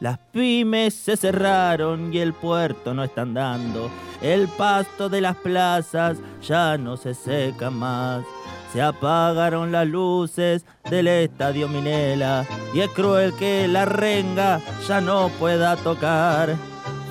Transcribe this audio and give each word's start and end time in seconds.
Las 0.00 0.18
pymes 0.32 0.94
se 0.94 1.16
cerraron 1.16 2.12
y 2.12 2.18
el 2.18 2.32
puerto 2.32 2.94
no 2.94 3.02
está 3.02 3.22
andando. 3.22 3.90
El 4.22 4.48
pasto 4.48 5.08
de 5.08 5.20
las 5.20 5.36
plazas 5.36 6.18
ya 6.46 6.78
no 6.78 6.96
se 6.96 7.14
seca 7.14 7.70
más. 7.70 8.24
Se 8.72 8.82
apagaron 8.82 9.72
las 9.72 9.86
luces 9.86 10.64
del 10.90 11.08
estadio 11.08 11.68
Minela 11.68 12.44
y 12.74 12.80
es 12.80 12.90
cruel 12.90 13.32
que 13.34 13.66
la 13.66 13.86
renga 13.86 14.60
ya 14.86 15.00
no 15.00 15.30
pueda 15.38 15.76
tocar. 15.76 16.54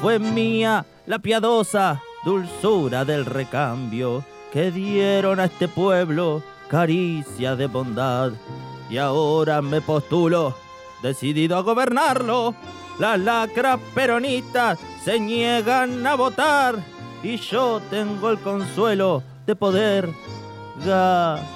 Fue 0.01 0.19
mía 0.19 0.85
la 1.07 1.19
piadosa 1.19 2.01
dulzura 2.23 3.03
del 3.05 3.25
recambio 3.25 4.23
que 4.53 4.71
dieron 4.71 5.39
a 5.39 5.45
este 5.45 5.67
pueblo 5.67 6.43
caricia 6.69 7.55
de 7.55 7.67
bondad. 7.67 8.31
Y 8.89 8.97
ahora 8.97 9.61
me 9.61 9.81
postulo, 9.81 10.55
decidido 11.01 11.57
a 11.57 11.61
gobernarlo. 11.61 12.55
Las 12.99 13.19
lacras 13.19 13.79
peronistas 13.93 14.79
se 15.03 15.19
niegan 15.19 16.05
a 16.05 16.15
votar 16.15 16.75
y 17.21 17.37
yo 17.37 17.79
tengo 17.89 18.31
el 18.31 18.39
consuelo 18.39 19.21
de 19.45 19.55
poder 19.55 20.09
ganar. 20.83 21.47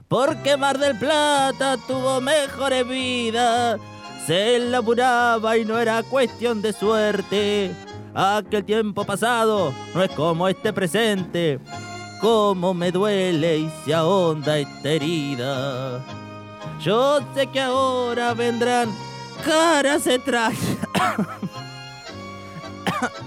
Porque 0.08 0.56
Mar 0.56 0.78
del 0.78 0.96
Plata 0.98 1.76
tuvo 1.86 2.20
mejores 2.22 2.88
vidas, 2.88 3.78
se 4.26 4.58
laburaba 4.58 5.58
y 5.58 5.66
no 5.66 5.78
era 5.78 6.02
cuestión 6.02 6.62
de 6.62 6.72
suerte. 6.72 7.74
Aquel 8.14 8.64
tiempo 8.64 9.04
pasado 9.04 9.74
no 9.94 10.02
es 10.02 10.10
como 10.12 10.48
este 10.48 10.72
presente, 10.72 11.60
cómo 12.22 12.72
me 12.72 12.90
duele 12.90 13.58
y 13.58 13.70
se 13.84 13.92
ahonda 13.92 14.58
esta 14.58 14.88
herida. 14.88 16.02
Yo 16.80 17.20
sé 17.34 17.46
que 17.48 17.60
ahora 17.60 18.34
vendrán 18.34 18.88
caras 19.44 20.06
extrañas. 20.06 20.58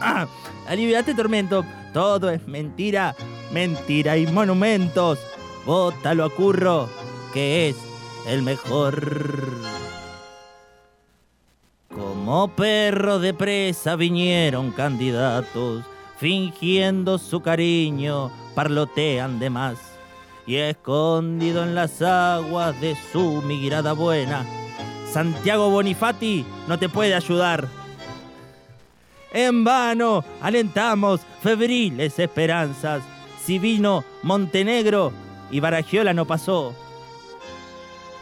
Aliviate 0.67 1.13
tormento, 1.13 1.65
todo 1.93 2.29
es 2.29 2.47
mentira, 2.47 3.15
mentira 3.51 4.17
y 4.17 4.25
monumentos. 4.27 5.19
Bótalo 5.65 6.25
a 6.25 6.29
curro, 6.29 6.89
que 7.33 7.69
es 7.69 7.75
el 8.25 8.41
mejor. 8.41 9.51
Como 11.93 12.47
perro 12.55 13.19
de 13.19 13.33
presa 13.33 13.97
vinieron 13.97 14.71
candidatos, 14.71 15.83
fingiendo 16.17 17.17
su 17.17 17.41
cariño, 17.41 18.31
parlotean 18.55 19.39
de 19.39 19.49
más. 19.49 19.90
Y 20.47 20.55
escondido 20.55 21.63
en 21.63 21.75
las 21.75 22.01
aguas 22.01 22.79
de 22.81 22.95
su 23.11 23.41
mirada 23.43 23.93
buena, 23.93 24.45
Santiago 25.11 25.69
Bonifati 25.69 26.45
no 26.67 26.79
te 26.79 26.89
puede 26.89 27.13
ayudar. 27.13 27.67
En 29.33 29.63
vano 29.63 30.23
alentamos 30.41 31.21
febriles 31.41 32.19
esperanzas. 32.19 33.03
Si 33.43 33.59
vino 33.59 34.03
Montenegro 34.23 35.13
y 35.51 35.59
Baragiola 35.59 36.13
no 36.13 36.25
pasó. 36.25 36.75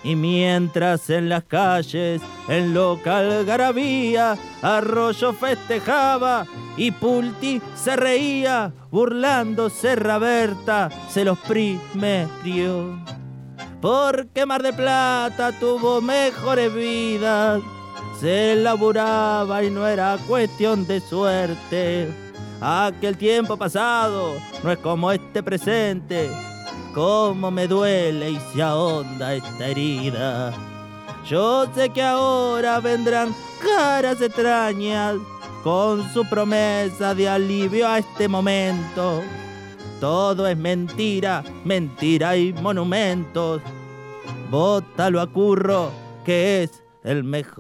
Y 0.03 0.15
mientras 0.15 1.09
en 1.09 1.27
las 1.27 1.43
calles, 1.43 2.21
en 2.47 2.73
local 2.73 3.43
garabía, 3.45 4.37
Arroyo 4.61 5.33
festejaba 5.33 6.45
y 6.77 6.91
Pulti 6.91 7.61
se 7.75 7.97
reía, 7.97 8.71
burlándose 8.89 9.95
Raberta, 9.97 10.89
se 11.09 11.25
los 11.25 11.37
primerio. 11.39 12.97
Porque 13.81 14.45
Mar 14.45 14.63
de 14.63 14.71
Plata 14.71 15.51
tuvo 15.59 16.01
mejores 16.01 16.73
vidas, 16.73 17.61
se 18.21 18.55
laburaba 18.55 19.63
y 19.63 19.69
no 19.69 19.85
era 19.85 20.17
cuestión 20.27 20.87
de 20.87 21.01
suerte. 21.01 22.07
Aquel 22.61 23.17
tiempo 23.17 23.57
pasado 23.57 24.35
no 24.63 24.71
es 24.71 24.77
como 24.79 25.11
este 25.11 25.43
presente 25.43 26.29
cómo 26.99 27.49
me 27.49 27.65
duele 27.65 28.31
y 28.31 28.39
se 28.51 28.61
ahonda 28.61 29.33
esta 29.33 29.67
herida. 29.67 30.51
Yo 31.25 31.65
sé 31.73 31.91
que 31.91 32.01
ahora 32.01 32.81
vendrán 32.81 33.33
caras 33.63 34.19
extrañas 34.19 35.15
con 35.63 36.13
su 36.13 36.25
promesa 36.25 37.15
de 37.15 37.29
alivio 37.29 37.87
a 37.87 37.99
este 37.99 38.27
momento. 38.27 39.23
Todo 40.01 40.45
es 40.45 40.57
mentira, 40.57 41.41
mentira 41.63 42.35
y 42.35 42.51
monumentos. 42.51 43.61
Bótalo 44.51 45.21
a 45.21 45.27
curro, 45.27 45.91
que 46.25 46.63
es 46.63 46.83
el 47.05 47.23
mejor. 47.23 47.59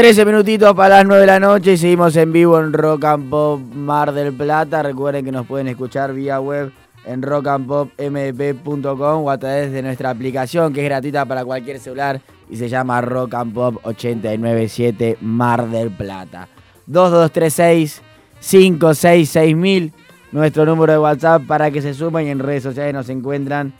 Trece 0.00 0.24
minutitos 0.24 0.74
para 0.74 0.96
las 0.96 1.04
9 1.04 1.20
de 1.20 1.26
la 1.26 1.38
noche 1.38 1.74
y 1.74 1.76
seguimos 1.76 2.16
en 2.16 2.32
vivo 2.32 2.58
en 2.58 2.72
Rock 2.72 3.04
and 3.04 3.28
Pop 3.28 3.60
Mar 3.60 4.14
del 4.14 4.32
Plata. 4.32 4.82
Recuerden 4.82 5.26
que 5.26 5.30
nos 5.30 5.46
pueden 5.46 5.68
escuchar 5.68 6.14
vía 6.14 6.40
web 6.40 6.72
en 7.04 7.20
rockandpopmdp.com 7.20 9.24
o 9.24 9.30
a 9.30 9.36
través 9.36 9.72
de 9.72 9.82
nuestra 9.82 10.08
aplicación 10.08 10.72
que 10.72 10.80
es 10.80 10.86
gratuita 10.86 11.26
para 11.26 11.44
cualquier 11.44 11.78
celular 11.80 12.22
y 12.48 12.56
se 12.56 12.70
llama 12.70 13.02
Rock 13.02 13.34
and 13.34 13.52
Pop 13.52 13.76
897 13.82 15.18
Mar 15.20 15.68
del 15.68 15.90
Plata. 15.90 16.48
2236 16.86 18.00
566000 18.40 19.92
nuestro 20.32 20.64
número 20.64 20.94
de 20.94 20.98
WhatsApp 20.98 21.42
para 21.46 21.70
que 21.70 21.82
se 21.82 21.92
sumen 21.92 22.26
y 22.26 22.30
en 22.30 22.38
redes 22.38 22.62
sociales 22.62 22.94
nos 22.94 23.10
encuentran 23.10 23.74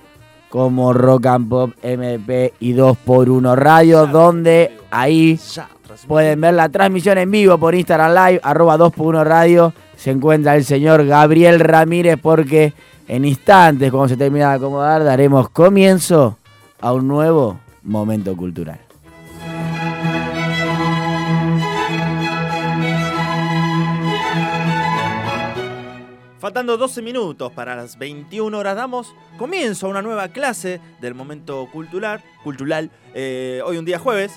como 0.51 0.93
Rock 0.93 1.25
and 1.25 1.49
Pop 1.49 1.71
MP 1.81 2.53
y 2.61 2.75
2x1 2.75 3.55
Radio, 3.55 4.07
donde 4.07 4.77
ahí 4.91 5.39
pueden 6.07 6.41
ver 6.41 6.55
la 6.55 6.69
transmisión 6.69 7.19
en 7.19 7.31
vivo 7.31 7.59
por 7.59 7.75
Instagram 7.75 8.13
Live, 8.13 8.41
arroba 8.43 8.77
2x1 8.77 9.25
Radio. 9.25 9.73
Se 9.97 10.11
encuentra 10.11 10.57
el 10.57 10.65
señor 10.65 11.07
Gabriel 11.07 11.61
Ramírez 11.61 12.19
porque 12.21 12.73
en 13.09 13.25
instantes, 13.25 13.91
cuando 13.91 14.09
se 14.09 14.17
termina 14.17 14.51
de 14.51 14.57
acomodar, 14.57 15.05
daremos 15.05 15.49
comienzo 15.51 16.39
a 16.81 16.93
un 16.93 17.09
nuevo 17.09 17.59
momento 17.83 18.37
cultural. 18.37 18.79
Faltando 26.41 26.79
12 26.79 27.03
minutos 27.03 27.53
para 27.53 27.77
las 27.77 27.99
21 27.99 28.57
horas 28.57 28.75
damos 28.75 29.15
comienzo 29.37 29.87
a 29.87 29.91
una 29.91 30.01
nueva 30.01 30.29
clase 30.29 30.81
del 30.99 31.15
momento 31.15 31.69
cultural. 31.71 32.23
cultural 32.43 32.91
eh, 33.13 33.61
hoy 33.67 33.77
un 33.77 33.85
día 33.85 33.99
jueves, 33.99 34.33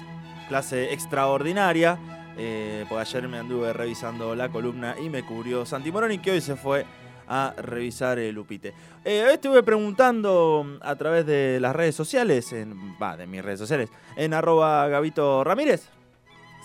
clase 0.48 0.94
extraordinaria. 0.94 1.98
Eh, 2.36 2.86
porque 2.90 3.01
ayer 3.01 3.28
me 3.28 3.38
anduve 3.38 3.74
revisando 3.74 4.34
la 4.36 4.50
columna 4.50 4.95
y 5.00 5.07
me 5.10 5.24
cubrió 5.24 5.66
Santi 5.66 5.92
Moroni, 5.92 6.18
que 6.18 6.31
hoy 6.31 6.42
se 6.42 6.56
fue 6.56 6.84
a 7.28 7.54
revisar 7.57 8.19
el 8.19 8.36
Lupite. 8.36 8.74
Eh, 9.06 9.24
hoy 9.25 9.34
estuve 9.34 9.63
preguntando 9.63 10.80
a 10.81 10.95
través 10.95 11.25
de 11.25 11.60
las 11.60 11.75
redes 11.75 11.95
sociales, 11.95 12.51
en, 12.54 12.95
va, 13.01 13.18
de 13.18 13.28
mis 13.28 13.44
redes 13.44 13.60
sociales, 13.60 13.90
en 14.16 14.34
arroba 14.34 14.88
Gabito 14.88 15.44
Ramírez, 15.44 15.90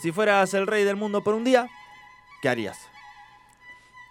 si 0.00 0.12
fueras 0.12 0.54
el 0.54 0.66
rey 0.66 0.84
del 0.84 0.96
mundo 0.96 1.22
por 1.22 1.34
un 1.34 1.44
día, 1.44 1.68
¿qué 2.40 2.48
harías? 2.48 2.78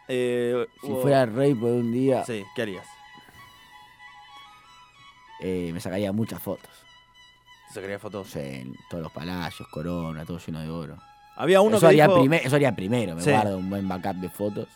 Eh, 0.07 0.67
si 0.81 0.87
fuera 1.01 1.23
el 1.23 1.33
rey 1.33 1.53
por 1.53 1.71
un 1.71 1.91
día. 1.91 2.23
Sí, 2.25 2.45
¿qué 2.55 2.61
harías? 2.61 2.87
Eh, 5.39 5.71
me 5.73 5.79
sacaría 5.79 6.11
muchas 6.11 6.41
fotos. 6.41 6.86
¿Se 7.67 7.73
sacaría 7.75 7.99
fotos? 7.99 8.27
Sí, 8.29 8.39
en 8.39 8.75
todos 8.89 9.03
los 9.03 9.11
palacios, 9.11 9.67
corona, 9.69 10.25
todo 10.25 10.39
lleno 10.39 10.61
de 10.61 10.69
oro. 10.69 10.97
Había 11.35 11.61
uno 11.61 11.77
eso, 11.77 11.81
que 11.81 11.87
haría 12.01 12.07
dijo... 12.07 12.33
eso 12.33 12.55
haría 12.55 12.75
primero, 12.75 13.15
me 13.15 13.21
Sí. 13.21 13.29
guardo 13.31 13.57
un 13.57 13.69
buen 13.69 13.87
backup 13.87 14.15
de 14.15 14.29
fotos. 14.29 14.67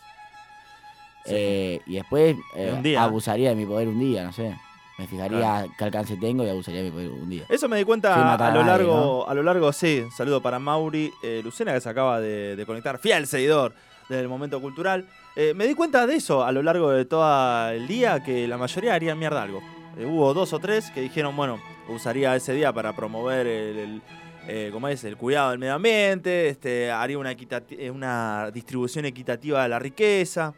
Sí. 1.24 1.32
Eh, 1.34 1.80
y 1.86 1.94
después 1.94 2.36
eh, 2.56 2.72
un 2.74 2.82
día. 2.82 3.02
abusaría 3.02 3.50
de 3.50 3.54
mi 3.56 3.64
poder 3.66 3.88
un 3.88 3.98
día, 3.98 4.24
no 4.24 4.32
sé. 4.32 4.56
Me 4.98 5.06
fijaría 5.06 5.66
qué 5.78 5.84
alcance 5.84 6.16
tengo 6.16 6.44
y 6.44 6.50
abusaría 6.50 6.82
de 6.82 6.90
mi 6.90 6.92
poder 6.92 7.10
un 7.10 7.28
día. 7.30 7.44
Eso 7.48 7.68
me 7.68 7.76
di 7.76 7.80
Sin 7.80 7.86
cuenta 7.86 8.16
matar 8.16 8.48
a 8.48 8.50
a 8.50 8.54
lo 8.54 8.60
nadie, 8.64 8.84
largo, 8.84 9.28
a 9.28 9.34
lo 9.34 9.42
largo, 9.42 9.72
sí. 9.72 10.04
Saludo 10.14 10.40
para 10.42 10.58
Mauri 10.58 11.12
eh, 11.22 11.40
Lucena 11.42 11.72
que 11.72 11.80
se 11.80 11.88
acaba 11.88 12.20
de, 12.20 12.54
de 12.56 12.66
conectar, 12.66 12.98
fiel 12.98 13.26
seguidor 13.26 13.74
del 14.08 14.28
momento 14.28 14.60
cultural. 14.60 15.06
Eh, 15.34 15.54
me 15.56 15.66
di 15.66 15.74
cuenta 15.74 16.06
de 16.06 16.16
eso 16.16 16.44
a 16.44 16.52
lo 16.52 16.62
largo 16.62 16.90
de 16.90 17.04
todo 17.06 17.68
el 17.70 17.88
día, 17.88 18.22
que 18.22 18.46
la 18.46 18.58
mayoría 18.58 18.94
harían 18.94 19.18
mierda 19.18 19.42
algo. 19.42 19.62
Eh, 19.98 20.06
hubo 20.06 20.32
dos 20.34 20.52
o 20.52 20.58
tres 20.58 20.90
que 20.90 21.00
dijeron, 21.00 21.36
bueno, 21.36 21.60
usaría 21.88 22.34
ese 22.34 22.52
día 22.54 22.72
para 22.72 22.94
promover 22.94 23.46
el, 23.46 23.78
el, 23.78 24.02
eh, 24.48 24.70
¿cómo 24.72 24.88
es? 24.88 25.04
el 25.04 25.16
cuidado 25.16 25.50
del 25.50 25.58
medio 25.58 25.74
ambiente, 25.74 26.48
este, 26.48 26.90
haría 26.90 27.18
una, 27.18 27.32
eh, 27.32 27.90
una 27.90 28.50
distribución 28.52 29.04
equitativa 29.04 29.62
de 29.62 29.68
la 29.68 29.78
riqueza. 29.78 30.54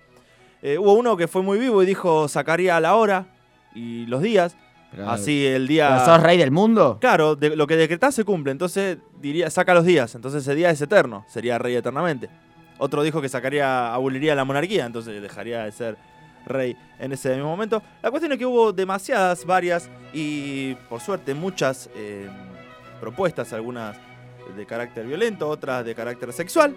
Eh, 0.63 0.79
hubo 0.79 0.95
uno 0.95 1.17
que 1.17 1.29
fue 1.29 1.43
muy 1.43 1.59
vivo 1.59 1.83
y 1.83 1.87
dijo, 1.87 2.29
sacaría 2.29 2.79
la 2.81 2.95
hora 2.95 3.27
y 3.75 4.07
los 4.07 4.23
días. 4.23 4.57
Pero, 4.93 5.11
Así 5.11 5.45
el 5.45 5.67
día... 5.67 5.89
¿pero 5.89 6.05
¿Sos 6.05 6.23
rey 6.23 6.39
del 6.39 6.53
mundo? 6.53 6.99
Claro, 7.01 7.35
de- 7.35 7.57
lo 7.57 7.67
que 7.67 7.77
decretás 7.77 8.15
se 8.15 8.23
cumple, 8.23 8.53
entonces 8.53 8.99
diría, 9.21 9.51
saca 9.51 9.75
los 9.75 9.85
días, 9.85 10.15
entonces 10.15 10.43
ese 10.43 10.55
día 10.55 10.71
es 10.71 10.81
eterno, 10.81 11.25
sería 11.29 11.59
rey 11.59 11.75
eternamente. 11.75 12.31
Otro 12.79 13.03
dijo 13.03 13.21
que 13.21 13.29
sacaría, 13.29 13.93
aboliría 13.93 14.37
la 14.37 14.45
monarquía, 14.45 14.87
entonces 14.87 15.21
dejaría 15.21 15.65
de 15.65 15.73
ser 15.73 15.97
rey 16.47 16.77
en 16.99 17.13
ese 17.13 17.35
mismo 17.35 17.49
momento. 17.49 17.83
La 18.03 18.11
cuestión 18.11 18.33
es 18.33 18.39
que 18.39 18.47
hubo 18.47 18.73
demasiadas, 18.73 19.45
varias 19.45 19.91
y 20.13 20.75
por 20.89 21.01
suerte 21.01 21.35
muchas 21.35 21.91
eh, 21.95 22.29
propuestas, 23.01 23.53
algunas 23.53 23.97
de 24.57 24.67
carácter 24.67 25.07
violento, 25.07 25.49
otras 25.49 25.85
de 25.85 25.95
carácter 25.95 26.33
sexual, 26.33 26.77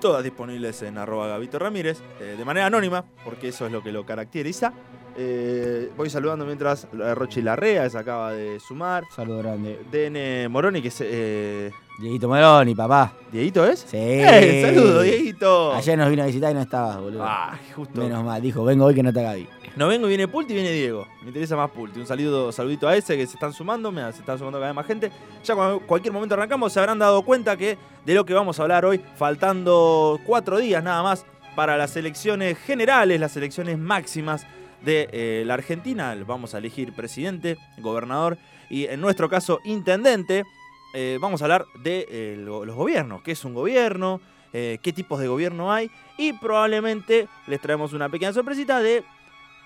todas 0.00 0.24
disponibles 0.24 0.82
en 0.82 0.98
arroba 0.98 1.28
Gabito 1.28 1.58
Ramírez, 1.58 2.00
eh, 2.20 2.34
de 2.36 2.44
manera 2.44 2.66
anónima, 2.66 3.04
porque 3.24 3.48
eso 3.48 3.66
es 3.66 3.72
lo 3.72 3.82
que 3.82 3.92
lo 3.92 4.04
caracteriza. 4.04 4.72
Eh, 5.16 5.90
voy 5.96 6.10
saludando 6.10 6.44
mientras 6.44 6.88
la 6.92 7.14
Rochi 7.14 7.40
Larrea 7.40 7.88
se 7.88 7.98
acaba 7.98 8.32
de 8.32 8.58
sumar. 8.60 9.04
Saludo 9.14 9.38
grande. 9.38 9.80
DN 9.90 10.48
Moroni, 10.48 10.82
que 10.82 10.88
es. 10.88 11.00
Eh, 11.00 11.70
Dieguito 12.00 12.28
Moroni, 12.28 12.74
papá. 12.74 13.12
¿Dieguito 13.30 13.64
es? 13.64 13.80
Sí. 13.80 13.96
¡Eh! 13.96 14.62
¡Saludo, 14.66 15.02
Dieguito! 15.02 15.74
Ayer 15.74 15.96
nos 15.96 16.10
vino 16.10 16.24
a 16.24 16.26
visitar 16.26 16.50
y 16.50 16.54
no 16.54 16.62
estabas, 16.62 17.00
boludo. 17.00 17.22
Ah, 17.22 17.56
justo. 17.76 18.00
Menos 18.00 18.24
mal, 18.24 18.42
dijo, 18.42 18.64
vengo 18.64 18.86
hoy 18.86 18.94
que 18.94 19.02
no 19.04 19.12
te 19.12 19.22
Gaby. 19.22 19.48
No 19.76 19.88
vengo 19.88 20.06
y 20.06 20.08
viene 20.08 20.26
Pulti 20.26 20.52
y 20.52 20.56
viene 20.56 20.72
Diego. 20.72 21.06
Me 21.22 21.28
interesa 21.28 21.56
más 21.56 21.70
Pulti. 21.70 22.00
Un 22.00 22.06
saludo, 22.06 22.50
saludito 22.50 22.88
a 22.88 22.96
ese 22.96 23.16
que 23.16 23.26
se 23.26 23.34
están 23.34 23.52
sumando. 23.52 23.92
Se 23.92 24.20
están 24.20 24.38
sumando 24.38 24.58
cada 24.58 24.70
vez 24.70 24.76
más 24.76 24.86
gente. 24.86 25.12
Ya 25.44 25.54
cuando 25.54 25.80
cualquier 25.80 26.12
momento 26.12 26.34
arrancamos, 26.34 26.72
se 26.72 26.80
habrán 26.80 26.98
dado 26.98 27.22
cuenta 27.22 27.56
que 27.56 27.78
de 28.04 28.14
lo 28.14 28.24
que 28.24 28.34
vamos 28.34 28.58
a 28.58 28.62
hablar 28.62 28.84
hoy, 28.84 29.00
faltando 29.16 30.18
cuatro 30.26 30.58
días 30.58 30.82
nada 30.82 31.02
más 31.02 31.24
para 31.54 31.76
las 31.76 31.96
elecciones 31.96 32.58
generales, 32.58 33.20
las 33.20 33.36
elecciones 33.36 33.78
máximas 33.78 34.46
de 34.84 35.08
eh, 35.12 35.42
la 35.46 35.54
Argentina. 35.54 36.14
Vamos 36.26 36.54
a 36.54 36.58
elegir 36.58 36.92
presidente, 36.92 37.56
gobernador 37.78 38.38
y 38.70 38.86
en 38.86 39.00
nuestro 39.00 39.28
caso 39.28 39.60
intendente. 39.64 40.44
Eh, 40.94 41.18
vamos 41.20 41.42
a 41.42 41.46
hablar 41.46 41.64
de 41.82 42.06
eh, 42.08 42.36
lo- 42.38 42.64
los 42.64 42.76
gobiernos. 42.76 43.22
¿Qué 43.22 43.32
es 43.32 43.44
un 43.44 43.54
gobierno? 43.54 44.20
¿Qué 44.52 44.92
tipos 44.94 45.18
de 45.18 45.26
gobierno 45.26 45.72
hay? 45.72 45.90
Y 46.16 46.32
probablemente 46.34 47.26
les 47.48 47.60
traemos 47.60 47.92
una 47.92 48.08
pequeña 48.08 48.32
sorpresita 48.32 48.78
de 48.78 49.02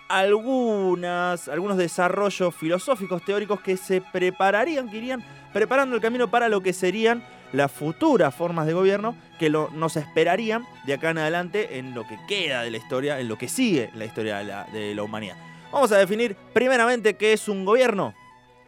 algunas, 0.09 1.49
algunos 1.49 1.77
desarrollos 1.77 2.55
filosóficos, 2.55 3.23
teóricos 3.25 3.61
que 3.61 3.77
se 3.77 4.01
prepararían, 4.01 4.91
que 4.91 4.97
irían 4.97 5.23
preparando 5.53 5.95
el 5.95 6.01
camino 6.03 6.31
para 6.31 6.49
lo 6.49 6.61
que 6.63 6.73
serían 6.73 7.23
las 7.53 7.71
futuras 7.73 8.35
formas 8.35 8.67
de 8.67 8.73
gobierno 8.73 9.17
que 9.39 9.51
nos 9.51 9.97
esperarían 9.97 10.67
de 10.87 10.95
acá 10.95 11.11
en 11.11 11.19
adelante 11.19 11.79
en 11.79 11.95
lo 11.95 12.07
que 12.07 12.19
queda 12.29 12.63
de 12.63 12.71
la 12.71 12.77
historia, 12.77 13.21
en 13.21 13.29
lo 13.29 13.39
que 13.39 13.49
sigue 13.49 13.91
la 13.95 14.05
historia 14.05 14.39
de 14.39 14.45
la, 14.45 14.65
de 14.73 14.95
la 14.95 15.03
humanidad. 15.03 15.37
Vamos 15.73 15.93
a 15.93 15.99
definir 15.99 16.37
primeramente 16.53 17.15
qué 17.15 17.33
es 17.33 17.49
un 17.49 17.65
gobierno. 17.65 18.15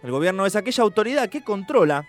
El 0.03 0.11
gobierno 0.11 0.47
es 0.47 0.56
aquella 0.56 0.82
autoridad 0.82 1.29
que 1.29 1.43
controla, 1.43 2.06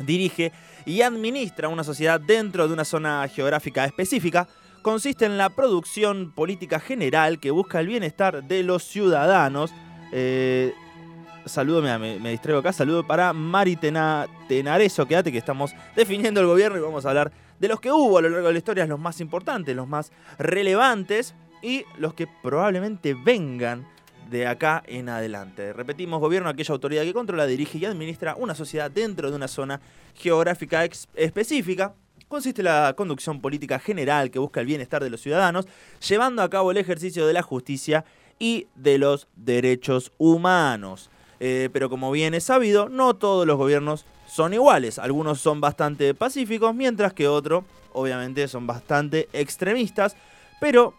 dirige 0.00 0.52
y 0.86 1.02
administra 1.02 1.68
una 1.68 1.84
sociedad 1.84 2.20
dentro 2.20 2.66
de 2.66 2.74
una 2.74 2.84
zona 2.84 3.26
geográfica 3.28 3.84
específica 3.84 4.48
consiste 4.82 5.26
en 5.26 5.36
la 5.36 5.50
producción 5.50 6.32
política 6.32 6.80
general 6.80 7.40
que 7.40 7.50
busca 7.50 7.80
el 7.80 7.88
bienestar 7.88 8.44
de 8.44 8.62
los 8.62 8.84
ciudadanos. 8.84 9.72
Eh, 10.12 10.72
saludo, 11.48 11.82
me, 11.82 12.30
distraigo 12.30 12.60
acá, 12.60 12.72
saludo 12.72 13.06
para 13.06 13.32
Mari 13.32 13.76
Tena- 13.76 14.26
Tenareso, 14.48 15.06
quédate 15.06 15.32
que 15.32 15.38
estamos 15.38 15.72
definiendo 15.96 16.40
el 16.40 16.46
gobierno 16.46 16.78
y 16.78 16.80
vamos 16.80 17.04
a 17.06 17.10
hablar 17.10 17.32
de 17.58 17.68
los 17.68 17.80
que 17.80 17.90
hubo 17.90 18.18
a 18.18 18.22
lo 18.22 18.28
largo 18.28 18.46
de 18.46 18.52
la 18.52 18.58
historia, 18.58 18.86
los 18.86 19.00
más 19.00 19.20
importantes, 19.20 19.74
los 19.74 19.88
más 19.88 20.12
relevantes 20.38 21.34
y 21.62 21.84
los 21.98 22.14
que 22.14 22.26
probablemente 22.42 23.14
vengan 23.14 23.86
de 24.30 24.46
acá 24.46 24.82
en 24.86 25.08
adelante. 25.08 25.72
Repetimos, 25.72 26.20
gobierno, 26.20 26.50
aquella 26.50 26.72
autoridad 26.72 27.02
que 27.02 27.14
controla, 27.14 27.46
dirige 27.46 27.78
y 27.78 27.84
administra 27.86 28.36
una 28.36 28.54
sociedad 28.54 28.90
dentro 28.90 29.30
de 29.30 29.36
una 29.36 29.48
zona 29.48 29.80
geográfica 30.14 30.84
específica. 31.14 31.94
Consiste 32.28 32.60
en 32.60 32.66
la 32.66 32.92
conducción 32.94 33.40
política 33.40 33.78
general 33.78 34.30
que 34.30 34.38
busca 34.38 34.60
el 34.60 34.66
bienestar 34.66 35.02
de 35.02 35.08
los 35.08 35.22
ciudadanos, 35.22 35.66
llevando 36.06 36.42
a 36.42 36.50
cabo 36.50 36.70
el 36.70 36.76
ejercicio 36.76 37.26
de 37.26 37.32
la 37.32 37.42
justicia 37.42 38.04
y 38.38 38.66
de 38.74 38.98
los 38.98 39.28
derechos 39.34 40.12
humanos. 40.18 41.10
Eh, 41.40 41.68
pero 41.72 41.88
como 41.88 42.10
bien 42.10 42.34
es 42.34 42.44
sabido, 42.44 42.88
no 42.88 43.14
todos 43.14 43.46
los 43.46 43.56
gobiernos 43.56 44.04
son 44.26 44.54
iguales. 44.54 44.98
Algunos 44.98 45.40
son 45.40 45.60
bastante 45.60 46.14
pacíficos, 46.14 46.74
mientras 46.74 47.12
que 47.12 47.28
otros, 47.28 47.64
obviamente, 47.92 48.46
son 48.48 48.66
bastante 48.66 49.28
extremistas. 49.32 50.16
Pero, 50.60 50.94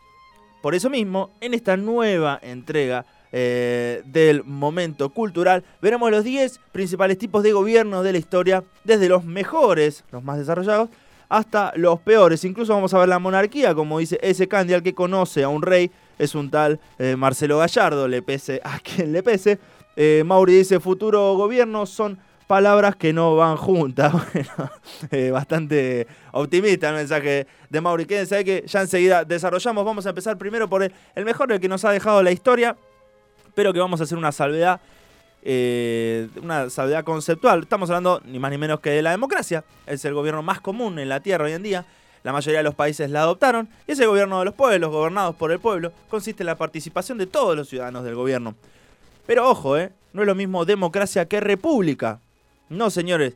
por 0.62 0.75
eso 0.75 0.89
mismo, 0.89 1.31
en 1.41 1.53
esta 1.53 1.77
nueva 1.77 2.39
entrega 2.41 3.06
eh, 3.31 4.01
del 4.06 4.44
momento 4.44 5.09
cultural, 5.09 5.63
veremos 5.81 6.09
los 6.09 6.24
10 6.24 6.59
principales 6.71 7.18
tipos 7.18 7.44
de 7.44 7.51
gobierno 7.51 8.01
de 8.01 8.13
la 8.13 8.18
historia, 8.18 8.63
desde 8.83 9.09
los 9.09 9.24
mejores, 9.24 10.03
los 10.12 10.24
más 10.24 10.39
desarrollados, 10.39 10.89
hasta 11.30 11.71
los 11.75 12.00
peores. 12.00 12.44
Incluso 12.44 12.74
vamos 12.74 12.94
a 12.94 13.00
ver 13.00 13.07
la 13.07 13.19
monarquía, 13.19 13.75
como 13.75 14.00
dice 14.00 14.18
ese 14.21 14.47
Candy, 14.47 14.74
al 14.74 14.83
que 14.83 14.95
conoce 14.95 15.44
a 15.44 15.50
un 15.50 15.62
rey, 15.62 15.91
es 16.18 16.33
un 16.36 16.50
tal 16.50 16.80
eh, 16.97 17.15
Marcelo 17.15 17.59
Gallardo, 17.59 18.07
le 18.07 18.21
pese 18.21 18.59
a 18.63 18.80
quien 18.80 19.13
le 19.13 19.21
pese. 19.21 19.59
Eh, 20.01 20.24
Mauri 20.25 20.54
dice, 20.54 20.80
futuro 20.80 21.34
gobierno 21.34 21.86
son 21.86 22.18
palabras 22.48 22.96
que 22.96 23.12
no 23.12 23.36
van 23.36 23.57
juntas. 23.57 24.13
Bueno, 24.34 24.72
eh, 25.12 25.30
bastante 25.30 26.08
optimista 26.32 26.88
el 26.88 26.96
mensaje 26.96 27.48
de 27.70 27.82
Mauri. 27.82 28.06
Quédense 28.06 28.38
ahí 28.38 28.46
que 28.46 28.63
ya 28.65 28.79
enseguida 28.79 29.25
desarrollamos. 29.25 29.84
Vamos 29.84 30.06
a 30.06 30.10
empezar 30.12 30.38
primero 30.38 30.70
por 30.70 30.84
el, 30.84 31.25
mejor, 31.25 31.60
que 31.60 31.68
nos 31.68 31.84
ha 31.84 31.91
dejado 31.91 32.24
la 32.24 32.32
historia, 32.32 32.77
pero 33.53 33.74
que 33.74 33.79
vamos 33.79 34.00
a 34.00 34.06
hacer 34.06 34.18
una 34.18 34.32
salvedad 34.32 34.79
eh, 35.41 36.29
una 36.41 36.70
salvedad 36.70 37.03
conceptual. 37.03 37.63
Estamos 37.63 37.89
hablando 37.89 38.22
ni 38.24 38.39
más 38.39 38.51
ni 38.51 38.58
menos 38.58 38.79
que 38.79 38.91
de 38.91 39.01
la 39.01 39.12
democracia. 39.12 39.65
Es 39.86 40.06
el 40.06 40.13
gobierno 40.13 40.41
más 40.41 40.62
común 40.62 40.98
en 40.98 41.10
la 41.10 41.20
Tierra 41.20 41.44
hoy 41.44 41.51
en 41.51 41.63
día. 41.63 41.86
La 42.24 42.32
mayoría 42.32 42.60
de 42.60 42.63
los 42.63 42.75
países 42.75 43.10
la 43.10 43.24
adoptaron. 43.24 43.68
Y 43.86 43.91
es 43.91 44.00
el 44.00 44.08
gobierno 44.08 44.39
de 44.39 44.46
los 44.46 44.53
pueblos, 44.53 44.91
gobernados 44.91 45.36
por 45.36 45.51
el 45.51 45.60
pueblo. 45.60 45.91
Consiste 46.10 46.44
en 46.44 46.48
la 46.48 46.56
participación 46.56 47.18
de 47.18 47.27
todos 47.27 47.58
los 47.58 47.68
ciudadanos 47.68 48.06
del 48.06 48.15
gobierno. 48.15 48.56
Pero 49.29 49.48
ojo, 49.48 49.77
¿eh? 49.77 49.91
No 50.12 50.24
es 50.24 50.25
lo 50.27 50.33
mismo 50.33 50.65
democracia 50.65 51.27
que 51.27 51.39
república. 51.39 52.19
No, 52.67 52.89
señores. 52.89 53.36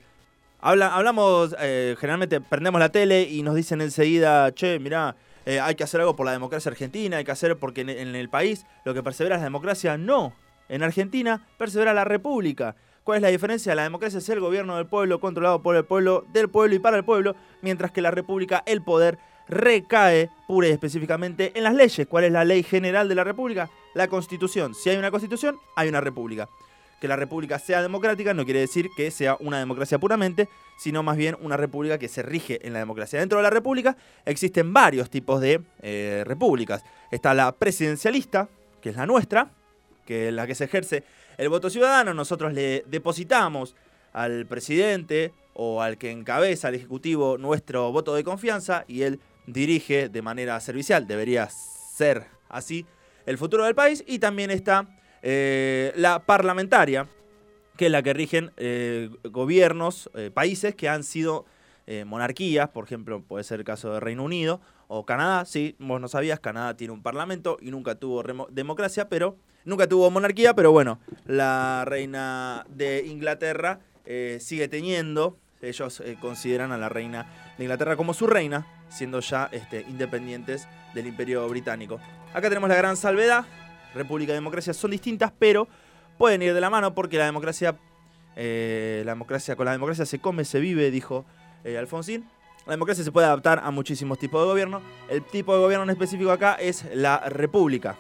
Habla- 0.60 0.96
hablamos, 0.96 1.56
eh, 1.60 1.96
generalmente 2.00 2.42
prendemos 2.42 2.80
la 2.80 2.90
tele 2.90 3.22
y 3.30 3.44
nos 3.44 3.54
dicen 3.54 3.80
enseguida, 3.80 4.52
che, 4.56 4.80
mirá, 4.80 5.16
eh, 5.46 5.60
hay 5.60 5.76
que 5.76 5.84
hacer 5.84 6.00
algo 6.02 6.16
por 6.16 6.26
la 6.26 6.32
democracia 6.32 6.72
argentina, 6.72 7.18
hay 7.18 7.24
que 7.24 7.32
hacer 7.32 7.58
porque 7.58 7.82
en, 7.82 7.92
en 7.92 8.16
el 8.16 8.28
país 8.28 8.66
lo 8.86 8.96
que 8.96 9.04
persevera 9.04 9.36
es 9.36 9.42
la 9.42 9.46
democracia. 9.46 9.96
No, 10.00 10.34
en 10.68 10.82
Argentina 10.82 11.46
persevera 11.60 11.94
la 11.94 12.06
república. 12.06 12.76
¿Cuál 13.04 13.18
es 13.18 13.22
la 13.22 13.28
diferencia? 13.28 13.76
La 13.76 13.84
democracia 13.84 14.18
es 14.18 14.30
el 14.30 14.40
gobierno 14.40 14.78
del 14.78 14.88
pueblo, 14.88 15.20
controlado 15.20 15.62
por 15.62 15.76
el 15.76 15.86
pueblo, 15.86 16.26
del 16.34 16.50
pueblo 16.50 16.74
y 16.74 16.80
para 16.80 16.98
el 16.98 17.06
pueblo, 17.06 17.36
mientras 17.62 17.92
que 17.92 18.02
la 18.02 18.10
república, 18.10 18.64
el 18.66 18.82
poder, 18.82 19.20
recae 19.48 20.32
pura 20.48 20.70
y 20.70 20.72
específicamente 20.72 21.52
en 21.54 21.64
las 21.64 21.76
leyes. 21.76 22.08
¿Cuál 22.08 22.24
es 22.24 22.32
la 22.32 22.46
ley 22.46 22.64
general 22.64 23.08
de 23.08 23.14
la 23.14 23.24
república? 23.24 23.70
La 23.94 24.08
constitución. 24.08 24.74
Si 24.76 24.90
hay 24.90 24.98
una 24.98 25.12
constitución, 25.12 25.60
hay 25.76 25.90
una 25.90 26.02
república. 26.02 26.50
Que 27.00 27.08
la 27.08 27.16
república 27.16 27.60
sea 27.60 27.82
democrática 27.82 28.34
no 28.34 28.46
quiere 28.46 28.62
decir 28.62 28.90
que 28.96 29.12
sea 29.12 29.36
una 29.40 29.60
democracia 29.60 30.00
puramente, 30.00 30.48
sino 30.78 31.04
más 31.04 31.18
bien 31.18 31.38
una 31.42 31.58
república 31.58 31.98
que 31.98 32.08
se 32.08 32.24
rige 32.24 32.66
en 32.66 32.74
la 32.74 32.80
democracia. 32.80 33.20
Dentro 33.20 33.40
de 33.40 33.44
la 33.44 33.50
república 33.50 33.98
existen 34.26 34.74
varios 34.74 35.10
tipos 35.10 35.42
de 35.42 35.62
eh, 35.82 36.24
repúblicas. 36.26 36.84
Está 37.12 37.34
la 37.34 37.52
presidencialista, 37.52 38.48
que 38.82 38.90
es 38.90 38.96
la 38.96 39.06
nuestra, 39.06 39.52
que 40.06 40.30
es 40.30 40.34
la 40.34 40.48
que 40.48 40.56
se 40.56 40.64
ejerce 40.64 41.04
el 41.38 41.50
voto 41.50 41.70
ciudadano. 41.70 42.14
Nosotros 42.14 42.54
le 42.54 42.84
depositamos 42.88 43.76
al 44.14 44.46
presidente 44.46 45.34
o 45.54 45.82
al 45.82 45.98
que 45.98 46.12
encabeza 46.12 46.70
al 46.70 46.76
ejecutivo 46.76 47.38
nuestro 47.38 47.92
voto 47.92 48.16
de 48.16 48.24
confianza 48.24 48.86
y 48.88 49.04
él 49.04 49.20
dirige 49.46 50.10
de 50.10 50.22
manera 50.22 50.60
servicial. 50.60 51.08
Debería 51.08 51.50
ser 51.50 52.26
así 52.50 52.86
el 53.26 53.38
futuro 53.38 53.66
del 53.66 53.76
país. 53.76 54.04
Y 54.08 54.20
también 54.20 54.52
está 54.52 54.88
eh, 55.22 55.94
la 55.96 56.26
parlamentaria, 56.26 57.08
que 57.78 57.86
es 57.86 57.92
la 57.92 58.04
que 58.04 58.14
rigen 58.14 58.52
eh, 58.58 59.10
gobiernos, 59.24 60.10
eh, 60.16 60.30
países 60.32 60.76
que 60.76 60.90
han 60.90 61.04
sido 61.04 61.46
monarquías, 62.06 62.70
por 62.70 62.86
ejemplo, 62.86 63.22
puede 63.22 63.44
ser 63.44 63.60
el 63.60 63.66
caso 63.66 63.94
de 63.94 64.00
Reino 64.00 64.24
Unido 64.24 64.62
o 64.88 65.06
Canadá, 65.06 65.44
sí, 65.44 65.76
vos 65.80 66.00
no 66.00 66.08
sabías, 66.08 66.40
Canadá 66.40 66.78
tiene 66.78 66.94
un 66.94 67.04
parlamento 67.04 67.58
y 67.60 67.72
nunca 67.72 67.96
tuvo 67.96 68.24
democracia, 68.52 69.10
pero 69.10 69.36
nunca 69.66 69.86
tuvo 69.86 70.10
monarquía, 70.10 70.54
pero 70.54 70.72
bueno, 70.72 71.02
la 71.26 71.84
reina 71.86 72.66
de 72.70 73.06
Inglaterra 73.06 73.82
sigue 74.40 74.70
teniendo, 74.70 75.38
ellos 75.62 76.02
consideran 76.22 76.72
a 76.72 76.78
la 76.78 76.88
reina 76.88 77.28
de 77.58 77.64
Inglaterra 77.64 77.96
como 77.96 78.14
su 78.14 78.28
reina, 78.28 78.66
siendo 78.90 79.20
ya 79.20 79.50
este, 79.52 79.82
independientes 79.82 80.68
del 80.94 81.08
imperio 81.08 81.48
británico. 81.48 82.00
Acá 82.34 82.50
tenemos 82.50 82.70
la 82.70 82.76
gran 82.76 82.98
salvedad, 82.98 83.46
república 83.94 84.32
y 84.32 84.36
democracia 84.36 84.74
son 84.74 84.92
distintas, 84.92 85.32
pero 85.38 85.68
pueden 86.18 86.42
ir 86.42 86.54
de 86.54 86.62
la 86.62 86.70
mano 86.70 86.94
porque 86.94 87.18
la 87.18 87.26
democracia, 87.26 87.76
la 88.36 89.12
democracia 89.12 89.56
con 89.56 89.66
la 89.66 89.72
democracia 89.72 90.06
se 90.06 90.20
come, 90.20 90.46
se 90.46 90.60
vive, 90.60 90.92
dijo 90.92 91.26
eh, 91.64 91.78
Alfonsín. 91.78 92.28
La 92.66 92.72
democracia 92.72 93.04
se 93.04 93.12
puede 93.12 93.28
adaptar 93.28 93.62
a 93.64 93.72
muchísimos 93.72 94.18
tipos 94.18 94.42
de 94.42 94.48
gobierno. 94.48 94.82
El 95.10 95.22
tipo 95.24 95.54
de 95.54 95.60
gobierno 95.60 95.84
en 95.84 95.90
específico 95.90 96.32
acá 96.32 96.56
es 96.56 96.86
la 96.94 97.18
república. 97.28 97.98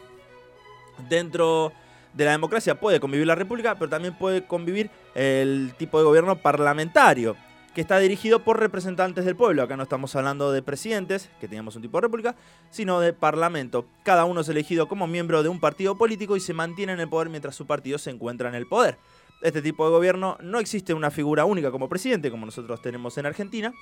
Dentro 1.09 1.73
de 2.13 2.25
la 2.25 2.31
democracia 2.31 2.79
puede 2.79 2.99
convivir 2.99 3.27
la 3.27 3.35
república, 3.35 3.75
pero 3.75 3.89
también 3.89 4.17
puede 4.17 4.45
convivir 4.45 4.89
el 5.15 5.73
tipo 5.77 5.97
de 5.97 6.05
gobierno 6.05 6.37
parlamentario, 6.37 7.35
que 7.73 7.81
está 7.81 7.99
dirigido 7.99 8.43
por 8.43 8.59
representantes 8.59 9.25
del 9.25 9.35
pueblo. 9.35 9.63
Acá 9.63 9.77
no 9.77 9.83
estamos 9.83 10.15
hablando 10.15 10.51
de 10.51 10.61
presidentes, 10.61 11.29
que 11.39 11.47
teníamos 11.47 11.75
un 11.75 11.81
tipo 11.81 11.97
de 11.97 12.01
república, 12.01 12.35
sino 12.69 12.99
de 12.99 13.13
parlamento. 13.13 13.85
Cada 14.03 14.25
uno 14.25 14.41
es 14.41 14.49
elegido 14.49 14.87
como 14.87 15.07
miembro 15.07 15.43
de 15.43 15.49
un 15.49 15.59
partido 15.59 15.97
político 15.97 16.37
y 16.37 16.39
se 16.39 16.53
mantiene 16.53 16.93
en 16.93 16.99
el 16.99 17.09
poder 17.09 17.29
mientras 17.29 17.55
su 17.55 17.65
partido 17.65 17.97
se 17.97 18.11
encuentra 18.11 18.49
en 18.49 18.55
el 18.55 18.67
poder 18.67 18.97
este 19.43 19.61
tipo 19.61 19.85
de 19.85 19.91
gobierno 19.91 20.37
no 20.41 20.59
existe 20.59 20.93
una 20.93 21.11
figura 21.11 21.45
única 21.45 21.69
como 21.69 21.89
presidente, 21.89 22.31
como 22.31 22.45
nosotros 22.45 22.81
tenemos 22.81 23.17
en 23.17 23.25
Argentina, 23.25 23.73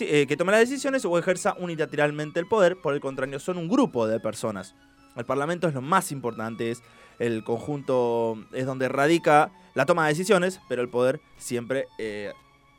eh, 0.00 0.26
que 0.26 0.36
tome 0.36 0.50
las 0.50 0.60
decisiones 0.60 1.04
o 1.04 1.16
ejerza 1.18 1.54
unilateralmente 1.58 2.40
el 2.40 2.46
poder, 2.46 2.76
por 2.76 2.94
el 2.94 3.00
contrario, 3.00 3.38
son 3.38 3.58
un 3.58 3.68
grupo 3.68 4.08
de 4.08 4.18
personas. 4.18 4.74
El 5.16 5.24
Parlamento 5.24 5.68
es 5.68 5.74
lo 5.74 5.82
más 5.82 6.10
importante, 6.10 6.72
es 6.72 6.82
el 7.20 7.44
conjunto, 7.44 8.36
es 8.52 8.66
donde 8.66 8.88
radica 8.88 9.52
la 9.74 9.86
toma 9.86 10.02
de 10.04 10.08
decisiones, 10.08 10.60
pero 10.68 10.82
el 10.82 10.88
poder 10.88 11.20
siempre 11.36 11.86
eh, 11.98 12.32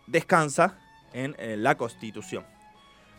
descansa 0.08 0.78
en 1.14 1.36
eh, 1.40 1.56
la 1.58 1.76
Constitución. 1.76 2.46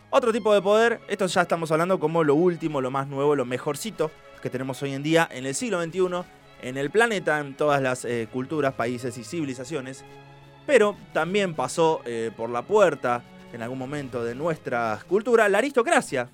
Otro 0.09 0.31
tipo 0.31 0.53
de 0.53 0.61
poder, 0.61 1.01
esto 1.09 1.25
ya 1.25 1.41
estamos 1.41 1.71
hablando 1.71 1.99
como 1.99 2.23
lo 2.23 2.35
último, 2.35 2.79
lo 2.79 2.91
más 2.91 3.07
nuevo, 3.07 3.35
lo 3.35 3.45
mejorcito 3.45 4.09
que 4.41 4.49
tenemos 4.49 4.81
hoy 4.81 4.93
en 4.93 5.03
día 5.03 5.27
en 5.29 5.45
el 5.45 5.53
siglo 5.53 5.83
XXI, 5.83 6.23
en 6.61 6.77
el 6.77 6.89
planeta, 6.89 7.39
en 7.39 7.55
todas 7.55 7.81
las 7.81 8.05
eh, 8.05 8.29
culturas, 8.31 8.73
países 8.75 9.17
y 9.17 9.23
civilizaciones, 9.23 10.05
pero 10.65 10.95
también 11.13 11.55
pasó 11.55 12.01
eh, 12.05 12.31
por 12.37 12.49
la 12.49 12.61
puerta 12.61 13.23
en 13.51 13.61
algún 13.61 13.79
momento 13.79 14.23
de 14.23 14.35
nuestra 14.35 14.99
cultura 15.07 15.49
la 15.49 15.57
aristocracia, 15.57 16.29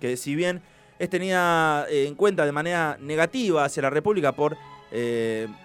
que 0.00 0.16
si 0.16 0.34
bien 0.34 0.62
es 0.98 1.10
tenida 1.10 1.86
en 1.88 2.14
cuenta 2.14 2.44
de 2.44 2.52
manera 2.52 2.96
negativa 3.00 3.64
hacia 3.64 3.82
la 3.82 3.90
República 3.90 4.32
por, 4.32 4.56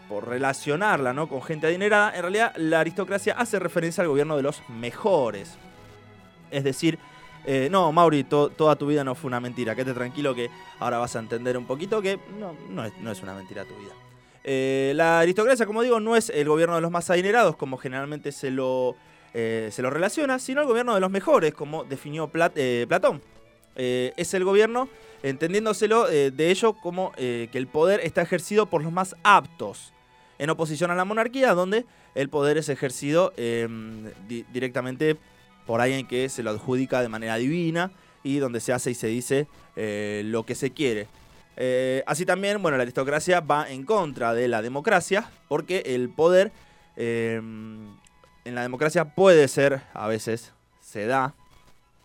por 0.10 0.27
relacionarla 0.27 1.13
¿no? 1.13 1.27
con 1.27 1.42
gente 1.42 1.68
adinerada, 1.68 2.15
en 2.15 2.22
realidad 2.22 2.53
la 2.58 2.82
aristocracia 2.82 3.36
hace 3.38 3.60
referencia 3.60 4.01
al 4.01 4.10
gobierno 4.10 4.36
de 4.36 4.44
los 4.44 4.62
mejores. 4.70 5.58
Es 6.51 6.63
decir, 6.63 7.00
no, 7.70 7.92
Mauri, 7.92 8.24
toda 8.25 8.75
tu 8.75 8.88
vida 8.88 9.03
no 9.03 9.15
fue 9.15 9.30
una 9.30 9.39
mentira. 9.39 9.75
Quédate 9.75 9.94
tranquilo 9.94 10.36
que 10.36 10.50
ahora 10.80 10.98
vas 10.98 11.15
a 11.15 11.20
entender 11.20 11.58
un 11.58 11.65
poquito 11.65 12.01
que 12.01 12.20
no, 12.39 12.56
no, 12.70 13.12
es, 13.12 13.24
una 13.24 13.34
mentira 13.34 13.63
tu 13.65 13.75
vida. 13.75 13.94
Eh, 14.44 14.92
la 14.96 15.20
aristocracia, 15.20 15.65
como 15.65 15.82
digo, 15.82 16.00
no 16.00 16.15
es 16.15 16.30
el 16.30 16.48
gobierno 16.48 16.75
de 16.75 16.82
los 16.82 16.92
más 16.92 17.10
adinerados, 17.10 17.56
como 17.56 17.77
generalmente 17.77 18.32
se 18.32 18.51
lo, 18.51 18.96
eh, 19.34 19.70
se 19.72 19.82
lo 19.82 19.89
relaciona, 19.89 20.38
sino 20.39 20.62
el 20.62 20.68
gobierno 20.68 20.94
de 20.94 21.00
los 21.00 21.10
mejores, 21.10 21.53
como 21.53 21.86
definió 21.86 22.30
eh, 22.56 22.86
Platón. 22.88 23.22
Es 23.75 24.34
el 24.34 24.44
gobierno, 24.44 24.89
entendiéndoselo 25.24 26.08
de 26.08 26.51
ello 26.51 26.74
como 26.74 27.12
que 27.13 27.50
el 27.53 27.68
poder 27.68 28.01
está 28.01 28.22
ejercido 28.22 28.68
por 28.68 28.84
los 28.84 28.92
más 28.92 29.15
aptos, 29.24 29.94
en 30.38 30.50
oposición 30.50 30.92
a 30.92 30.96
la 30.96 31.06
monarquía, 31.06 31.53
donde 31.53 31.86
el 32.15 32.30
poder 32.30 32.58
es 32.58 32.70
ejercido 32.70 33.34
em, 33.38 34.12
directamente 34.27 35.18
por 35.65 35.82
alguien 35.82 36.08
que 36.08 36.30
se 36.30 36.44
lo 36.44 36.51
adjudica 36.51 37.01
de 37.01 37.10
manera 37.10 37.38
divina 37.38 37.92
y 38.24 38.38
donde 38.38 38.60
se 38.60 38.74
hace 38.74 38.92
y 38.92 38.96
se 38.96 39.08
dice 39.08 39.48
lo 39.75 40.46
que 40.46 40.56
se 40.56 40.72
quiere. 40.72 41.08
Eh, 41.56 42.03
así 42.08 42.25
también, 42.25 42.62
bueno, 42.62 42.77
la 42.77 42.84
aristocracia 42.84 43.39
va 43.39 43.70
en 43.70 43.84
contra 43.84 44.34
de 44.34 44.48
la 44.48 44.62
democracia, 44.62 45.30
porque 45.48 45.84
el 45.86 46.10
poder 46.10 46.51
em, 46.96 47.96
en 48.46 48.56
la 48.56 48.62
democracia 48.62 49.13
puede 49.15 49.48
ser, 49.48 49.82
a 49.94 50.08
veces 50.08 50.53
se 50.82 51.06
da, 51.06 51.36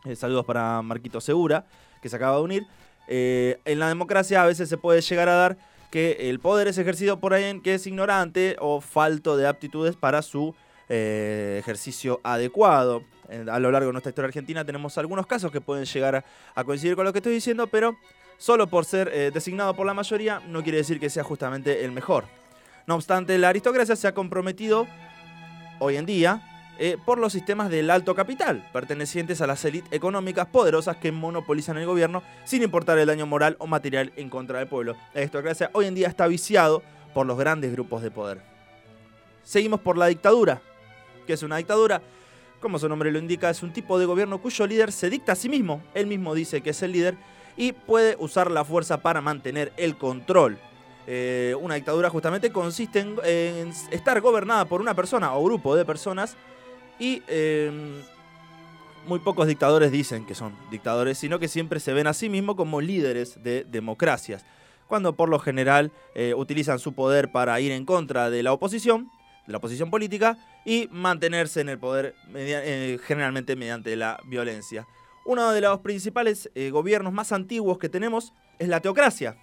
eh, 0.05 0.17
saludos 0.17 0.45
para 0.45 0.83
Marquito 0.83 1.21
Segura, 1.21 1.67
que 2.03 2.09
se 2.09 2.17
acaba 2.17 2.37
de 2.37 2.43
unir, 2.43 2.67
eh, 3.09 3.59
en 3.65 3.79
la 3.79 3.89
democracia 3.89 4.43
a 4.43 4.47
veces 4.47 4.69
se 4.69 4.77
puede 4.77 5.01
llegar 5.01 5.29
a 5.29 5.35
dar 5.35 5.57
que 5.91 6.29
el 6.29 6.41
poder 6.41 6.69
es 6.69 6.79
ejercido 6.79 7.19
por 7.19 7.33
alguien 7.33 7.63
que 7.63 7.75
es 7.75 7.87
ignorante 7.87 8.57
o 8.61 8.81
falto 8.81 9.37
de 9.37 9.47
aptitudes 9.47 9.97
para 9.97 10.23
su 10.23 10.55
ejercicio 10.91 12.19
adecuado. 12.25 13.03
A 13.51 13.59
lo 13.59 13.71
largo 13.71 13.89
de 13.89 13.93
nuestra 13.93 14.09
historia 14.09 14.29
argentina 14.29 14.65
tenemos 14.65 14.97
algunos 14.97 15.27
casos 15.27 15.53
que 15.53 15.61
pueden 15.61 15.85
llegar 15.85 16.25
a 16.55 16.65
coincidir 16.65 16.97
con 16.97 17.05
lo 17.05 17.13
que 17.13 17.19
estoy 17.19 17.35
diciendo, 17.35 17.67
pero 17.67 17.99
solo 18.39 18.69
por 18.69 18.87
ser 18.87 19.11
eh, 19.13 19.31
designado 19.33 19.75
por 19.75 19.85
la 19.85 19.93
mayoría 19.93 20.41
no 20.47 20.63
quiere 20.63 20.79
decir 20.79 20.99
que 20.99 21.11
sea 21.11 21.25
justamente 21.25 21.85
el 21.85 21.93
mejor. 21.93 22.25
No 22.87 22.95
obstante, 22.95 23.37
la 23.37 23.51
aristocracia 23.51 23.97
se 23.97 24.09
ha 24.09 24.15
comprometido 24.15 24.87
hoy 25.79 25.97
en 25.97 26.07
día 26.07 26.58
eh, 26.79 26.97
por 27.05 27.19
los 27.19 27.33
sistemas 27.33 27.71
del 27.71 27.91
alto 27.91 28.15
capital, 28.15 28.69
pertenecientes 28.73 29.41
a 29.41 29.47
las 29.49 29.65
élites 29.65 29.93
económicas 29.93 30.47
poderosas 30.47 30.97
que 30.97 31.11
monopolizan 31.11 31.77
el 31.77 31.87
gobierno 31.87 32.23
sin 32.45 32.63
importar 32.63 32.99
el 32.99 33.09
daño 33.09 33.27
moral 33.27 33.57
o 33.59 33.67
material 33.67 34.13
en 34.17 34.31
contra 34.31 34.61
del 34.61 34.69
pueblo. 34.69 34.95
La 35.13 35.21
aristocracia 35.21 35.71
hoy 35.73 35.87
en 35.87 35.95
día 35.95 36.07
está 36.07 36.29
viciado 36.29 36.83
por 37.15 37.27
los 37.27 37.37
grandes 37.37 37.73
grupos 37.73 38.03
de 38.03 38.13
poder. 38.13 38.41
Seguimos 39.43 39.81
por 39.81 39.99
la 39.99 40.07
dictadura. 40.07 40.63
¿Qué 41.27 41.33
es 41.33 41.43
una 41.43 41.57
dictadura? 41.57 42.01
Como 42.61 42.79
su 42.79 42.89
nombre 42.89 43.11
lo 43.11 43.19
indica, 43.19 43.51
es 43.51 43.63
un 43.63 43.73
tipo 43.73 43.99
de 43.99 44.07
gobierno 44.07 44.41
cuyo 44.41 44.67
líder 44.67 44.93
se 44.93 45.11
dicta 45.11 45.33
a 45.33 45.37
sí 45.37 45.49
mismo. 45.49 45.83
Él 45.95 46.07
mismo 46.07 46.35
dice 46.35 46.61
que 46.61 46.71
es 46.71 46.83
el 46.83 46.93
líder 46.93 47.17
y 47.57 47.73
puede 47.73 48.17
usar 48.21 48.51
la 48.51 48.65
fuerza 48.65 49.03
para 49.03 49.21
mantener 49.21 49.73
el 49.77 49.99
control. 49.99 50.59
Eh, 51.09 51.57
una 51.61 51.75
dictadura 51.75 52.11
justamente 52.11 52.53
consiste 52.53 53.01
en, 53.01 53.73
estar 53.91 54.21
gobernada 54.21 54.67
por 54.67 54.81
una 54.81 54.95
persona 54.95 55.35
o 55.35 55.43
grupo 55.43 55.75
de 55.75 55.85
personas 55.85 56.37
y 56.99 57.23
em, 57.29 58.03
muy 59.07 59.19
pocos 59.21 59.47
dictadores 59.47 59.91
dicen 59.91 60.27
que 60.27 60.35
son 60.35 60.55
dictadores, 60.71 61.19
sino 61.19 61.39
que 61.39 61.49
siempre 61.49 61.81
se 61.81 61.93
ven 61.93 62.07
a 62.07 62.15
sí 62.15 62.29
mismos 62.29 62.57
como 62.57 62.81
líderes 62.81 63.43
de 63.43 63.65
democracias, 63.65 64.45
cuando 64.87 65.15
por 65.15 65.29
lo 65.29 65.39
general 65.39 65.93
eh, 66.15 66.35
utilizan 66.35 66.79
su 66.79 66.93
poder 66.93 67.31
para 67.31 67.61
ir 67.61 67.73
en 67.73 67.85
contra 67.85 68.31
de 68.31 68.43
la 68.43 68.53
oposición, 68.53 69.11
de 69.47 69.53
la 69.53 69.59
oposición 69.59 69.91
política, 69.91 70.39
y 70.65 70.89
mantenerse 70.91 71.61
en 71.61 71.71
el 71.71 71.79
poder 71.79 72.15
eh, 72.35 72.99
generalmente 73.05 73.57
mediante 73.57 73.97
la 73.97 74.21
violencia. 74.27 74.87
Uno 75.25 75.51
de 75.53 75.61
los 75.61 75.81
principales 75.81 76.51
eh, 76.55 76.71
gobiernos 76.71 77.13
más 77.13 77.33
antiguos 77.33 77.79
que 77.79 77.89
tenemos 77.89 78.33
es 78.59 78.69
la 78.69 78.81
teocracia. 78.81 79.37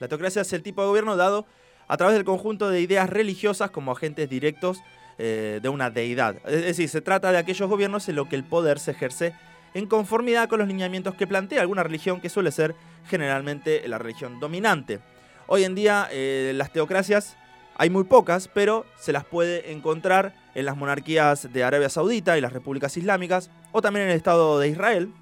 La 0.00 0.08
teocracia 0.08 0.42
es 0.42 0.52
el 0.52 0.62
tipo 0.62 0.82
de 0.82 0.88
gobierno 0.88 1.16
dado 1.16 1.46
a 1.86 1.96
través 1.96 2.16
del 2.16 2.24
conjunto 2.24 2.68
de 2.68 2.80
ideas 2.80 3.10
religiosas 3.10 3.70
como 3.70 3.92
agentes 3.92 4.28
directos 4.28 4.78
eh, 5.18 5.60
de 5.62 5.68
una 5.68 5.90
deidad. 5.90 6.36
Es 6.46 6.64
decir, 6.64 6.88
se 6.88 7.00
trata 7.00 7.32
de 7.32 7.38
aquellos 7.38 7.68
gobiernos 7.68 8.08
en 8.08 8.16
los 8.16 8.28
que 8.28 8.36
el 8.36 8.44
poder 8.44 8.78
se 8.78 8.92
ejerce 8.92 9.34
en 9.74 9.86
conformidad 9.86 10.48
con 10.48 10.60
los 10.60 10.68
lineamientos 10.68 11.14
que 11.14 11.26
plantea 11.26 11.60
alguna 11.60 11.82
religión 11.82 12.20
que 12.20 12.28
suele 12.28 12.52
ser 12.52 12.74
generalmente 13.06 13.86
la 13.88 13.98
religión 13.98 14.40
dominante. 14.40 15.00
Hoy 15.46 15.64
en 15.64 15.74
día 15.74 16.08
eh, 16.10 16.52
las 16.54 16.72
teocracias 16.72 17.36
hay 17.76 17.90
muy 17.90 18.04
pocas, 18.04 18.48
pero 18.48 18.86
se 18.98 19.12
las 19.12 19.24
puede 19.24 19.72
encontrar 19.72 20.34
en 20.54 20.64
las 20.64 20.76
monarquías 20.76 21.52
de 21.52 21.64
Arabia 21.64 21.88
Saudita 21.88 22.38
y 22.38 22.40
las 22.40 22.52
repúblicas 22.52 22.96
islámicas, 22.96 23.50
o 23.72 23.82
también 23.82 24.04
en 24.04 24.12
el 24.12 24.16
Estado 24.16 24.58
de 24.60 24.68
Israel, 24.68 25.12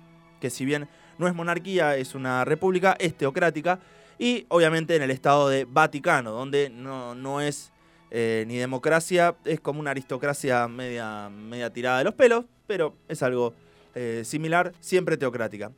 que 0.41 0.51
si 0.51 0.65
bien 0.67 0.89
no 1.19 1.27
es 1.27 1.35
monarquía, 1.35 1.97
es 1.97 2.15
una 2.15 2.45
república, 2.45 2.95
es 2.99 3.17
teocrática, 3.17 3.81
y 4.19 4.45
obviamente 4.49 4.95
en 4.95 5.03
el 5.03 5.11
Estado 5.11 5.49
de 5.49 5.65
Vaticano, 5.65 6.33
donde 6.33 6.69
no, 6.69 7.15
no 7.15 7.41
es 7.41 7.72
eh, 8.15 8.45
ni 8.47 8.59
democracia, 8.59 9.37
es 9.47 9.59
como 9.59 9.81
una 9.81 9.91
aristocracia 9.91 10.69
media, 10.69 11.31
media 11.31 11.73
tirada 11.73 11.97
de 11.97 12.05
los 12.05 12.13
pelos, 12.13 12.45
pero 12.67 12.95
es 13.09 13.23
algo 13.23 13.55
eh, 13.95 14.21
similar, 14.27 14.75
siempre 14.81 15.17
teocrática. 15.17 15.73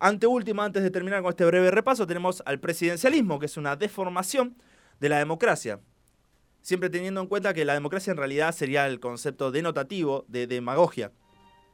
Ante 0.00 0.26
última, 0.26 0.64
antes 0.64 0.82
de 0.82 0.90
terminar 0.90 1.20
con 1.20 1.28
este 1.28 1.44
breve 1.44 1.70
repaso, 1.70 2.06
tenemos 2.06 2.42
al 2.46 2.60
presidencialismo, 2.60 3.38
que 3.38 3.44
es 3.44 3.58
una 3.58 3.76
deformación 3.76 4.56
de 5.00 5.10
la 5.10 5.18
democracia. 5.18 5.78
Siempre 6.62 6.88
teniendo 6.88 7.20
en 7.20 7.26
cuenta 7.26 7.52
que 7.52 7.66
la 7.66 7.74
democracia 7.74 8.10
en 8.10 8.16
realidad 8.16 8.52
sería 8.52 8.86
el 8.86 8.98
concepto 8.98 9.50
denotativo 9.50 10.24
de 10.28 10.46
demagogia. 10.46 11.12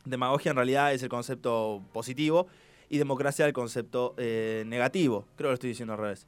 Demagogia 0.04 0.50
en 0.50 0.56
realidad 0.56 0.92
es 0.92 1.04
el 1.04 1.10
concepto 1.10 1.80
positivo 1.92 2.48
y 2.88 2.98
democracia 2.98 3.46
el 3.46 3.52
concepto 3.52 4.14
eh, 4.16 4.64
negativo. 4.66 5.26
Creo 5.36 5.46
que 5.46 5.50
lo 5.50 5.54
estoy 5.54 5.68
diciendo 5.68 5.92
al 5.92 6.00
revés. 6.00 6.26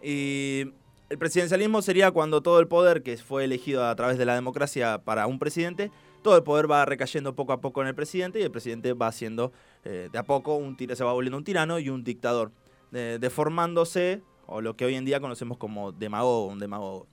Y 0.00 0.72
el 1.12 1.18
presidencialismo 1.18 1.82
sería 1.82 2.10
cuando 2.10 2.40
todo 2.40 2.58
el 2.58 2.68
poder 2.68 3.02
que 3.02 3.18
fue 3.18 3.44
elegido 3.44 3.86
a 3.86 3.94
través 3.94 4.16
de 4.16 4.24
la 4.24 4.34
democracia 4.34 5.02
para 5.04 5.26
un 5.26 5.38
presidente 5.38 5.90
todo 6.22 6.36
el 6.36 6.42
poder 6.42 6.70
va 6.70 6.84
recayendo 6.84 7.34
poco 7.34 7.52
a 7.52 7.60
poco 7.60 7.82
en 7.82 7.88
el 7.88 7.94
presidente 7.94 8.40
y 8.40 8.42
el 8.42 8.50
presidente 8.50 8.92
va 8.94 9.12
siendo 9.12 9.52
eh, 9.84 10.08
de 10.10 10.18
a 10.18 10.22
poco, 10.22 10.54
un 10.54 10.76
se 10.78 11.04
va 11.04 11.12
volviendo 11.12 11.36
un 11.36 11.44
tirano 11.44 11.78
y 11.78 11.88
un 11.90 12.04
dictador, 12.04 12.52
deformándose, 12.90 14.22
o 14.46 14.60
lo 14.60 14.76
que 14.76 14.84
hoy 14.84 14.94
en 14.94 15.04
día 15.04 15.18
conocemos 15.18 15.58
como 15.58 15.92
demagogo, 15.92 16.46
un 16.46 16.58
demagogo. 16.58 17.06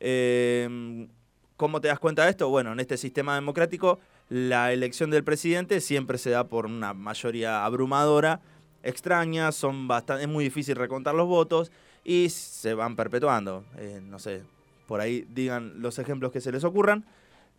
Eh, 0.00 1.08
¿Cómo 1.56 1.80
te 1.80 1.88
das 1.88 1.98
cuenta 1.98 2.24
de 2.24 2.30
esto? 2.30 2.48
Bueno, 2.48 2.72
en 2.72 2.80
este 2.80 2.96
sistema 2.96 3.34
democrático, 3.34 4.00
la 4.28 4.72
elección 4.72 5.10
del 5.10 5.24
presidente 5.24 5.80
siempre 5.80 6.18
se 6.18 6.30
da 6.30 6.48
por 6.48 6.66
una 6.66 6.94
mayoría 6.94 7.64
abrumadora, 7.64 8.40
extraña, 8.82 9.50
son 9.50 9.88
bastante, 9.88 10.24
es 10.24 10.28
muy 10.28 10.44
difícil 10.44 10.76
recontar 10.76 11.14
los 11.14 11.26
votos 11.26 11.72
y 12.04 12.28
se 12.28 12.74
van 12.74 12.96
perpetuando. 12.96 13.64
Eh, 13.78 14.00
no 14.02 14.18
sé, 14.18 14.42
por 14.86 15.00
ahí 15.00 15.26
digan 15.30 15.80
los 15.80 15.98
ejemplos 15.98 16.30
que 16.30 16.40
se 16.40 16.52
les 16.52 16.62
ocurran, 16.64 17.04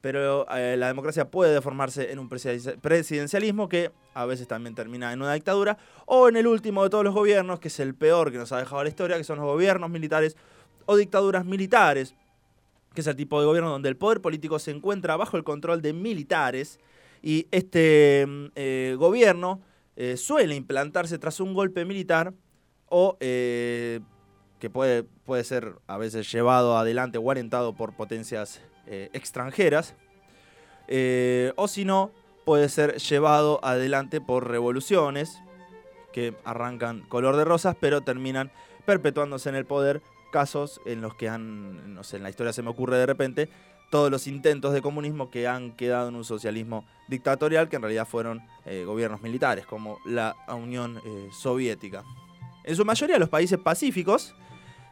pero 0.02 0.46
eh, 0.56 0.78
la 0.78 0.88
democracia 0.88 1.32
puede 1.32 1.54
deformarse 1.54 2.12
en 2.12 2.20
un 2.20 2.30
presiden- 2.30 2.80
presidencialismo 2.80 3.68
que 3.68 3.92
a 4.14 4.26
veces 4.26 4.48
también 4.48 4.76
termina 4.76 5.12
en 5.12 5.22
una 5.22 5.34
dictadura, 5.34 5.78
o 6.06 6.30
en 6.30 6.38
el 6.38 6.46
último 6.46 6.84
de 6.84 6.92
todos 6.92 7.04
los 7.04 7.14
gobiernos, 7.16 7.60
que 7.60 7.70
es 7.70 7.80
el 7.80 7.96
peor 7.96 8.32
que 8.32 8.38
nos 8.38 8.52
ha 8.52 8.60
dejado 8.60 8.84
la 8.84 8.90
historia, 8.90 9.18
que 9.18 9.24
son 9.24 9.40
los 9.40 9.48
gobiernos 9.48 9.90
militares 9.90 10.38
o 10.86 10.96
dictaduras 10.96 11.44
militares, 11.44 12.14
que 12.94 13.02
es 13.02 13.08
el 13.08 13.16
tipo 13.16 13.40
de 13.40 13.48
gobierno 13.48 13.72
donde 13.72 13.90
el 13.90 13.98
poder 13.98 14.22
político 14.22 14.60
se 14.60 14.72
encuentra 14.72 15.18
bajo 15.18 15.38
el 15.38 15.44
control 15.44 15.82
de 15.82 15.92
militares 15.92 16.80
y 17.22 17.48
este 17.52 18.26
mm, 18.28 18.46
eh, 18.56 18.96
gobierno 18.98 19.62
suele 20.18 20.56
implantarse 20.56 21.18
tras 21.18 21.40
un 21.40 21.54
golpe 21.54 21.86
militar 21.86 22.34
o 22.90 23.18
que 24.60 24.70
puede, 24.70 25.04
puede 25.04 25.44
ser 25.44 25.76
a 25.88 25.98
veces 25.98 26.32
llevado 26.32 26.78
adelante 26.78 27.18
o 27.18 27.32
alentado 27.32 27.74
por 27.74 27.94
potencias 27.94 28.62
eh, 28.88 29.10
extranjeras, 29.14 29.96
eh, 30.88 31.54
o 31.56 31.68
si 31.68 31.86
no, 31.86 32.12
puede 32.46 32.70
ser 32.70 32.98
llevado 32.98 33.60
adelante 33.64 34.22
por 34.22 34.50
revoluciones 34.50 35.42
que 36.14 36.36
arrancan 36.46 37.02
color 37.10 37.36
de 37.36 37.44
rosas, 37.44 37.76
pero 37.80 38.02
terminan 38.02 38.52
perpetuándose 38.86 39.50
en 39.50 39.56
el 39.56 39.66
poder 39.66 40.02
casos 40.32 40.80
en 40.86 41.02
los 41.02 41.16
que 41.16 41.28
han, 41.30 41.96
no 41.96 42.04
sé, 42.04 42.18
en 42.18 42.24
la 42.24 42.30
historia 42.30 42.54
se 42.54 42.62
me 42.62 42.70
ocurre 42.70 42.98
de 42.98 43.06
repente, 43.06 43.50
todos 43.90 44.12
los 44.12 44.28
intentos 44.28 44.74
de 44.74 44.82
comunismo 44.82 45.30
que 45.30 45.48
han 45.48 45.72
quedado 45.72 46.10
en 46.10 46.16
un 46.16 46.26
socialismo 46.26 46.86
dictatorial, 47.08 47.70
que 47.70 47.78
en 47.78 47.82
realidad 47.82 48.08
fueron 48.08 48.42
eh, 48.66 48.84
gobiernos 48.86 49.22
militares, 49.22 49.66
como 49.66 50.00
la 50.06 50.36
Unión 50.48 51.02
eh, 51.06 51.30
Soviética. 51.32 52.04
En 52.66 52.76
su 52.76 52.84
mayoría 52.84 53.20
los 53.20 53.30
países 53.30 53.60
pacíficos 53.60 54.34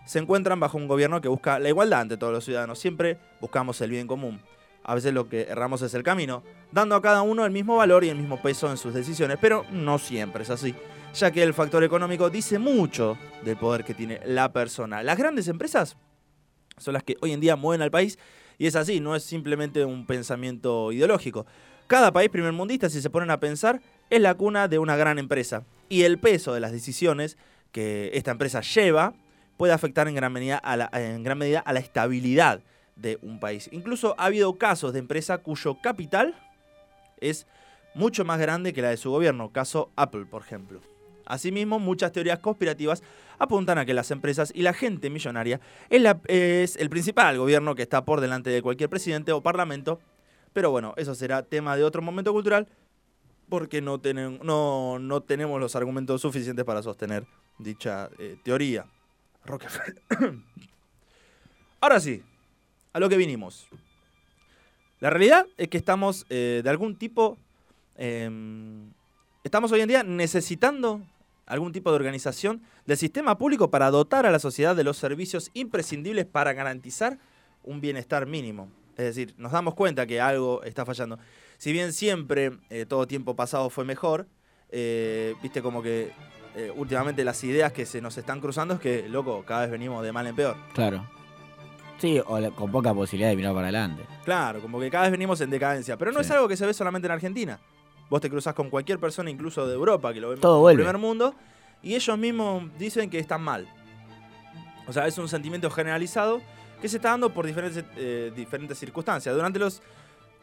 se 0.06 0.20
encuentran 0.20 0.60
bajo 0.60 0.78
un 0.78 0.88
gobierno 0.88 1.20
que 1.22 1.28
busca 1.28 1.58
la 1.58 1.70
igualdad 1.70 2.02
ante 2.02 2.18
todos 2.18 2.32
los 2.32 2.46
ciudadanos. 2.46 2.78
Siempre 2.78 3.18
buscamos 3.42 3.82
el 3.82 3.90
bien 3.90 4.06
común. 4.06 4.40
A 4.84 4.94
veces 4.94 5.12
lo 5.12 5.28
que 5.28 5.44
erramos 5.50 5.82
es 5.82 5.96
el 5.96 6.04
camino, 6.04 6.44
dando 6.72 6.94
a 6.96 7.02
cada 7.02 7.24
uno 7.24 7.46
el 7.46 7.52
mismo 7.52 7.78
valor 7.78 8.04
y 8.04 8.10
el 8.10 8.18
mismo 8.18 8.40
peso 8.40 8.70
en 8.70 8.78
sus 8.78 8.94
decisiones, 8.94 9.40
pero 9.42 9.66
no 9.72 9.98
siempre 9.98 10.44
es 10.44 10.52
así, 10.52 10.76
ya 11.16 11.32
que 11.32 11.42
el 11.42 11.56
factor 11.56 11.84
económico 11.84 12.30
dice 12.30 12.60
mucho 12.60 13.18
del 13.44 13.58
poder 13.58 13.84
que 13.84 13.96
tiene 13.96 14.20
la 14.24 14.54
persona. 14.54 15.02
Las 15.02 15.18
grandes 15.18 15.48
empresas 15.48 15.98
son 16.78 16.94
las 16.94 17.02
que 17.02 17.18
hoy 17.22 17.32
en 17.32 17.40
día 17.40 17.56
mueven 17.56 17.82
al 17.82 17.90
país 17.90 18.20
y 18.60 18.68
es 18.68 18.76
así, 18.76 19.00
no 19.00 19.16
es 19.16 19.24
simplemente 19.24 19.84
un 19.84 20.06
pensamiento 20.06 20.92
ideológico. 20.92 21.48
Cada 21.88 22.12
país 22.14 22.30
primermundista, 22.30 22.88
si 22.88 23.02
se 23.02 23.10
ponen 23.10 23.32
a 23.32 23.40
pensar, 23.40 23.82
es 24.12 24.22
la 24.22 24.36
cuna 24.36 24.68
de 24.68 24.78
una 24.78 24.96
gran 24.96 25.18
empresa 25.18 25.64
y 25.90 26.04
el 26.04 26.20
peso 26.20 26.54
de 26.54 26.60
las 26.60 26.72
decisiones 26.72 27.38
que 27.74 28.12
esta 28.14 28.32
empresa 28.32 28.62
lleva 28.62 29.14
puede 29.58 29.74
afectar 29.74 30.08
en 30.08 30.16
gran 30.16 30.32
medida 30.32 30.58
a 30.58 30.78
la, 30.78 30.90
en 30.94 31.24
gran 31.24 31.38
medida 31.38 31.60
a 31.60 31.74
la 31.74 31.80
estabilidad 31.80 32.62
de 32.96 33.20
un 33.22 33.40
país. 33.42 33.68
Incluso 33.74 34.16
ha 34.18 34.26
habido 34.26 34.58
casos 34.58 34.94
de 34.94 35.00
empresa 35.00 35.40
cuyo 35.40 35.76
capital 35.82 36.36
es 37.20 37.46
mucho 37.96 38.24
más 38.26 38.40
grande 38.40 38.72
que 38.74 38.82
la 38.82 38.90
de 38.90 38.98
su 38.98 39.12
gobierno, 39.12 39.52
caso 39.52 39.92
Apple, 39.96 40.26
por 40.26 40.42
ejemplo. 40.44 40.80
Asimismo, 41.26 41.80
muchas 41.80 42.12
teorías 42.12 42.40
conspirativas 42.40 43.02
apuntan 43.40 43.78
a 43.78 43.86
que 43.86 43.94
las 43.94 44.12
empresas 44.12 44.52
y 44.54 44.62
la 44.62 44.74
gente 44.74 45.10
millonaria 45.10 45.60
es, 45.90 46.02
la- 46.02 46.20
es 46.28 46.76
el 46.76 46.90
principal 46.90 47.38
gobierno 47.38 47.76
que 47.76 47.82
está 47.82 48.04
por 48.06 48.22
delante 48.22 48.50
de 48.50 48.62
cualquier 48.62 48.90
presidente 48.90 49.32
o 49.32 49.42
parlamento. 49.42 50.00
Pero 50.52 50.70
bueno, 50.70 50.94
eso 50.98 51.16
será 51.16 51.42
tema 51.44 51.76
de 51.78 51.84
otro 51.84 52.02
momento 52.02 52.34
cultural 52.34 52.68
porque 53.50 53.82
no, 53.82 54.02
no, 54.44 55.00
no 55.00 55.22
tenemos 55.22 55.60
los 55.60 55.76
argumentos 55.76 56.22
suficientes 56.22 56.66
para 56.66 56.84
sostener 56.84 57.26
dicha 57.58 58.10
eh, 58.20 58.38
teoría. 58.44 58.86
Ahora 61.80 62.00
sí, 62.00 62.24
a 62.94 63.00
lo 63.00 63.10
que 63.10 63.18
vinimos. 63.18 63.68
La 65.00 65.10
realidad 65.10 65.48
es 65.58 65.68
que 65.68 65.78
estamos 65.78 66.26
eh, 66.30 66.62
de 66.64 66.70
algún 66.70 66.96
tipo, 66.96 67.38
em, 67.98 68.94
estamos 69.44 69.72
hoy 69.72 69.82
en 69.82 69.90
día 69.90 70.04
necesitando 70.04 71.02
algún 71.46 71.74
tipo 71.74 71.90
de 71.90 71.98
organización 71.98 72.62
del 72.86 72.98
sistema 72.98 73.38
público 73.38 73.70
para 73.70 73.92
dotar 73.92 74.26
a 74.26 74.32
la 74.32 74.40
sociedad 74.40 74.78
de 74.78 74.86
los 74.86 74.98
servicios 74.98 75.52
imprescindibles 75.54 76.26
para 76.26 76.54
garantizar 76.54 77.20
un 77.64 77.82
bienestar 77.82 78.26
mínimo. 78.28 78.70
Es 78.92 79.06
decir, 79.06 79.34
nos 79.38 79.52
damos 79.52 79.74
cuenta 79.74 80.06
que 80.06 80.22
algo 80.22 80.64
está 80.64 80.86
fallando. 80.86 81.20
Si 81.58 81.74
bien 81.74 81.92
siempre, 81.92 82.60
eh, 82.70 82.86
todo 82.86 83.08
tiempo 83.08 83.36
pasado 83.36 83.70
fue 83.70 83.84
mejor, 83.84 84.28
viste 85.42 85.62
como 85.62 85.84
que 85.84 86.12
eh, 86.56 86.72
últimamente 86.76 87.24
las 87.24 87.44
ideas 87.44 87.72
que 87.72 87.86
se 87.86 88.02
nos 88.02 88.18
están 88.18 88.40
cruzando 88.40 88.76
es 88.76 88.80
que, 88.80 89.08
loco, 89.10 89.44
cada 89.46 89.62
vez 89.62 89.72
venimos 89.72 90.04
de 90.04 90.12
mal 90.12 90.28
en 90.28 90.36
peor. 90.36 90.56
Claro. 90.74 91.08
Sí, 92.00 92.20
o 92.26 92.40
la- 92.40 92.52
con 92.52 92.72
poca 92.72 92.94
posibilidad 92.94 93.30
de 93.30 93.36
mirar 93.36 93.54
para 93.54 93.68
adelante. 93.68 94.04
Claro, 94.26 94.60
como 94.62 94.80
que 94.80 94.90
cada 94.90 95.04
vez 95.04 95.12
venimos 95.12 95.40
en 95.42 95.50
decadencia. 95.50 95.98
Pero 95.98 96.12
no 96.12 96.20
Sí. 96.20 96.26
es 96.26 96.32
algo 96.32 96.48
que 96.48 96.58
se 96.58 96.66
ve 96.66 96.74
solamente 96.74 97.08
en 97.08 97.12
Argentina. 97.12 97.60
Vos 98.10 98.20
te 98.22 98.30
cruzás 98.30 98.54
con 98.54 98.70
cualquier 98.70 99.00
persona, 99.00 99.30
incluso 99.30 99.66
de 99.66 99.74
Europa, 99.74 100.14
que 100.14 100.20
lo 100.20 100.30
vemos 100.30 100.42
Todo 100.42 100.58
como 100.58 100.70
el 100.70 100.76
primer 100.76 100.98
mundo, 100.98 101.34
y 101.82 101.96
ellos 101.96 102.18
mismos 102.18 102.64
dicen 102.78 103.10
que 103.10 103.20
están 103.20 103.42
mal. 103.42 103.68
O 104.88 104.92
sea, 104.94 105.08
es 105.08 105.18
un 105.18 105.30
sentimiento 105.30 105.70
generalizado 105.72 106.42
que 106.82 106.90
se 106.90 106.98
está 106.98 107.12
dando 107.12 107.30
por 107.34 107.46
diferentes, 107.46 107.86
eh, 107.96 108.32
diferentes 108.36 108.78
circunstancias. 108.78 109.34
Durante 109.34 109.58
los 109.60 109.82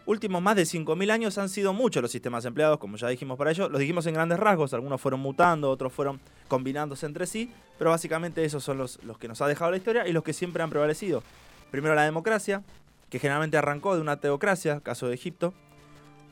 últimos 0.06 0.42
más 0.42 0.56
de 0.56 0.62
5.000 0.62 1.10
años 1.10 1.38
han 1.38 1.48
sido 1.48 1.72
muchos 1.72 2.02
los 2.02 2.10
sistemas 2.10 2.44
empleados, 2.44 2.78
como 2.78 2.96
ya 2.96 3.08
dijimos 3.08 3.38
para 3.38 3.50
ello. 3.50 3.68
Los 3.68 3.80
dijimos 3.80 4.06
en 4.06 4.14
grandes 4.14 4.38
rasgos, 4.38 4.74
algunos 4.74 5.00
fueron 5.00 5.20
mutando, 5.20 5.70
otros 5.70 5.92
fueron 5.92 6.20
combinándose 6.48 7.06
entre 7.06 7.26
sí, 7.26 7.50
pero 7.78 7.90
básicamente 7.90 8.44
esos 8.44 8.64
son 8.64 8.78
los, 8.78 9.02
los 9.04 9.18
que 9.18 9.28
nos 9.28 9.40
ha 9.40 9.48
dejado 9.48 9.70
la 9.70 9.76
historia 9.76 10.08
y 10.08 10.12
los 10.12 10.22
que 10.22 10.32
siempre 10.32 10.62
han 10.62 10.70
prevalecido. 10.70 11.22
Primero 11.70 11.94
la 11.94 12.04
democracia, 12.04 12.62
que 13.08 13.18
generalmente 13.18 13.56
arrancó 13.56 13.94
de 13.94 14.00
una 14.00 14.18
teocracia, 14.18 14.80
caso 14.80 15.08
de 15.08 15.14
Egipto. 15.14 15.54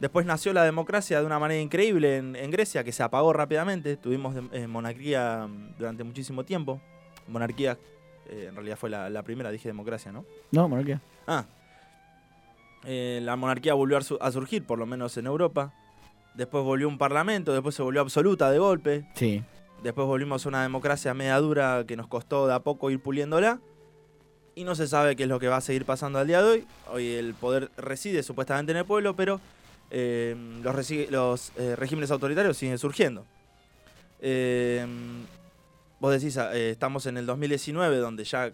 Después 0.01 0.27
nació 0.27 0.53
la 0.53 0.65
democracia 0.65 1.21
de 1.21 1.27
una 1.27 1.39
manera 1.39 1.61
increíble 1.61 2.19
en, 2.19 2.37
en 2.37 2.51
Grecia, 2.51 2.85
que 2.85 2.93
se 2.93 3.03
apagó 3.03 3.33
rápidamente. 3.33 3.97
Tuvimos 3.97 4.37
eh, 4.53 4.67
monarquía 4.67 5.47
mm, 5.49 5.79
durante 5.79 6.05
muchísimo 6.05 6.45
tiempo. 6.45 6.81
Monarquía, 7.27 7.77
eh, 8.29 8.47
en 8.49 8.55
realidad 8.55 8.77
fue 8.77 8.91
la, 8.91 9.11
la 9.11 9.23
primera, 9.23 9.51
dije 9.51 9.69
democracia, 9.69 10.13
¿no? 10.13 10.25
No, 10.53 10.69
monarquía. 10.69 11.01
Ah. 11.27 11.45
Eh, 12.91 13.21
la 13.23 13.37
monarquía 13.37 13.75
volvió 13.75 13.99
a, 13.99 14.01
su- 14.01 14.17
a 14.19 14.33
surgir, 14.33 14.65
por 14.65 14.79
lo 14.79 14.87
menos 14.87 15.15
en 15.19 15.27
Europa. 15.27 15.75
Después 16.35 16.65
volvió 16.65 16.89
un 16.89 16.97
parlamento, 16.97 17.53
después 17.53 17.75
se 17.75 17.83
volvió 17.83 18.01
absoluta 18.01 18.51
de 18.51 18.59
golpe. 18.59 19.07
Sí. 19.15 19.43
Después 19.83 20.07
volvimos 20.07 20.47
a 20.47 20.49
una 20.49 20.63
democracia 20.63 21.13
media 21.13 21.37
dura 21.39 21.85
que 21.87 21.97
nos 21.97 22.07
costó 22.07 22.47
de 22.47 22.55
a 22.55 22.61
poco 22.61 22.91
ir 22.91 23.01
puliéndola. 23.01 23.61
Y 24.55 24.65
no 24.65 24.75
se 24.75 24.89
sabe 24.89 25.17
qué 25.17 25.25
es 25.25 25.29
lo 25.29 25.39
que 25.39 25.49
va 25.49 25.59
a 25.59 25.61
seguir 25.61 25.85
pasando 25.85 26.19
al 26.19 26.27
día 26.27 26.43
de 26.43 26.51
hoy. 26.51 26.65
Hoy 26.91 27.13
el 27.13 27.35
poder 27.35 27.71
reside 27.77 28.23
supuestamente 28.23 28.73
en 28.73 28.79
el 28.79 28.85
pueblo, 28.87 29.15
pero 29.15 29.39
eh, 29.91 30.35
los, 31.11 31.53
eh, 31.59 31.77
regímenes 31.77 32.11
autoritarios 32.11 32.57
siguen 32.57 32.79
surgiendo. 32.79 33.25
Vos 36.01 36.13
decís, 36.13 36.37
ah, 36.39 36.55
estamos 36.57 37.07
en 37.07 37.17
el 37.19 37.27
2019, 37.27 37.97
donde 37.99 38.25
ya 38.25 38.51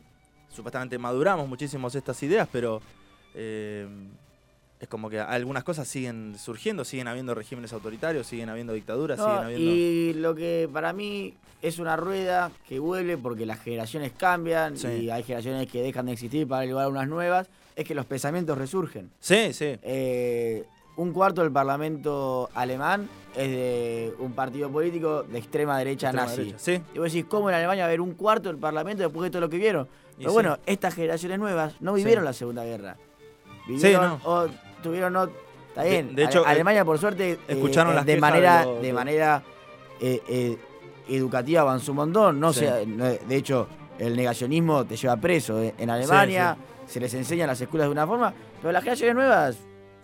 supuestamente 0.54 0.98
maduramos 0.98 1.48
muchísimos 1.48 1.94
estas 1.94 2.22
ideas, 2.22 2.48
pero 2.50 2.80
eh, 3.34 3.86
es 4.80 4.88
como 4.88 5.08
que 5.08 5.18
algunas 5.20 5.64
cosas 5.64 5.88
siguen 5.88 6.36
surgiendo, 6.38 6.84
siguen 6.84 7.08
habiendo 7.08 7.34
regímenes 7.34 7.72
autoritarios, 7.72 8.26
siguen 8.26 8.48
habiendo 8.50 8.72
dictaduras, 8.72 9.18
No, 9.18 9.24
siguen 9.24 9.44
habiendo... 9.44 9.70
Y 9.70 10.12
lo 10.14 10.34
que 10.34 10.68
para 10.72 10.92
mí 10.92 11.34
es 11.62 11.78
una 11.78 11.96
rueda 11.96 12.50
que 12.68 12.78
vuelve 12.78 13.16
porque 13.16 13.46
las 13.46 13.60
generaciones 13.60 14.12
cambian 14.12 14.76
Sí. 14.76 14.88
y 14.88 15.10
hay 15.10 15.22
generaciones 15.22 15.70
que 15.70 15.80
dejan 15.82 16.06
de 16.06 16.12
existir 16.12 16.46
para 16.46 16.66
llevar 16.66 16.88
unas 16.88 17.08
nuevas, 17.08 17.48
es 17.76 17.84
que 17.86 17.94
los 17.94 18.04
pensamientos 18.04 18.58
resurgen. 18.58 19.10
Sí, 19.20 19.52
sí. 19.54 19.76
Eh, 19.82 20.64
un 20.96 21.12
cuarto 21.12 21.40
del 21.42 21.50
parlamento 21.50 22.50
alemán 22.54 23.08
es 23.34 23.48
de 23.48 24.12
un 24.18 24.32
partido 24.32 24.70
político 24.70 25.22
de 25.24 25.38
extrema 25.38 25.78
derecha 25.78 26.08
Extrema 26.08 26.26
nazi. 26.26 26.36
derecha, 26.44 26.58
Sí. 26.58 26.82
Y 26.94 26.98
vos 26.98 27.12
decís, 27.12 27.24
¿cómo 27.28 27.48
en 27.48 27.56
Alemania 27.56 27.84
va 27.84 27.86
a 27.86 27.88
haber 27.88 28.00
un 28.02 28.12
cuarto 28.14 28.48
del 28.50 28.58
parlamento 28.58 29.02
después 29.02 29.24
de 29.24 29.30
todo 29.30 29.40
lo 29.40 29.48
que 29.48 29.56
vieron? 29.56 29.88
Y 30.14 30.18
Pero 30.18 30.30
sí. 30.30 30.34
bueno, 30.34 30.58
estas 30.66 30.94
generaciones 30.94 31.38
nuevas 31.38 31.74
no 31.80 31.94
vivieron 31.94 32.22
Sí. 32.22 32.26
la 32.26 32.32
Segunda 32.34 32.64
Guerra. 32.64 32.96
Vivieron 33.66 34.08
no. 34.08 34.20
o 34.24 34.46
tuvieron 34.82 35.12
no, 35.12 35.28
está 35.68 35.84
bien. 35.84 36.14
de 36.14 36.24
hecho, 36.24 36.40
Ale- 36.40 36.52
Alemania 36.56 36.84
por 36.84 36.98
suerte 36.98 37.32
eh, 37.32 37.38
escucharon 37.48 37.92
eh, 37.92 37.96
las 37.96 38.06
de 38.06 38.16
manera 38.18 38.66
de 38.82 38.92
manera 38.92 39.42
eh, 40.00 40.20
eh, 40.28 40.58
educativa 41.08 41.62
avanzó 41.62 41.92
un 41.92 41.96
montón, 41.96 42.40
no 42.40 42.52
Sí. 42.52 42.66
no- 42.86 43.04
de 43.04 43.36
hecho 43.36 43.68
el 43.98 44.16
negacionismo 44.16 44.84
te 44.84 44.96
lleva 44.96 45.16
preso 45.16 45.62
eh, 45.62 45.74
en 45.78 45.88
Alemania, 45.90 46.56
se 46.86 47.00
les 47.00 47.14
enseña 47.14 47.44
en 47.44 47.48
las 47.48 47.60
escuelas 47.60 47.88
de 47.88 47.92
una 47.92 48.06
forma, 48.06 48.32
pero 48.60 48.72
las 48.72 48.82
generaciones 48.82 49.14
nuevas 49.14 49.56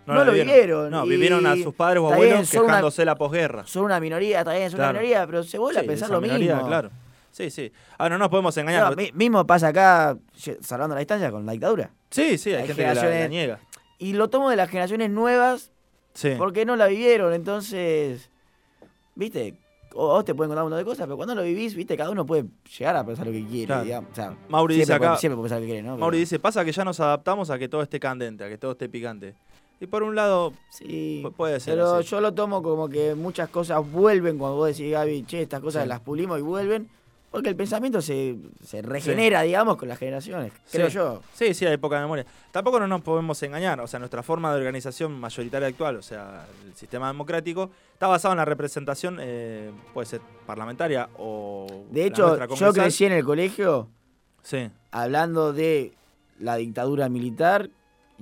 no, 0.06 0.24
lo 0.24 0.32
vivieron. 0.32 0.90
No, 0.90 1.04
vivieron 1.04 1.46
a 1.46 1.54
sus 1.56 1.72
padres 1.74 1.98
o 2.00 2.06
bien, 2.06 2.14
abuelos 2.14 2.54
una- 2.54 2.62
quejándose 2.66 3.02
de 3.02 3.06
la 3.06 3.14
posguerra. 3.16 3.64
Son 3.66 3.84
una 3.84 4.00
minoría, 4.00 4.38
está 4.40 4.54
bien, 4.54 4.68
son 4.70 4.78
Claro. 4.78 4.90
una 4.92 5.00
minoría, 5.00 5.26
pero 5.26 5.42
se 5.44 5.56
vuelve 5.58 5.80
Sí, 5.80 5.86
a 5.86 5.88
pensar 5.88 6.10
lo 6.10 6.20
minoría, 6.20 6.54
mismo. 6.54 6.66
Claro. 6.68 6.90
Sí, 7.30 7.50
sí. 7.50 7.72
Ah, 7.98 8.08
no 8.08 8.18
nos 8.18 8.28
podemos 8.28 8.56
engañar. 8.56 8.90
No, 8.90 8.96
mi- 8.96 9.12
mismo 9.12 9.46
pasa 9.46 9.68
acá, 9.68 10.16
salvando 10.60 10.94
la 10.94 11.00
distancia, 11.00 11.30
con 11.30 11.46
la 11.46 11.52
dictadura. 11.52 11.90
Sí, 12.10 12.38
sí, 12.38 12.50
hay, 12.50 12.62
hay 12.62 12.66
gente 12.68 12.82
que 12.84 12.94
la, 12.94 13.04
la 13.04 13.28
niega. 13.28 13.60
Y 13.98 14.14
lo 14.14 14.28
tomo 14.28 14.50
de 14.50 14.56
las 14.56 14.68
generaciones 14.68 15.10
nuevas 15.10 15.70
Sí. 16.14 16.32
porque 16.36 16.64
no 16.64 16.74
la 16.76 16.86
vivieron, 16.88 17.32
entonces, 17.32 18.30
viste, 19.14 19.54
o 19.94 20.08
vos 20.08 20.24
te 20.24 20.34
pueden 20.34 20.50
contar 20.50 20.64
un 20.64 20.70
montón 20.70 20.84
de 20.84 20.90
cosas, 20.90 21.06
pero 21.06 21.16
cuando 21.16 21.34
lo 21.34 21.42
vivís, 21.42 21.74
viste, 21.74 21.96
cada 21.96 22.10
uno 22.10 22.26
puede 22.26 22.46
llegar 22.78 22.96
a 22.96 23.04
pensar 23.04 23.26
lo 23.26 23.32
que 23.32 23.44
quiere, 23.46 23.66
Claro. 23.66 23.84
digamos. 23.84 24.10
O 24.10 24.14
sea, 24.14 24.34
Mauri 24.48 24.76
dice 24.76 24.92
acá- 24.94 25.06
puede, 25.08 25.18
siempre 25.20 25.36
puede 25.36 25.44
pensar 25.48 25.60
lo 25.60 25.66
que 25.66 25.72
quiere, 25.72 25.82
¿no? 25.86 25.96
Mauri 25.96 26.16
Pero- 26.16 26.20
dice, 26.20 26.38
pasa 26.38 26.64
que 26.64 26.72
ya 26.72 26.84
nos 26.84 26.98
adaptamos 27.00 27.50
a 27.50 27.58
que 27.58 27.68
todo 27.68 27.82
esté 27.82 28.00
candente, 28.00 28.44
a 28.44 28.48
que 28.48 28.58
todo 28.58 28.72
esté 28.72 28.88
picante. 28.88 29.34
Y 29.80 29.86
por 29.86 30.02
un 30.02 30.14
lado, 30.14 30.52
Sí, 30.70 31.22
pu- 31.24 31.32
puede 31.32 31.58
ser 31.60 31.74
pero 31.74 31.94
así. 31.94 32.08
yo 32.08 32.20
lo 32.20 32.34
tomo 32.34 32.62
como 32.62 32.88
que 32.88 33.14
muchas 33.14 33.48
cosas 33.48 33.80
vuelven 33.90 34.36
cuando 34.36 34.56
vos 34.58 34.68
decís, 34.68 34.92
Gaby, 34.92 35.22
che, 35.24 35.42
estas 35.42 35.60
cosas 35.60 35.84
Sí. 35.84 35.88
las 35.88 36.00
pulimos 36.00 36.38
y 36.38 36.42
vuelven, 36.42 36.88
porque 37.30 37.48
el 37.48 37.56
pensamiento 37.56 38.02
se, 38.02 38.36
se 38.64 38.82
regenera, 38.82 39.42
digamos, 39.42 39.76
con 39.76 39.88
las 39.88 39.98
generaciones, 39.98 40.52
creo 40.70 40.88
Sí. 40.88 40.94
yo. 40.94 41.22
Sí, 41.32 41.54
sí, 41.54 41.64
hay 41.66 41.76
poca 41.76 42.00
memoria. 42.00 42.26
Tampoco 42.50 42.80
no 42.80 42.86
nos 42.88 43.02
podemos 43.02 43.40
engañar, 43.42 43.80
o 43.80 43.86
sea, 43.86 43.98
nuestra 44.00 44.22
forma 44.22 44.50
de 44.52 44.58
organización 44.58 45.12
mayoritaria 45.18 45.68
actual, 45.68 45.96
o 45.96 46.02
sea, 46.02 46.46
el 46.66 46.74
sistema 46.74 47.06
democrático, 47.08 47.70
está 47.92 48.06
basado 48.08 48.32
en 48.32 48.38
la 48.38 48.44
representación, 48.44 49.18
eh, 49.20 49.70
puede 49.94 50.06
ser 50.06 50.20
parlamentaria 50.46 51.08
o... 51.18 51.66
De 51.90 52.06
hecho, 52.06 52.36
yo 52.54 52.72
crecí 52.72 53.04
en 53.04 53.12
el 53.12 53.24
colegio 53.24 53.88
Sí, 54.42 54.70
hablando 54.90 55.52
de 55.52 55.92
la 56.38 56.56
dictadura 56.56 57.08
militar 57.10 57.68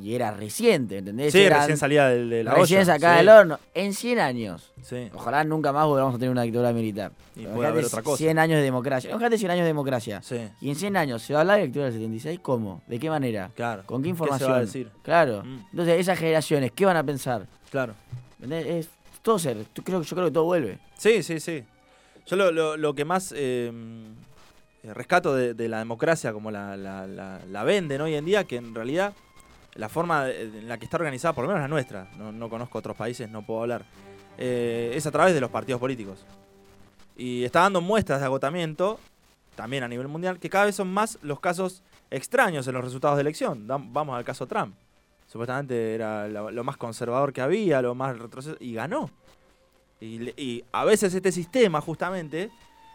y 0.00 0.14
era 0.14 0.30
reciente, 0.30 0.98
¿entendés? 0.98 1.32
sí 1.32 1.40
Eran 1.40 1.60
recién 1.60 1.76
salía 1.76 2.08
de, 2.08 2.24
de 2.26 2.44
la 2.44 2.54
recién 2.54 2.80
olla. 2.82 2.94
sacada 2.94 3.14
sí, 3.14 3.18
del 3.18 3.28
horno, 3.28 3.58
en 3.74 3.92
100 3.92 4.18
años. 4.20 4.72
Sí, 4.82 5.08
Ojalá 5.12 5.42
nunca 5.44 5.72
más 5.72 5.86
volvamos 5.86 6.14
a 6.14 6.18
tener 6.18 6.30
una 6.30 6.42
dictadura 6.42 6.72
militar. 6.72 7.12
y 7.34 7.40
Pero 7.42 7.54
puede 7.54 7.68
haber 7.68 7.84
otra 7.84 8.02
cosa. 8.02 8.16
100 8.18 8.38
años 8.38 8.56
de 8.58 8.62
democracia. 8.62 9.10
Imagínate 9.10 9.38
100 9.38 9.50
años 9.50 9.62
de 9.62 9.66
democracia. 9.68 10.22
Sí, 10.22 10.40
Y 10.60 10.70
en 10.70 10.76
100 10.76 10.96
años 10.96 11.22
se 11.22 11.32
va 11.32 11.40
a 11.40 11.42
hablar 11.42 11.56
de 11.56 11.62
la 11.62 11.66
dictadura 11.66 11.86
del 11.90 11.94
76, 11.94 12.38
¿cómo? 12.42 12.82
¿De 12.86 12.98
qué 12.98 13.10
manera? 13.10 13.50
claro. 13.56 13.82
¿Con 13.86 14.02
qué 14.02 14.08
se 14.08 14.12
va 14.12 14.14
información? 14.26 14.52
a 14.52 14.60
decir? 14.60 14.90
Claro. 15.02 15.42
Mm. 15.44 15.66
Entonces, 15.72 16.00
esas 16.00 16.18
generaciones, 16.18 16.70
¿qué 16.72 16.84
van 16.86 16.96
a 16.96 17.02
pensar? 17.04 17.46
Claro. 17.70 17.94
¿Entendés? 18.40 18.66
Es 18.66 18.88
todo 19.22 19.38
ser. 19.38 19.56
Yo 19.74 19.82
creo, 19.82 20.02
yo 20.02 20.14
creo 20.16 20.26
que 20.28 20.32
todo 20.32 20.44
vuelve. 20.44 20.78
Sí, 20.96 21.22
sí, 21.24 21.40
sí. 21.40 21.64
Yo 22.26 22.36
lo, 22.36 22.52
lo- 22.52 22.76
lo 22.76 22.94
que 22.94 23.04
más 23.04 23.32
eh, 23.36 23.72
eh, 24.84 24.94
rescato 24.94 25.34
de, 25.34 25.54
de 25.54 25.68
la 25.68 25.78
democracia, 25.78 26.32
como 26.32 26.50
la, 26.50 26.76
la, 26.76 27.06
la- 27.06 27.40
la 27.50 27.64
venden 27.64 28.00
hoy 28.00 28.14
en 28.14 28.24
día, 28.24 28.44
que 28.44 28.56
en 28.56 28.74
realidad 28.74 29.12
la 29.78 29.88
forma 29.88 30.28
en 30.28 30.68
la 30.68 30.76
que 30.76 30.84
está 30.86 30.96
organizada, 30.96 31.32
por 31.32 31.44
lo 31.44 31.48
menos 31.48 31.62
la 31.62 31.68
nuestra, 31.68 32.10
no, 32.18 32.32
no 32.32 32.50
conozco 32.50 32.78
otros 32.78 32.96
países, 32.96 33.30
no 33.30 33.46
puedo 33.46 33.62
hablar, 33.62 33.84
eh, 34.36 34.90
es 34.92 35.06
a 35.06 35.12
través 35.12 35.34
de 35.34 35.40
los 35.40 35.50
partidos 35.50 35.80
políticos. 35.80 36.26
Y 37.16 37.44
está 37.44 37.60
dando 37.60 37.80
muestras 37.80 38.18
de 38.18 38.26
agotamiento, 38.26 38.98
también 39.54 39.84
a 39.84 39.88
nivel 39.88 40.08
mundial, 40.08 40.40
que 40.40 40.50
cada 40.50 40.64
vez 40.64 40.74
son 40.74 40.92
más 40.92 41.16
los 41.22 41.38
casos 41.38 41.84
extraños 42.10 42.66
en 42.66 42.74
los 42.74 42.82
resultados 42.82 43.16
de 43.18 43.20
elección. 43.20 43.68
Vamos 43.68 44.16
al 44.16 44.24
caso 44.24 44.48
Trump. 44.48 44.74
Supuestamente 45.28 45.94
era 45.94 46.26
lo, 46.26 46.64
más 46.64 46.76
conservador 46.76 47.32
que 47.32 47.40
había, 47.40 47.80
lo 47.80 47.94
más 47.94 48.18
retroceso, 48.18 48.56
y 48.58 48.74
ganó. 48.74 49.10
Y 50.00 50.64
a 50.72 50.84
veces 50.84 51.14
este 51.14 51.30
sistema, 51.30 51.80
justamente, 51.80 52.50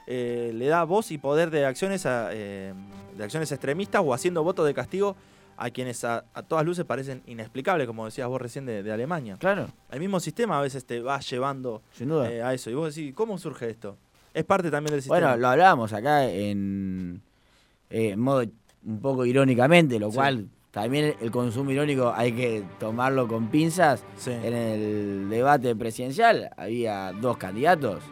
eh, 0.05 0.51
le 0.53 0.67
da 0.67 0.83
voz 0.83 1.11
y 1.11 1.17
poder 1.17 1.49
de 1.49 1.65
acciones, 1.65 2.05
a, 2.05 2.27
eh, 2.33 2.73
de 3.15 3.23
acciones 3.23 3.49
extremistas 3.53 4.01
o 4.03 4.13
haciendo 4.13 4.43
votos 4.43 4.65
de 4.65 4.73
castigo 4.73 5.15
a 5.57 5.69
quienes 5.69 6.03
a, 6.03 6.25
a 6.33 6.43
todas 6.43 6.65
luces 6.65 6.85
parecen 6.85 7.21
inexplicables, 7.27 7.87
como 7.87 8.05
decías 8.05 8.27
vos 8.27 8.41
recién 8.41 8.65
de, 8.65 8.83
de 8.83 8.91
Alemania. 8.91 9.37
Claro, 9.39 9.67
El 9.91 9.99
mismo 9.99 10.19
sistema 10.19 10.57
a 10.59 10.61
veces 10.61 10.85
te 10.85 10.99
va 11.01 11.19
llevando 11.19 11.81
sin 11.93 12.09
duda. 12.09 12.31
eh, 12.31 12.41
a 12.41 12.53
eso. 12.53 12.69
Y 12.69 12.73
vos 12.73 12.93
decís, 12.95 13.13
¿cómo 13.13 13.37
surge 13.37 13.69
esto? 13.69 13.97
Es 14.33 14.43
parte 14.45 14.71
también 14.71 14.91
del 14.93 15.01
sistema. 15.01 15.19
Bueno, 15.27 15.37
lo 15.37 15.47
hablábamos 15.47 15.93
acá 15.93 16.25
en, 16.27 17.21
eh, 17.89 18.09
en 18.11 18.19
modo 18.19 18.43
un 18.85 18.99
poco 18.99 19.25
irónicamente, 19.25 19.99
lo 19.99 20.09
Sí. 20.09 20.15
cual 20.17 20.47
también 20.71 21.15
el 21.21 21.29
consumo 21.29 21.69
irónico 21.69 22.11
hay 22.15 22.31
que 22.33 22.63
tomarlo 22.79 23.27
con 23.27 23.49
pinzas. 23.49 24.03
Sí. 24.17 24.31
En 24.31 24.53
el 24.53 25.29
debate 25.29 25.75
presidencial 25.75 26.49
había 26.57 27.11
dos 27.13 27.37
candidatos 27.37 28.03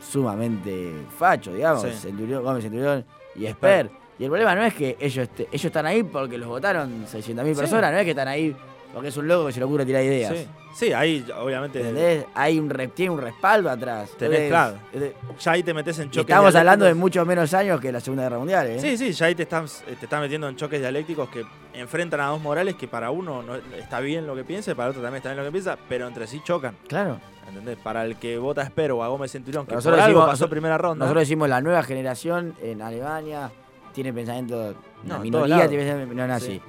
sumamente 0.00 0.94
fachos, 1.18 1.54
digamos, 1.54 1.82
Sí. 1.82 1.90
Centurión, 1.92 2.42
Gómez 2.42 2.62
Centurión 2.62 3.04
y 3.34 3.46
Esper. 3.46 3.90
Y 4.18 4.24
el 4.24 4.30
problema 4.30 4.54
no 4.54 4.64
es 4.64 4.74
que 4.74 4.96
ellos, 5.00 5.24
este- 5.28 5.48
ellos 5.50 5.64
están 5.64 5.86
ahí 5.86 6.02
porque 6.02 6.36
los 6.38 6.48
votaron 6.48 7.06
600.000 7.06 7.54
Sí. 7.54 7.60
personas, 7.60 7.92
no 7.92 7.98
es 7.98 8.04
que 8.04 8.10
están 8.10 8.28
ahí 8.28 8.54
porque 8.92 9.08
es 9.08 9.16
un 9.16 9.28
loco 9.28 9.46
que 9.46 9.52
se 9.52 9.60
le 9.60 9.64
ocurre 9.66 9.84
tirar 9.86 10.02
ideas. 10.02 10.34
Sí. 10.36 10.46
Sí, 10.74 10.92
ahí 10.92 11.26
obviamente 11.40 11.80
¿Entendés? 11.80 12.24
Hay 12.34 12.58
un, 12.58 12.68
tiene 12.94 13.10
un 13.10 13.20
respaldo 13.20 13.68
atrás. 13.68 14.10
Tenés, 14.16 14.40
Entonces, 14.40 14.48
claro. 14.48 14.76
eh, 14.92 15.12
ya 15.40 15.52
ahí 15.52 15.62
te 15.64 15.74
metes 15.74 15.98
en 15.98 16.10
choques 16.10 16.28
estamos 16.30 16.54
hablando 16.54 16.84
de 16.84 16.94
muchos 16.94 17.26
menos 17.26 17.52
años 17.54 17.80
que 17.80 17.90
la 17.90 17.98
Segunda 18.00 18.24
Guerra 18.24 18.38
Mundial, 18.38 18.66
¿eh? 18.68 18.78
Sí, 18.80 18.96
sí, 18.96 19.12
ya 19.12 19.26
ahí 19.26 19.34
te 19.34 19.42
estás, 19.42 19.82
eh, 19.88 19.96
te 19.98 20.06
estás 20.06 20.20
metiendo 20.20 20.48
en 20.48 20.54
choques 20.56 20.78
dialécticos 20.80 21.28
que 21.30 21.44
enfrentan 21.74 22.20
a 22.20 22.26
dos 22.28 22.40
morales 22.40 22.76
que 22.76 22.86
para 22.86 23.10
uno 23.10 23.42
no 23.42 23.56
está 23.76 23.98
bien 24.00 24.26
lo 24.26 24.36
que 24.36 24.44
piensa 24.44 24.70
y 24.70 24.74
para 24.74 24.86
el 24.86 24.90
otro 24.90 25.02
también 25.02 25.16
está 25.18 25.30
bien 25.30 25.38
lo 25.38 25.48
que 25.48 25.52
piensa, 25.52 25.76
pero 25.88 26.06
entre 26.06 26.26
sí 26.28 26.40
chocan. 26.44 26.76
Claro. 26.86 27.18
¿Entendés? 27.48 27.76
Para 27.78 28.04
el 28.04 28.16
que 28.16 28.38
vota 28.38 28.62
Espero 28.62 28.98
o 28.98 29.02
a 29.02 29.08
Gómez 29.08 29.32
Centurión, 29.32 29.66
que 29.66 29.74
Nosotros 29.74 29.94
por 29.98 30.04
algo 30.04 30.08
decimos- 30.20 30.24
pasó 30.26 30.32
nosotros- 30.32 30.50
primera 30.50 30.78
ronda. 30.78 31.04
Nosotros 31.06 31.22
decimos 31.22 31.48
la 31.48 31.60
nueva 31.60 31.82
generación 31.82 32.54
en 32.62 32.82
Alemania 32.82 33.50
tiene 33.92 34.12
pensamiento, 34.12 34.74
No, 35.04 35.14
la 35.14 35.18
minoría 35.20 35.68
tiene 35.68 35.84
pensamiento 35.84 36.14
neonazi. 36.14 36.46
Sí. 36.46 36.62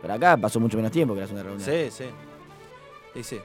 Pero 0.00 0.14
acá 0.14 0.36
pasó 0.36 0.60
mucho 0.60 0.76
menos 0.76 0.92
tiempo 0.92 1.14
que 1.14 1.20
la 1.20 1.26
Segunda 1.26 1.48
Mundial. 1.48 1.90
Sí, 1.90 1.90
sí. 1.90 2.10
Sí, 3.14 3.22
sí. 3.22 3.40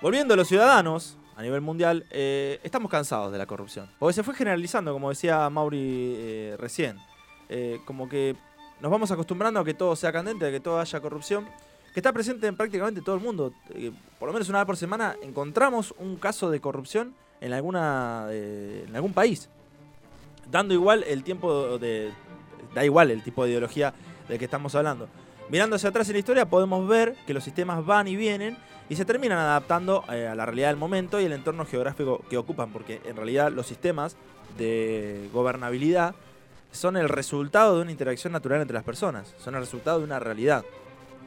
Volviendo 0.00 0.34
a 0.34 0.36
los 0.36 0.48
ciudadanos 0.48 1.16
a 1.36 1.42
nivel 1.42 1.60
mundial, 1.60 2.04
eh, 2.10 2.60
estamos 2.62 2.90
cansados 2.90 3.32
de 3.32 3.38
la 3.38 3.46
corrupción. 3.46 3.88
Porque 3.98 4.12
se 4.12 4.22
fue 4.22 4.34
generalizando, 4.34 4.92
como 4.92 5.08
decía 5.08 5.48
Mauri 5.50 6.14
eh, 6.16 6.56
recién. 6.58 6.98
Eh, 7.48 7.80
como 7.84 8.08
que 8.08 8.36
nos 8.80 8.90
vamos 8.90 9.10
acostumbrando 9.10 9.60
a 9.60 9.64
que 9.64 9.74
todo 9.74 9.96
sea 9.96 10.12
candente, 10.12 10.46
a 10.46 10.50
que 10.50 10.60
todo 10.60 10.78
haya 10.78 11.00
corrupción, 11.00 11.46
que 11.92 12.00
está 12.00 12.12
presente 12.12 12.46
en 12.46 12.56
prácticamente 12.56 13.00
todo 13.00 13.14
el 13.14 13.22
mundo. 13.22 13.52
Por 14.18 14.28
lo 14.28 14.32
menos 14.32 14.48
una 14.48 14.58
vez 14.58 14.66
por 14.66 14.76
semana 14.76 15.16
encontramos 15.22 15.94
un 15.98 16.16
caso 16.16 16.50
de 16.50 16.60
corrupción 16.60 17.14
en, 17.40 17.52
alguna, 17.52 18.26
en 18.30 18.94
algún 18.94 19.12
país. 19.12 19.48
Dando 20.50 20.74
igual 20.74 21.02
el 21.04 21.24
tiempo 21.24 21.78
de... 21.78 22.12
Da 22.74 22.84
igual 22.84 23.10
el 23.10 23.22
tipo 23.22 23.44
de 23.44 23.50
ideología 23.50 23.94
del 24.28 24.38
que 24.38 24.44
estamos 24.44 24.74
hablando. 24.74 25.08
Mirando 25.48 25.76
hacia 25.76 25.90
atrás 25.90 26.08
en 26.08 26.14
la 26.14 26.18
historia 26.18 26.46
podemos 26.46 26.88
ver 26.88 27.14
que 27.26 27.34
los 27.34 27.44
sistemas 27.44 27.84
van 27.84 28.08
y 28.08 28.16
vienen 28.16 28.56
y 28.88 28.96
se 28.96 29.04
terminan 29.04 29.38
adaptando 29.38 30.04
eh, 30.10 30.26
a 30.26 30.34
la 30.34 30.46
realidad 30.46 30.68
del 30.68 30.76
momento 30.76 31.20
y 31.20 31.24
el 31.24 31.32
entorno 31.32 31.64
geográfico 31.66 32.24
que 32.28 32.36
ocupan, 32.36 32.72
porque 32.72 33.00
en 33.04 33.16
realidad 33.16 33.52
los 33.52 33.66
sistemas 33.66 34.16
de 34.58 35.28
gobernabilidad 35.32 36.14
son 36.72 36.96
el 36.96 37.08
resultado 37.08 37.76
de 37.76 37.82
una 37.82 37.92
interacción 37.92 38.32
natural 38.32 38.60
entre 38.60 38.74
las 38.74 38.84
personas, 38.84 39.34
son 39.38 39.54
el 39.54 39.60
resultado 39.60 39.98
de 39.98 40.04
una 40.04 40.18
realidad. 40.18 40.64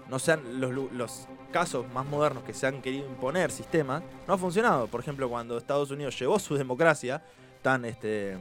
No 0.10 0.20
sean 0.20 0.60
los, 0.60 0.92
los 0.92 1.28
casos 1.52 1.86
más 1.94 2.06
modernos 2.06 2.44
que 2.44 2.54
se 2.54 2.68
han 2.68 2.82
querido 2.82 3.08
imponer 3.08 3.52
sistemas, 3.52 4.04
no 4.28 4.34
ha 4.34 4.38
funcionado. 4.38 4.88
Por 4.88 5.02
ejemplo, 5.02 5.30
cuando 5.30 5.58
Estados 5.58 5.92
Unidos 5.92 6.18
llevó 6.20 6.40
su 6.40 6.56
democracia, 6.56 7.24
tan, 7.62 7.86
este, 7.86 8.38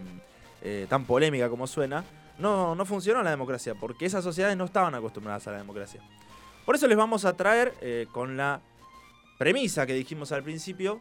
eh, 0.62 0.86
tan 0.88 1.04
polémica 1.04 1.48
como 1.48 1.66
suena, 1.66 2.04
no, 2.38 2.74
no 2.74 2.84
funcionó 2.84 3.22
la 3.22 3.30
democracia, 3.30 3.74
porque 3.74 4.06
esas 4.06 4.22
sociedades 4.24 4.56
no 4.56 4.64
estaban 4.64 4.94
acostumbradas 4.94 5.46
a 5.46 5.52
la 5.52 5.58
democracia. 5.58 6.00
Por 6.64 6.74
eso 6.74 6.86
les 6.86 6.96
vamos 6.96 7.24
a 7.24 7.36
traer 7.36 7.74
eh, 7.80 8.06
con 8.12 8.36
la 8.36 8.60
premisa 9.38 9.86
que 9.86 9.94
dijimos 9.94 10.32
al 10.32 10.42
principio, 10.42 11.00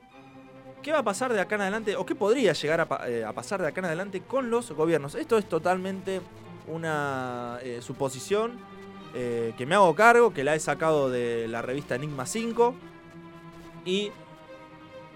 ¿qué 0.81 0.91
va 0.91 0.99
a 0.99 1.03
pasar 1.03 1.33
de 1.33 1.41
acá 1.41 1.55
en 1.55 1.61
adelante 1.61 1.95
o 1.95 2.05
qué 2.05 2.15
podría 2.15 2.53
llegar 2.53 2.81
a, 2.81 3.09
eh, 3.09 3.23
a 3.23 3.33
pasar 3.33 3.61
de 3.61 3.67
acá 3.67 3.81
en 3.81 3.85
adelante 3.85 4.21
con 4.21 4.49
los 4.49 4.71
gobiernos? 4.71 5.15
Esto 5.15 5.37
es 5.37 5.47
totalmente 5.47 6.21
una 6.67 7.59
eh, 7.61 7.79
suposición 7.81 8.53
eh, 9.13 9.53
que 9.57 9.65
me 9.65 9.75
hago 9.75 9.95
cargo, 9.95 10.33
que 10.33 10.43
la 10.43 10.55
he 10.55 10.59
sacado 10.59 11.09
de 11.09 11.47
la 11.47 11.61
revista 11.61 11.95
Enigma 11.95 12.25
5 12.25 12.75
y 13.85 14.11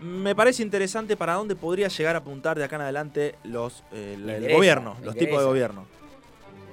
me 0.02 0.34
parece 0.36 0.64
interesante 0.64 1.18
para 1.18 1.34
dónde 1.34 1.56
podría 1.56 1.90
llegar 1.90 2.16
a 2.16 2.20
apuntar 2.20 2.58
de 2.58 2.64
acá 2.64 2.78
en 2.78 2.84
adelante 2.84 3.36
los, 3.44 3.84
eh, 3.92 4.14
el 4.16 4.22
interesa, 4.22 4.56
gobierno, 4.56 4.98
los 5.04 5.16
tipos 5.16 5.40
de 5.40 5.46
gobierno. 5.46 5.86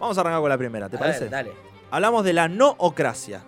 Vamos 0.00 0.16
a 0.18 0.20
arrancar 0.20 0.40
con 0.40 0.50
la 0.50 0.58
primera, 0.58 0.88
¿te 0.88 0.96
A 0.96 1.00
ver, 1.00 1.08
parece? 1.10 1.28
dale. 1.28 1.52
Hablamos 1.90 2.24
de 2.24 2.32
la 2.32 2.48
noocracia. 2.48 3.42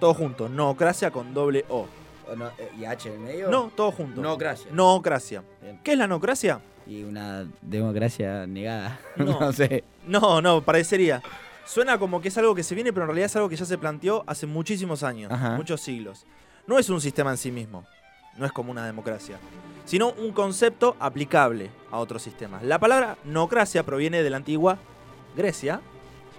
Todo 0.00 0.14
junto, 0.14 0.48
noocracia 0.48 1.10
con 1.10 1.32
doble 1.34 1.64
O. 1.68 1.86
O 2.30 2.36
no, 2.36 2.48
eh, 2.58 2.70
¿Y 2.78 2.84
H 2.84 3.08
en 3.08 3.14
el 3.14 3.20
medio? 3.20 3.48
No, 3.50 3.70
todo 3.74 3.92
junto. 3.92 4.20
Noocracia. 4.20 4.70
Noocracia. 4.72 5.42
Bien. 5.60 5.80
¿Qué 5.84 5.92
es 5.92 5.98
la 5.98 6.06
noocracia? 6.08 6.60
Y 6.86 7.02
una 7.04 7.46
democracia 7.60 8.46
negada. 8.46 8.98
No. 9.16 9.38
No, 9.38 9.52
sé. 9.52 9.84
No, 10.06 10.40
no, 10.42 10.62
parecería. 10.62 11.22
Suena 11.64 11.98
como 11.98 12.20
que 12.20 12.28
es 12.28 12.38
algo 12.38 12.54
que 12.54 12.62
se 12.64 12.74
viene, 12.74 12.92
pero 12.92 13.04
en 13.04 13.08
realidad 13.10 13.26
es 13.26 13.36
algo 13.36 13.48
que 13.48 13.54
ya 13.56 13.64
se 13.64 13.78
planteó 13.78 14.24
hace 14.26 14.46
muchísimos 14.46 15.02
años, 15.04 15.30
Ajá. 15.30 15.56
muchos 15.56 15.80
siglos. 15.80 16.26
No 16.66 16.78
es 16.78 16.90
un 16.90 17.00
sistema 17.00 17.30
en 17.30 17.36
sí 17.36 17.52
mismo, 17.52 17.84
no 18.36 18.44
es 18.46 18.50
como 18.52 18.72
una 18.72 18.84
democracia, 18.84 19.36
sino 19.84 20.10
un 20.10 20.32
concepto 20.32 20.96
aplicable 20.98 21.70
a 21.92 21.98
otros 21.98 22.22
sistemas. 22.22 22.64
La 22.64 22.80
palabra 22.80 23.16
noocracia 23.24 23.84
proviene 23.84 24.22
de 24.24 24.30
la 24.30 24.38
antigua 24.38 24.78
Grecia, 25.36 25.80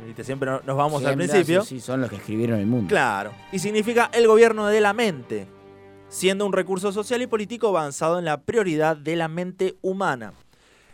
¿viste? 0.05 0.23
siempre 0.23 0.49
no- 0.49 0.61
nos 0.65 0.77
vamos 0.77 1.03
al 1.05 1.15
principio. 1.15 1.61
Sí, 1.63 1.75
sí, 1.75 1.81
son 1.81 2.01
los 2.01 2.09
que 2.09 2.15
escribieron 2.17 2.59
el 2.59 2.65
mundo. 2.67 2.87
Claro, 2.89 3.31
y 3.51 3.59
significa 3.59 4.09
el 4.13 4.27
gobierno 4.27 4.67
de 4.67 4.81
la 4.81 4.93
mente. 4.93 5.47
siendo 6.09 6.45
un 6.45 6.53
recurso 6.53 6.91
social 6.91 7.23
y 7.23 7.27
político 7.27 7.69
avanzado 7.69 8.19
en 8.19 8.25
la 8.25 8.41
prioridad 8.41 8.95
de 8.95 9.15
la 9.15 9.27
mente 9.27 9.77
humana. 9.81 10.31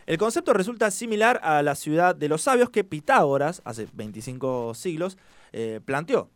El 0.06 0.16
concepto 0.16 0.54
resulta 0.54 0.90
similar 0.90 1.38
a 1.44 1.62
la 1.62 1.74
ciudad 1.74 2.14
de 2.16 2.26
los 2.30 2.40
sabios 2.40 2.70
que 2.70 2.84
Pitágoras, 2.84 3.60
hace 3.66 3.86
25 3.92 4.72
siglos, 4.72 5.18
eh, 5.52 5.78
planteó. 5.84 6.30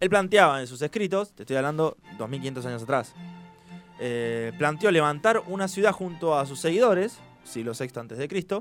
Él 0.00 0.10
planteaba 0.10 0.60
en 0.60 0.66
sus 0.66 0.82
escritos, 0.82 1.32
te 1.32 1.44
estoy 1.44 1.56
hablando 1.56 1.96
2500 2.18 2.66
años 2.66 2.82
atrás, 2.82 3.14
eh, 4.00 4.52
planteó 4.58 4.90
levantar 4.90 5.42
una 5.46 5.66
ciudad 5.66 5.92
junto 5.92 6.38
a 6.38 6.44
sus 6.44 6.60
seguidores, 6.60 7.18
siglo 7.42 7.72
VI 7.72 7.86
a.C., 7.86 8.60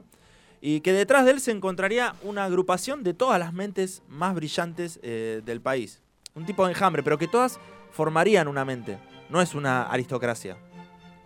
y 0.65 0.80
que 0.80 0.93
detrás 0.93 1.26
de 1.26 1.32
él 1.32 1.41
se 1.41 1.52
encontraría 1.52 2.15
una 2.21 2.45
agrupación 2.45 3.04
de 3.04 3.13
todas 3.13 3.38
las 3.38 3.52
mentes 3.52 4.02
más 4.08 4.34
brillantes 4.34 4.97
eh, 5.04 5.41
del 5.43 5.60
país. 5.60 6.02
Un 6.36 6.45
tipo 6.45 6.63
de 6.63 6.71
enjambre, 6.71 7.04
pero 7.04 7.17
que 7.17 7.28
todas 7.28 7.60
formarían 7.91 8.47
una 8.47 8.63
mente. 8.63 8.97
No 9.30 9.41
es 9.41 9.56
una 9.56 9.84
aristocracia, 9.84 10.56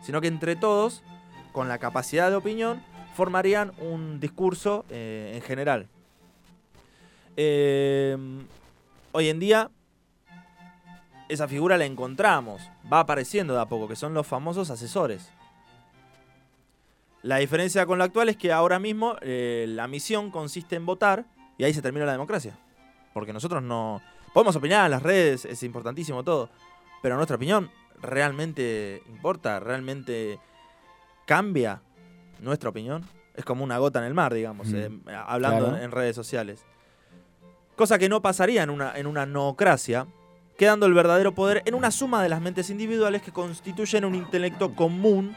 sino 0.02 0.22
que 0.22 0.28
entre 0.28 0.56
todos, 0.56 1.04
con 1.52 1.68
la 1.68 1.78
capacidad 1.78 2.32
de 2.32 2.36
opinión, 2.36 2.82
formarían 3.14 3.74
un 3.78 4.20
discurso 4.20 4.86
eh, 4.90 5.34
en 5.36 5.42
general. 5.44 5.88
Eh, 7.36 8.18
hoy 9.12 9.30
en 9.30 9.38
día, 9.40 9.70
esa 11.30 11.48
figura 11.48 11.78
la 11.78 11.86
encontramos, 11.86 12.64
va 12.92 13.02
apareciendo 13.02 13.54
de 13.54 13.62
a 13.62 13.68
poco, 13.68 13.88
que 13.88 13.96
son 13.96 14.16
los 14.16 14.26
famosos 14.26 14.72
asesores. 14.72 15.30
La 17.24 17.38
diferencia 17.38 17.86
con 17.86 17.98
la 17.98 18.06
actual 18.06 18.30
es 18.30 18.38
que 18.38 18.52
ahora 18.52 18.80
mismo 18.80 19.16
eh, 19.22 19.66
la 19.68 19.88
misión 19.88 20.32
consiste 20.32 20.76
en 20.76 20.86
votar 20.86 21.26
y 21.58 21.64
ahí 21.64 21.74
se 21.74 21.82
termina 21.82 22.06
la 22.06 22.12
democracia. 22.12 22.58
Porque 23.14 23.34
nosotros 23.34 23.62
no... 23.64 24.02
Podemos 24.34 24.56
opinar 24.56 24.86
en 24.86 24.92
las 24.92 25.02
redes, 25.02 25.46
es 25.46 25.64
importantísimo 25.64 26.24
todo, 26.24 26.50
pero 27.02 27.16
nuestra 27.16 27.36
opinión 27.38 27.72
realmente 28.02 29.02
importa, 29.08 29.60
realmente 29.60 30.40
cambia 31.26 31.82
nuestra 32.40 32.70
opinión. 32.70 33.04
Es 33.36 33.46
como 33.46 33.64
una 33.64 33.78
gota 33.78 34.00
en 34.00 34.06
el 34.06 34.14
mar, 34.14 34.34
digamos, 34.34 34.68
Mm, 34.68 34.76
eh, 34.76 35.00
hablando 35.26 35.68
claro. 35.70 35.84
en 35.84 35.92
redes 35.92 36.16
sociales. 36.16 36.66
Cosa 37.76 37.98
que 38.00 38.10
no 38.10 38.22
pasaría 38.22 38.64
en 38.64 38.70
una, 38.70 38.96
en 38.98 39.08
una 39.08 39.26
noocracia, 39.26 40.08
quedando 40.58 40.86
el 40.86 40.94
verdadero 40.94 41.34
poder 41.36 41.62
en 41.66 41.76
una 41.76 41.92
suma 41.92 42.24
de 42.24 42.30
las 42.30 42.42
mentes 42.42 42.70
individuales 42.70 43.22
que 43.22 43.32
constituyen 43.32 44.06
un 44.06 44.16
intelecto 44.16 44.74
común 44.74 45.36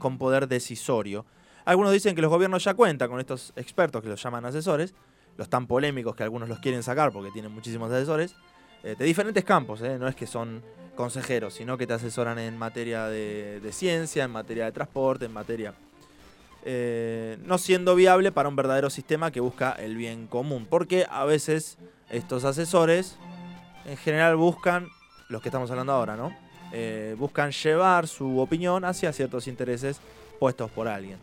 con 0.00 0.18
poder 0.18 0.48
decisorio. 0.48 1.24
Algunos 1.64 1.92
dicen 1.92 2.16
que 2.16 2.22
los 2.22 2.30
gobiernos 2.30 2.64
ya 2.64 2.74
cuentan 2.74 3.08
con 3.08 3.20
estos 3.20 3.52
expertos 3.54 4.02
que 4.02 4.08
los 4.08 4.20
llaman 4.20 4.44
asesores, 4.44 4.94
los 5.36 5.48
tan 5.48 5.68
polémicos 5.68 6.16
que 6.16 6.24
algunos 6.24 6.48
los 6.48 6.58
quieren 6.58 6.82
sacar 6.82 7.12
porque 7.12 7.30
tienen 7.30 7.52
muchísimos 7.52 7.92
asesores, 7.92 8.34
eh, 8.82 8.96
de 8.98 9.04
diferentes 9.04 9.44
campos, 9.44 9.80
eh, 9.82 9.98
no 9.98 10.08
es 10.08 10.16
que 10.16 10.26
son 10.26 10.62
consejeros, 10.96 11.54
sino 11.54 11.78
que 11.78 11.86
te 11.86 11.92
asesoran 11.92 12.38
en 12.38 12.58
materia 12.58 13.06
de, 13.06 13.70
ciencia, 13.72 14.24
en 14.24 14.32
materia 14.32 14.64
de 14.64 14.72
transporte, 14.72 15.26
en 15.26 15.32
materia... 15.32 15.74
eh, 16.64 17.38
no 17.44 17.56
siendo 17.56 17.94
viable 17.94 18.32
para 18.32 18.48
un 18.48 18.56
verdadero 18.56 18.90
sistema 18.90 19.30
que 19.30 19.40
busca 19.40 19.72
el 19.72 19.96
bien 19.96 20.26
común, 20.26 20.66
porque 20.68 21.06
a 21.08 21.24
veces 21.24 21.78
estos 22.10 22.44
asesores 22.44 23.16
en 23.86 23.96
general 23.96 24.36
buscan, 24.36 24.88
los 25.28 25.40
que 25.40 25.48
estamos 25.48 25.70
hablando 25.70 25.92
ahora, 25.92 26.16
¿no? 26.16 26.34
Eh, 26.72 27.14
buscan 27.18 27.50
llevar 27.50 28.06
su 28.06 28.38
opinión 28.38 28.84
hacia 28.84 29.12
ciertos 29.12 29.46
intereses 29.48 30.00
puestos 30.38 30.70
por 30.70 30.88
alguien. 30.88 31.18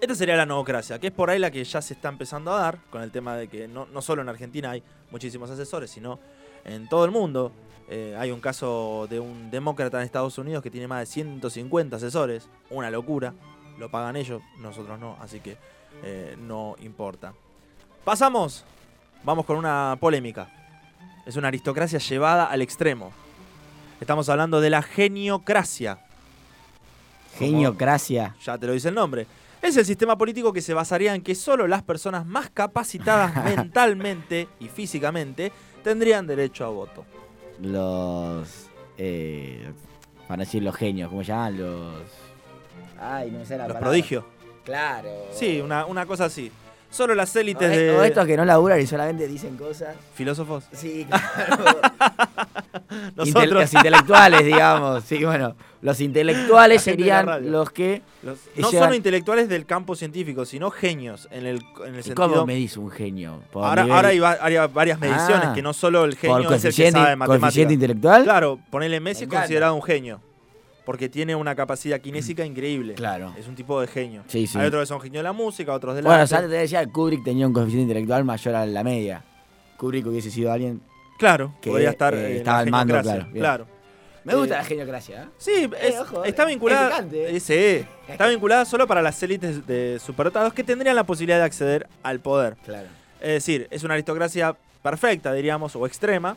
Esta 0.00 0.14
sería 0.14 0.36
la 0.36 0.46
noocracia, 0.46 0.98
que 0.98 1.08
es 1.08 1.12
por 1.12 1.30
ahí 1.30 1.38
la 1.38 1.50
que 1.50 1.62
ya 1.62 1.80
se 1.80 1.94
está 1.94 2.08
empezando 2.08 2.52
a 2.52 2.60
dar, 2.60 2.78
con 2.90 3.02
el 3.02 3.12
tema 3.12 3.36
de 3.36 3.46
que 3.46 3.68
no, 3.68 3.86
no 3.86 4.02
solo 4.02 4.22
en 4.22 4.28
Argentina 4.28 4.72
hay 4.72 4.82
muchísimos 5.12 5.48
asesores, 5.50 5.90
sino 5.90 6.18
en 6.64 6.88
todo 6.88 7.04
el 7.04 7.10
mundo. 7.10 7.52
Eh, 7.88 8.16
hay 8.18 8.30
un 8.30 8.40
caso 8.40 9.06
de 9.08 9.20
un 9.20 9.50
demócrata 9.50 9.98
en 9.98 10.04
Estados 10.04 10.38
Unidos 10.38 10.62
que 10.62 10.70
tiene 10.70 10.88
más 10.88 11.00
de 11.00 11.06
150 11.06 11.96
asesores, 11.96 12.48
una 12.70 12.90
locura, 12.90 13.34
lo 13.78 13.90
pagan 13.90 14.16
ellos, 14.16 14.42
nosotros 14.58 14.98
no, 14.98 15.16
así 15.20 15.40
que 15.40 15.56
eh, 16.02 16.36
no 16.38 16.74
importa. 16.80 17.34
Pasamos, 18.04 18.64
vamos 19.22 19.44
con 19.44 19.56
una 19.56 19.96
polémica. 20.00 20.48
Es 21.26 21.36
una 21.36 21.48
aristocracia 21.48 21.98
llevada 21.98 22.46
al 22.46 22.62
extremo. 22.62 23.12
Estamos 24.02 24.28
hablando 24.28 24.60
de 24.60 24.68
la 24.68 24.82
geniocracia. 24.82 26.00
Geniocracia. 27.38 28.34
Ya 28.44 28.58
te 28.58 28.66
lo 28.66 28.72
dice 28.72 28.88
el 28.88 28.96
nombre. 28.96 29.28
Es 29.62 29.76
el 29.76 29.84
sistema 29.84 30.18
político 30.18 30.52
que 30.52 30.60
se 30.60 30.74
basaría 30.74 31.14
en 31.14 31.22
que 31.22 31.36
solo 31.36 31.68
las 31.68 31.84
personas 31.84 32.26
más 32.26 32.50
capacitadas 32.50 33.44
mentalmente 33.56 34.48
y 34.58 34.66
físicamente 34.66 35.52
tendrían 35.84 36.26
derecho 36.26 36.64
a 36.64 36.70
voto. 36.70 37.04
Los. 37.60 38.66
Eh, 38.98 39.70
para 40.26 40.42
decir 40.42 40.64
los 40.64 40.74
genios, 40.74 41.08
¿cómo 41.08 41.22
se 41.22 41.28
llaman? 41.28 41.58
Los. 41.58 42.02
Ay, 43.00 43.30
no 43.30 43.44
sé 43.44 43.56
la 43.56 43.68
Los 43.68 43.76
prodigios. 43.76 44.24
Claro. 44.64 45.10
Sí, 45.30 45.60
una, 45.60 45.86
una 45.86 46.06
cosa 46.06 46.24
así. 46.24 46.50
Solo 46.92 47.14
las 47.14 47.34
élites 47.34 47.68
O, 47.68 47.72
de 47.72 47.90
o 47.90 48.02
estos 48.04 48.26
que 48.26 48.36
no 48.36 48.44
laburan 48.44 48.78
y 48.80 48.86
solamente 48.86 49.26
dicen 49.26 49.56
cosas. 49.56 49.96
filósofos. 50.14 50.64
Sí, 50.72 51.06
claro. 51.08 51.80
Intel- 53.24 53.50
los 53.50 53.72
intelectuales, 53.74 54.44
digamos. 54.44 55.02
Sí, 55.04 55.24
bueno. 55.24 55.54
Los 55.80 56.00
intelectuales 56.00 56.82
serían 56.82 57.50
los 57.50 57.70
que. 57.70 58.02
los- 58.22 58.38
que 58.54 58.60
no 58.60 58.70
llevan- 58.70 58.84
solo 58.84 58.94
intelectuales 58.94 59.48
del 59.48 59.66
campo 59.66 59.96
científico, 59.96 60.44
sino 60.44 60.70
genios 60.70 61.26
en 61.32 61.46
el, 61.46 61.62
en 61.84 61.94
el 61.94 62.00
¿Y 62.00 62.02
sentido... 62.04 62.28
¿Cómo 62.28 62.46
me 62.46 62.54
dice 62.54 62.78
un 62.78 62.90
genio? 62.90 63.40
¿Por 63.50 63.64
Ahora, 63.64 63.82
nivel- 63.84 63.96
ahora 63.96 64.08
hay, 64.10 64.18
va- 64.20 64.38
hay 64.40 64.56
varias 64.72 65.00
mediciones, 65.00 65.48
Ah. 65.48 65.52
que 65.54 65.62
no 65.62 65.72
solo 65.72 66.04
el 66.04 66.14
genio 66.16 66.52
es 66.52 66.64
el 66.64 66.74
que 66.74 66.90
sabe 66.92 67.16
matemáticas. 67.16 67.40
coeficiente 67.40 67.74
intelectual? 67.74 68.22
Claro, 68.24 68.60
ponele 68.70 69.00
Messi 69.00 69.26
Me 69.26 69.34
es 69.34 69.40
considerado 69.40 69.74
un 69.74 69.82
genio. 69.82 70.20
Porque 70.84 71.08
tiene 71.08 71.36
una 71.36 71.54
capacidad 71.54 72.00
kinésica 72.00 72.44
increíble. 72.44 72.94
Claro. 72.94 73.32
Es 73.38 73.46
un 73.46 73.54
tipo 73.54 73.80
de 73.80 73.86
genio. 73.86 74.24
Sí, 74.26 74.46
sí. 74.48 74.58
Hay 74.58 74.66
otros 74.66 74.82
que 74.82 74.86
son 74.86 75.00
genios 75.00 75.20
de 75.20 75.24
la 75.24 75.32
música, 75.32 75.72
otros 75.72 75.94
del 75.94 76.04
Bueno, 76.04 76.22
arte. 76.22 76.34
antes 76.34 76.50
te 76.50 76.56
decía, 76.56 76.84
Kubrick 76.86 77.22
tenía 77.22 77.46
un 77.46 77.52
coeficiente 77.52 77.82
intelectual 77.82 78.24
mayor 78.24 78.54
a 78.56 78.66
la 78.66 78.82
media. 78.82 79.22
Kubrick 79.76 80.06
hubiese 80.06 80.30
sido 80.30 80.50
alguien. 80.50 80.80
Claro, 81.18 81.54
que, 81.60 81.70
podría 81.70 81.90
estar 81.90 82.14
eh, 82.14 82.30
en 82.32 82.36
estaba 82.38 82.56
la 82.58 82.62
al 82.62 82.70
mando, 82.70 83.00
claro, 83.00 83.24
bien. 83.26 83.38
Claro. 83.38 83.66
Me 84.24 84.34
gusta 84.34 84.54
Eh, 84.54 84.58
la 84.58 84.64
geniocracia, 84.64 85.22
¿eh? 85.22 85.26
Sí, 85.38 85.70
es- 85.80 85.98
ojo, 86.00 86.24
está 86.24 86.42
es 86.42 86.48
vinculada. 86.48 86.98
eh. 87.12 87.26
eh, 87.36 87.40
sí, 87.40 87.86
está 88.08 88.26
vinculada 88.28 88.64
solo 88.64 88.86
para 88.88 89.02
las 89.02 89.20
élites 89.22 89.64
de 89.66 90.00
superdotados 90.04 90.52
que 90.52 90.64
tendrían 90.64 90.96
la 90.96 91.04
posibilidad 91.04 91.38
de 91.38 91.44
acceder 91.44 91.86
al 92.02 92.18
poder. 92.20 92.56
Claro. 92.64 92.88
Es 93.20 93.28
decir, 93.34 93.68
es 93.70 93.84
una 93.84 93.94
aristocracia 93.94 94.56
perfecta, 94.82 95.32
diríamos, 95.32 95.76
o 95.76 95.86
extrema. 95.86 96.36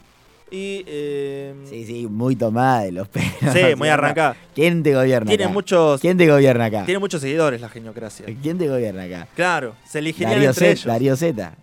Y. 0.56 0.84
eh, 0.88 1.54
Sí, 1.70 1.86
sí, 1.86 2.08
muy 2.08 2.36
tomada 2.36 2.82
de 2.84 2.92
los 2.92 3.08
pelos. 3.08 3.30
sí, 3.54 3.76
muy 3.78 3.90
arrancada. 3.90 4.36
¿Quién 4.54 4.84
te 4.84 4.94
gobierna 4.94 5.28
Tiene 5.30 5.46
acá? 5.46 5.54
muchos, 5.54 6.00
¿Quién 6.02 6.18
te 6.18 6.28
gobierna 6.28 6.66
acá? 6.66 6.86
tiene 6.86 7.00
muchos 7.00 7.22
seguidores 7.22 7.62
la 7.62 7.70
geniocracia. 7.70 8.26
¿Quién 8.42 8.58
te 8.58 8.68
gobierna 8.68 9.04
acá? 9.04 9.28
Claro, 9.36 9.76
se 9.88 10.00
elegirían 10.00 10.32
Darío 10.32 10.50
entre 10.50 10.66
Z. 10.68 10.72
ellos. 10.72 10.86
Darío 10.86 11.16
Z. 11.18 11.56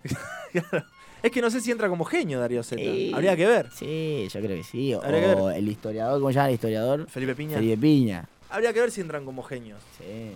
Claro. 0.51 0.85
Es 1.23 1.31
que 1.31 1.41
no 1.41 1.49
sé 1.49 1.61
si 1.61 1.71
entra 1.71 1.87
como 1.87 2.03
genio 2.03 2.39
Darío 2.39 2.63
Z. 2.63 2.81
Sí. 2.81 3.11
Habría 3.13 3.35
que 3.37 3.45
ver. 3.45 3.69
Sí, 3.73 4.27
yo 4.31 4.41
creo 4.41 4.57
que 4.57 4.63
sí. 4.63 4.93
Habría 4.93 5.21
que 5.21 5.41
O 5.41 5.49
el 5.49 5.67
historiador, 5.69 6.19
¿cómo 6.19 6.29
se 6.31 6.35
llama 6.35 6.49
el 6.49 6.53
historiador? 6.55 7.07
Felipe 7.09 7.33
Piña. 7.35 7.55
Felipe 7.57 7.77
Piña. 7.77 8.25
Habría 8.49 8.73
que 8.73 8.81
ver 8.81 8.91
si 8.91 9.01
entran 9.01 9.23
como 9.25 9.41
genios. 9.41 9.79
Sí. 9.97 10.31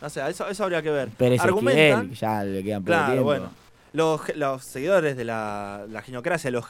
No 0.00 0.08
sé, 0.08 0.20
eso, 0.30 0.48
eso 0.48 0.62
habría 0.62 0.80
que 0.80 0.90
ver. 0.90 1.08
Pérez 1.08 1.40
Argumentan. 1.40 2.12
Esquivel, 2.12 2.14
ya 2.14 2.44
le 2.44 2.62
quedan 2.62 2.82
poco 2.82 2.86
Claro, 2.92 3.06
tiempo. 3.12 3.24
bueno. 3.24 3.50
Los, 3.92 4.20
los 4.36 4.64
seguidores 4.64 5.16
de 5.16 5.24
la, 5.24 5.84
la 5.90 6.02
geniocracia, 6.02 6.50
los 6.52 6.64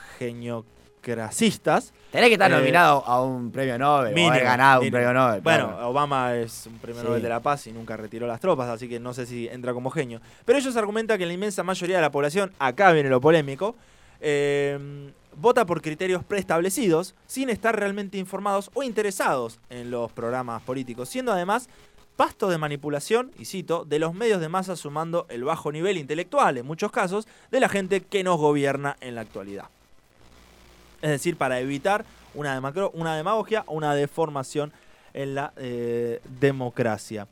Tenés 2.10 2.28
que 2.28 2.34
estar 2.34 2.50
Eh, 2.50 2.54
nominado 2.56 3.04
a 3.06 3.22
un 3.22 3.50
premio 3.50 3.78
Nobel 3.78 4.12
o 4.12 4.14
mínimo, 4.14 4.32
haber 4.32 4.44
ganado 4.44 4.82
un 4.82 4.90
premio 4.90 5.12
Nobel. 5.12 5.40
Bueno, 5.40 5.68
claro. 5.68 5.88
Obama 5.88 6.34
es 6.36 6.66
un 6.66 6.78
premio 6.78 7.00
Sí. 7.00 7.06
Nobel 7.06 7.22
de 7.22 7.28
la 7.28 7.40
Paz 7.40 7.66
y 7.66 7.72
nunca 7.72 7.96
retiró 7.96 8.26
las 8.26 8.40
tropas, 8.40 8.68
así 8.68 8.88
que 8.88 8.98
no 9.00 9.14
sé 9.14 9.26
si 9.26 9.48
entra 9.48 9.72
como 9.72 9.90
genio. 9.90 10.20
Pero 10.44 10.58
ellos 10.58 10.76
argumentan 10.76 11.18
que 11.18 11.26
la 11.26 11.32
inmensa 11.32 11.62
mayoría 11.62 11.96
de 11.96 12.02
la 12.02 12.10
población, 12.10 12.52
acá 12.58 12.92
viene 12.92 13.08
lo 13.08 13.20
polémico, 13.20 13.74
eh, 14.20 15.12
vota 15.36 15.64
por 15.66 15.80
criterios 15.82 16.24
preestablecidos 16.24 17.14
sin 17.26 17.50
estar 17.50 17.78
realmente 17.78 18.18
informados 18.18 18.70
o 18.74 18.82
interesados 18.82 19.60
en 19.70 19.90
los 19.90 20.10
programas 20.12 20.62
políticos, 20.62 21.08
siendo 21.08 21.32
además 21.32 21.68
pasto 22.16 22.48
de 22.48 22.58
manipulación, 22.58 23.30
y 23.38 23.44
cito, 23.44 23.84
de 23.84 24.00
los 24.00 24.12
medios 24.12 24.40
de 24.40 24.48
masa 24.48 24.74
sumando 24.74 25.26
el 25.28 25.44
bajo 25.44 25.70
nivel 25.70 25.96
intelectual, 25.98 26.58
en 26.58 26.66
muchos 26.66 26.90
casos, 26.90 27.28
de 27.52 27.60
la 27.60 27.68
gente 27.68 28.00
que 28.00 28.24
nos 28.24 28.38
gobierna 28.38 28.96
en 29.00 29.14
la 29.14 29.20
actualidad. 29.20 29.66
Es 31.00 31.10
decir, 31.10 31.36
para 31.36 31.60
evitar 31.60 32.04
una, 32.34 32.60
una 32.92 33.16
demagogia 33.16 33.64
o 33.66 33.74
una 33.74 33.94
deformación 33.94 34.72
en 35.14 35.34
la 35.34 35.52
eh, 35.56 36.20
democracia. 36.40 37.26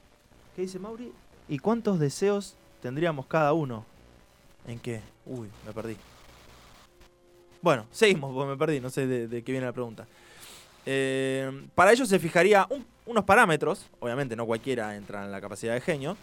¿Qué 0.54 0.62
dice 0.62 0.78
Mauri? 0.78 1.12
¿Y 1.48 1.58
cuántos 1.58 1.98
deseos 1.98 2.54
tendríamos 2.82 3.26
cada 3.26 3.52
uno? 3.52 3.84
¿En 4.66 4.78
qué? 4.78 5.00
Uy, 5.24 5.48
me 5.66 5.72
perdí. 5.72 5.96
Bueno, 7.62 7.86
seguimos, 7.90 8.32
porque 8.32 8.50
me 8.50 8.56
perdí, 8.56 8.80
no 8.80 8.90
sé 8.90 9.06
de, 9.06 9.42
qué 9.42 9.52
viene 9.52 9.66
la 9.66 9.72
pregunta. 9.72 10.06
Eh, 10.84 11.66
para 11.74 11.92
ello 11.92 12.06
se 12.06 12.18
fijaría 12.18 12.66
un- 12.70 12.86
unos 13.06 13.24
parámetros, 13.24 13.86
obviamente 13.98 14.36
no 14.36 14.46
cualquiera 14.46 14.94
entra 14.96 15.24
en 15.24 15.32
la 15.32 15.40
capacidad 15.40 15.74
de 15.74 15.80
genio, 15.80 16.16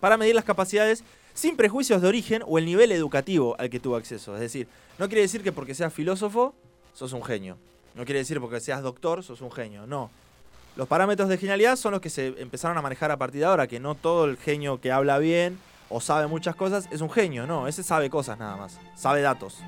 para 0.00 0.16
medir 0.16 0.34
las 0.34 0.44
capacidades 0.44 1.04
sin 1.34 1.56
prejuicios 1.56 2.02
de 2.02 2.08
origen 2.08 2.42
o 2.46 2.58
el 2.58 2.64
nivel 2.64 2.90
educativo 2.92 3.54
al 3.58 3.70
que 3.70 3.80
tuvo 3.80 3.96
acceso. 3.96 4.34
Es 4.34 4.40
decir, 4.40 4.66
no 4.98 5.06
quiere 5.06 5.22
decir 5.22 5.42
que 5.42 5.52
porque 5.52 5.74
seas 5.74 5.92
filósofo 5.92 6.54
sos 6.94 7.12
un 7.12 7.24
genio. 7.24 7.56
No 7.94 8.04
quiere 8.04 8.20
decir 8.20 8.40
porque 8.40 8.60
seas 8.60 8.82
doctor, 8.82 9.22
sos 9.22 9.40
un 9.40 9.52
genio. 9.52 9.86
No. 9.86 10.10
Los 10.76 10.88
parámetros 10.88 11.28
de 11.28 11.36
genialidad 11.36 11.76
son 11.76 11.92
los 11.92 12.00
que 12.00 12.08
se 12.08 12.28
empezaron 12.40 12.78
a 12.78 12.82
manejar 12.82 13.10
a 13.10 13.18
partir 13.18 13.40
de 13.40 13.46
ahora, 13.46 13.66
que 13.66 13.78
no 13.78 13.94
todo 13.94 14.24
el 14.24 14.38
genio 14.38 14.80
que 14.80 14.90
habla 14.90 15.18
bien 15.18 15.58
o 15.90 16.00
sabe 16.00 16.26
muchas 16.26 16.56
cosas 16.56 16.88
es 16.90 17.02
un 17.02 17.10
genio, 17.10 17.46
no, 17.46 17.68
ese 17.68 17.82
sabe 17.82 18.08
cosas 18.08 18.38
nada 18.38 18.56
más, 18.56 18.78
sabe 18.96 19.20
datos. 19.20 19.58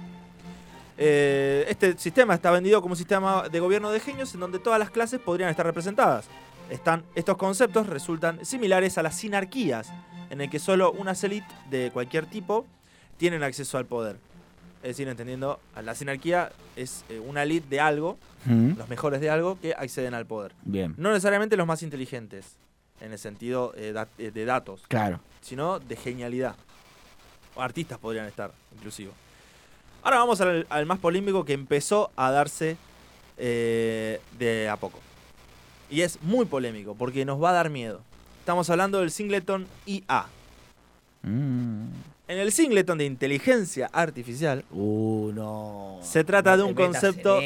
Eh, 0.96 1.66
este 1.68 1.98
sistema 1.98 2.34
está 2.34 2.50
vendido 2.50 2.80
como 2.80 2.92
un 2.92 2.96
sistema 2.96 3.48
de 3.48 3.60
gobierno 3.60 3.90
de 3.90 4.00
genios 4.00 4.32
en 4.32 4.40
donde 4.40 4.58
todas 4.58 4.78
las 4.78 4.90
clases 4.90 5.20
podrían 5.20 5.50
estar 5.50 5.66
representadas. 5.66 6.26
Están, 6.70 7.04
estos 7.14 7.36
conceptos 7.36 7.86
resultan 7.88 8.42
similares 8.44 8.96
a 8.96 9.02
las 9.02 9.16
sinarquías, 9.16 9.92
en 10.30 10.40
el 10.40 10.48
que 10.48 10.58
solo 10.58 10.92
unas 10.92 11.22
élites 11.22 11.52
de 11.68 11.90
cualquier 11.92 12.24
tipo 12.26 12.64
tienen 13.18 13.42
acceso 13.42 13.76
al 13.76 13.84
poder. 13.84 14.16
Es 14.84 14.90
decir, 14.90 15.08
entendiendo, 15.08 15.58
la 15.82 15.94
sinarquía 15.94 16.52
es 16.76 17.04
eh, 17.08 17.18
una 17.18 17.42
élite 17.42 17.66
de 17.68 17.80
algo, 17.80 18.18
Mm, 18.46 18.76
los 18.76 18.88
mejores 18.88 19.20
de 19.20 19.30
algo, 19.30 19.58
que 19.60 19.72
acceden 19.72 20.14
al 20.14 20.26
poder. 20.26 20.52
Bien, 20.64 20.94
No 20.98 21.10
necesariamente 21.10 21.56
los 21.56 21.66
más 21.66 21.82
inteligentes, 21.82 22.56
en 23.00 23.12
el 23.12 23.18
sentido 23.18 23.72
eh, 23.76 23.94
eh, 24.18 24.30
de 24.32 24.44
datos, 24.44 24.82
claro. 24.88 25.20
sino 25.40 25.78
de 25.78 25.96
genialidad. 25.96 26.54
O 27.54 27.62
artistas 27.62 27.98
podrían 27.98 28.26
estar, 28.26 28.52
inclusive. 28.74 29.12
Ahora 30.02 30.18
vamos 30.18 30.40
al, 30.40 30.66
al 30.68 30.86
más 30.86 30.98
polémico 30.98 31.44
que 31.44 31.54
empezó 31.54 32.10
a 32.16 32.30
darse 32.30 32.76
eh, 33.38 34.20
de 34.38 34.68
a 34.68 34.76
poco. 34.76 34.98
Y 35.90 36.02
es 36.02 36.20
muy 36.22 36.44
polémico, 36.44 36.94
porque 36.94 37.24
nos 37.24 37.42
va 37.42 37.50
a 37.50 37.54
dar 37.54 37.70
miedo. 37.70 38.02
Estamos 38.40 38.68
hablando 38.68 39.00
del 39.00 39.10
singleton 39.10 39.66
IA. 39.86 40.26
Mm. 41.22 41.86
En 42.26 42.38
el 42.38 42.52
singleton 42.52 42.96
de 42.98 43.04
inteligencia 43.04 43.88
artificial, 43.92 44.64
Uh, 44.70 45.30
no. 45.34 45.98
Se 46.02 46.24
trata 46.24 46.52
No 46.52 46.56
de 46.58 46.62
un 46.70 46.74
concepto- 46.74 47.38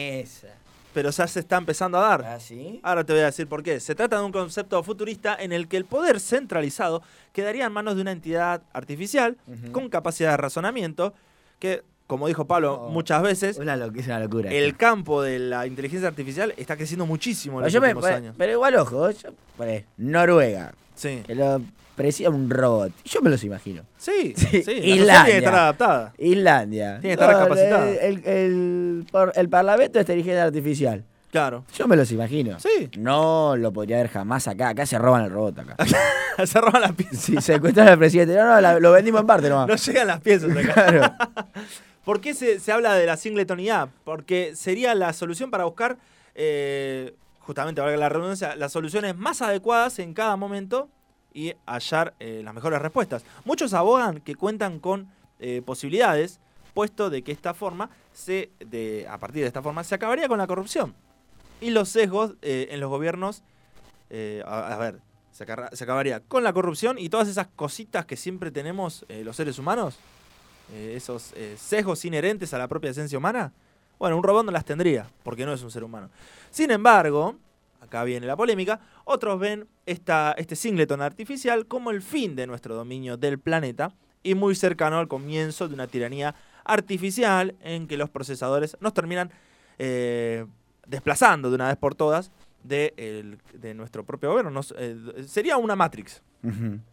pero 0.95 1.11
ya 1.11 1.27
se 1.27 1.41
está 1.41 1.57
empezando 1.59 1.99
a 1.99 2.09
dar. 2.09 2.25
¿Ah, 2.25 2.41
sí? 2.41 2.81
Ahora 2.83 3.05
te 3.05 3.12
voy 3.12 3.23
a 3.23 3.27
decir 3.27 3.47
por 3.47 3.62
qué. 3.62 3.79
Se 3.81 3.95
trata 3.95 4.19
de 4.19 4.25
un 4.25 4.33
concepto 4.33 4.83
futurista 4.83 5.37
en 5.38 5.53
el 5.53 5.69
que 5.69 5.77
el 5.77 5.85
poder 5.85 6.19
centralizado 6.21 7.03
quedaría 7.33 7.67
en 7.67 7.73
manos 7.73 7.95
de 7.97 8.03
una 8.03 8.12
entidad 8.12 8.62
artificial 8.73 9.37
con 9.73 9.88
capacidad 9.91 10.31
de 10.33 10.37
razonamiento 10.38 11.12
que, 11.59 11.83
como 12.07 12.27
dijo 12.27 12.47
Pablo 12.47 12.75
Oh. 12.87 12.88
muchas 12.91 13.21
veces, 13.23 13.59
Una 13.59 13.75
es 13.75 14.07
una 14.07 14.19
locura. 14.21 14.51
el 14.51 14.77
campo 14.77 15.23
de 15.23 15.38
la 15.41 15.67
inteligencia 15.67 16.09
artificial 16.09 16.55
está 16.57 16.77
creciendo 16.77 17.05
muchísimo 17.07 17.59
en 17.59 17.64
los 17.64 17.73
me- 17.75 17.81
últimos 17.81 18.05
años. 18.07 18.35
pero 18.38 18.53
igual, 18.53 18.75
ojo, 18.77 19.11
yo- 19.11 19.31
Noruega, 19.99 20.73
Sí, 20.95 21.23
que 21.27 21.35
lo 21.35 21.61
presida 21.99 22.31
un 22.31 22.49
robot. 22.49 22.93
Yo 23.05 23.21
me 23.21 23.29
los 23.29 23.45
imagino. 23.45 23.83
sí, 23.99 24.33
Sí, 24.37 24.63
sí. 24.63 24.75
La 24.81 24.87
Islandia. 24.87 25.25
tiene 25.25 25.31
que 25.33 25.37
estar 25.45 25.55
adaptada. 25.55 26.13
Islandia. 26.17 26.99
Tiene 27.01 27.17
que 27.17 27.23
estar 27.23 27.39
capacitada. 27.45 27.91
El, 27.91 27.97
el, 28.25 28.27
el, 28.27 29.07
el 29.35 29.49
parlamento 29.51 29.93
de 29.99 30.01
inteligencia 30.01 30.45
artificial. 30.45 31.05
Claro. 31.31 31.65
Yo 31.77 31.87
me 31.87 31.95
los 31.97 32.11
imagino. 32.11 32.59
Sí. 32.59 32.89
No 32.99 33.55
lo 33.57 33.71
podría 33.71 33.99
ver 33.99 34.09
jamás 34.09 34.49
acá. 34.49 34.71
Acá 34.71 34.87
se 34.87 34.97
roban 34.99 35.25
el 35.25 35.31
robot 35.31 35.59
acá. 35.59 35.77
Se 36.47 36.61
roban 36.61 36.81
las 36.83 36.93
piezas. 36.93 37.19
Si 37.19 37.37
secuestran 37.43 37.89
al 37.89 37.99
presidente. 37.99 38.35
No, 38.37 38.45
no, 38.47 38.61
la- 38.61 38.79
lo 38.79 38.93
vendimos 38.93 39.21
en 39.23 39.27
parte 39.27 39.49
nomás. 39.51 39.67
No 39.67 39.75
llegan 39.75 40.07
las 40.07 40.21
piezas 40.21 40.57
acá. 40.57 40.73
Claro. 40.73 41.13
¿Por 42.05 42.21
qué 42.21 42.33
se, 42.33 42.61
se 42.61 42.71
habla 42.73 42.95
de 42.95 43.05
la 43.07 43.17
singleton 43.17 43.59
IA? 43.61 43.89
Porque 44.05 44.53
sería 44.55 44.95
la 44.95 45.13
solución 45.13 45.51
para 45.51 45.65
buscar, 45.65 45.99
eh, 46.37 47.13
justamente, 47.41 47.81
valga 47.81 47.97
la 47.97 48.09
redundancia, 48.09 48.55
las 48.57 48.71
soluciones 48.73 49.17
más 49.17 49.43
adecuadas 49.43 49.99
en 49.99 50.15
cada 50.15 50.37
momento 50.37 50.89
y 51.33 51.55
hallar 51.67 52.14
eh, 52.19 52.43
las 52.45 52.55
mejores 52.55 52.81
respuestas. 52.81 53.25
Muchos 53.45 53.75
abogan 53.75 54.21
que 54.21 54.35
cuentan 54.35 54.81
con 54.81 55.09
eh, 55.38 55.62
posibilidades, 55.64 56.41
puesto 56.75 57.11
de 57.11 57.23
que 57.23 57.33
esta 57.33 57.55
forma, 57.55 57.91
se, 58.12 58.51
de, 58.61 59.07
a 59.09 59.19
partir 59.19 59.43
de 59.43 59.49
esta 59.49 59.62
forma, 59.62 59.85
se 59.85 59.95
acabaría 59.95 60.29
con 60.29 60.38
la 60.38 60.47
corrupción. 60.47 60.95
Y 61.61 61.71
los 61.71 61.88
sesgos 61.88 62.35
eh, 62.43 62.69
en 62.71 62.81
los 62.81 62.88
gobiernos, 62.91 63.43
a, 64.47 64.75
a 64.75 64.77
ver, 64.79 65.01
se, 65.33 65.45
se 65.45 65.85
acabaría 65.85 66.21
con 66.21 66.43
la 66.43 66.53
corrupción 66.53 66.99
y 66.99 67.11
todas 67.11 67.29
esas 67.29 67.49
cositas 67.49 68.07
que 68.07 68.17
siempre 68.17 68.51
tenemos 68.51 69.05
los 69.09 69.37
seres 69.37 69.59
humanos 69.59 69.99
esos 70.75 71.35
sesgos 71.57 72.05
inherentes 72.07 72.55
a 72.55 72.59
la 72.59 72.69
propia 72.69 72.91
esencia 72.91 73.19
humana, 73.19 73.53
bueno, 73.99 74.17
un 74.17 74.23
robot 74.23 74.47
no 74.47 74.53
las 74.53 74.64
tendría, 74.64 75.11
porque 75.23 75.45
no 75.45 75.53
es 75.53 75.62
un 75.62 75.71
ser 75.71 75.83
humano. 75.83 76.09
Sin 76.51 76.71
embargo, 76.71 77.37
acá 77.88 78.05
viene 78.05 78.27
la 78.27 78.37
polémica, 78.37 78.81
otros 79.05 79.38
ven 79.40 79.66
esta, 79.87 80.33
este 80.38 80.55
singleton 80.57 81.03
artificial 81.03 81.66
como 81.66 81.90
el 81.90 82.01
fin 82.03 82.37
de 82.37 82.46
nuestro 82.46 82.74
dominio 82.74 83.16
del 83.16 83.38
planeta 83.38 83.92
y 84.22 84.35
muy 84.35 84.55
cercano 84.55 84.98
al 84.98 85.09
comienzo 85.09 85.68
de 85.68 85.74
una 85.74 85.87
tiranía 85.87 86.35
artificial 86.64 87.55
en 87.62 87.87
que 87.88 87.96
los 87.96 88.11
procesadores 88.11 88.77
nos 88.81 88.94
terminan 88.94 89.31
eh, 89.79 90.44
desplazando 90.87 91.48
de 91.51 91.55
una 91.57 91.68
vez 91.68 91.77
por 91.77 91.94
todas 91.94 92.31
de, 92.62 92.92
el- 92.96 93.38
de 93.55 93.74
nuestro 93.74 94.05
propio 94.05 94.31
gobierno. 94.31 94.51
Nos- 94.51 94.74
eh, 94.79 94.96
sería 95.27 95.57
una 95.57 95.77
Matrix. 95.77 96.22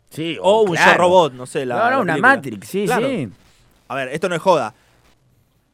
Sí, 0.10 0.38
O 0.42 0.62
un 0.64 0.72
claro. 0.76 0.98
Robot, 1.04 1.34
no 1.34 1.46
sé. 1.46 1.66
La, 1.66 1.76
no, 1.76 1.84
no, 1.84 1.90
la 1.90 2.00
una. 2.00 2.18
Matrix, 2.18 2.68
sí, 2.68 2.86
Claro. 2.86 3.08
sí. 3.08 3.30
A 3.88 3.96
ver, 3.96 4.08
esto 4.10 4.30
no 4.30 4.36
es 4.36 4.42
joda. 4.42 4.74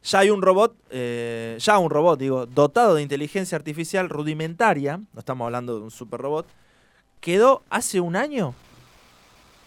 Ya 0.02 0.18
hay 0.18 0.30
un 0.30 0.42
robot, 0.42 0.76
eh, 0.90 1.56
ya 1.60 1.78
un 1.78 1.90
robot, 1.90 2.18
digo, 2.18 2.46
dotado 2.46 2.96
de 2.96 3.02
inteligencia 3.02 3.56
artificial 3.56 4.08
rudimentaria, 4.08 4.96
no 4.96 5.18
estamos 5.18 5.44
hablando 5.44 5.76
de 5.78 5.84
un 5.84 5.90
super 5.90 6.20
robot, 6.20 6.46
quedó 7.20 7.62
hace 7.70 8.00
un 8.00 8.16
año 8.16 8.54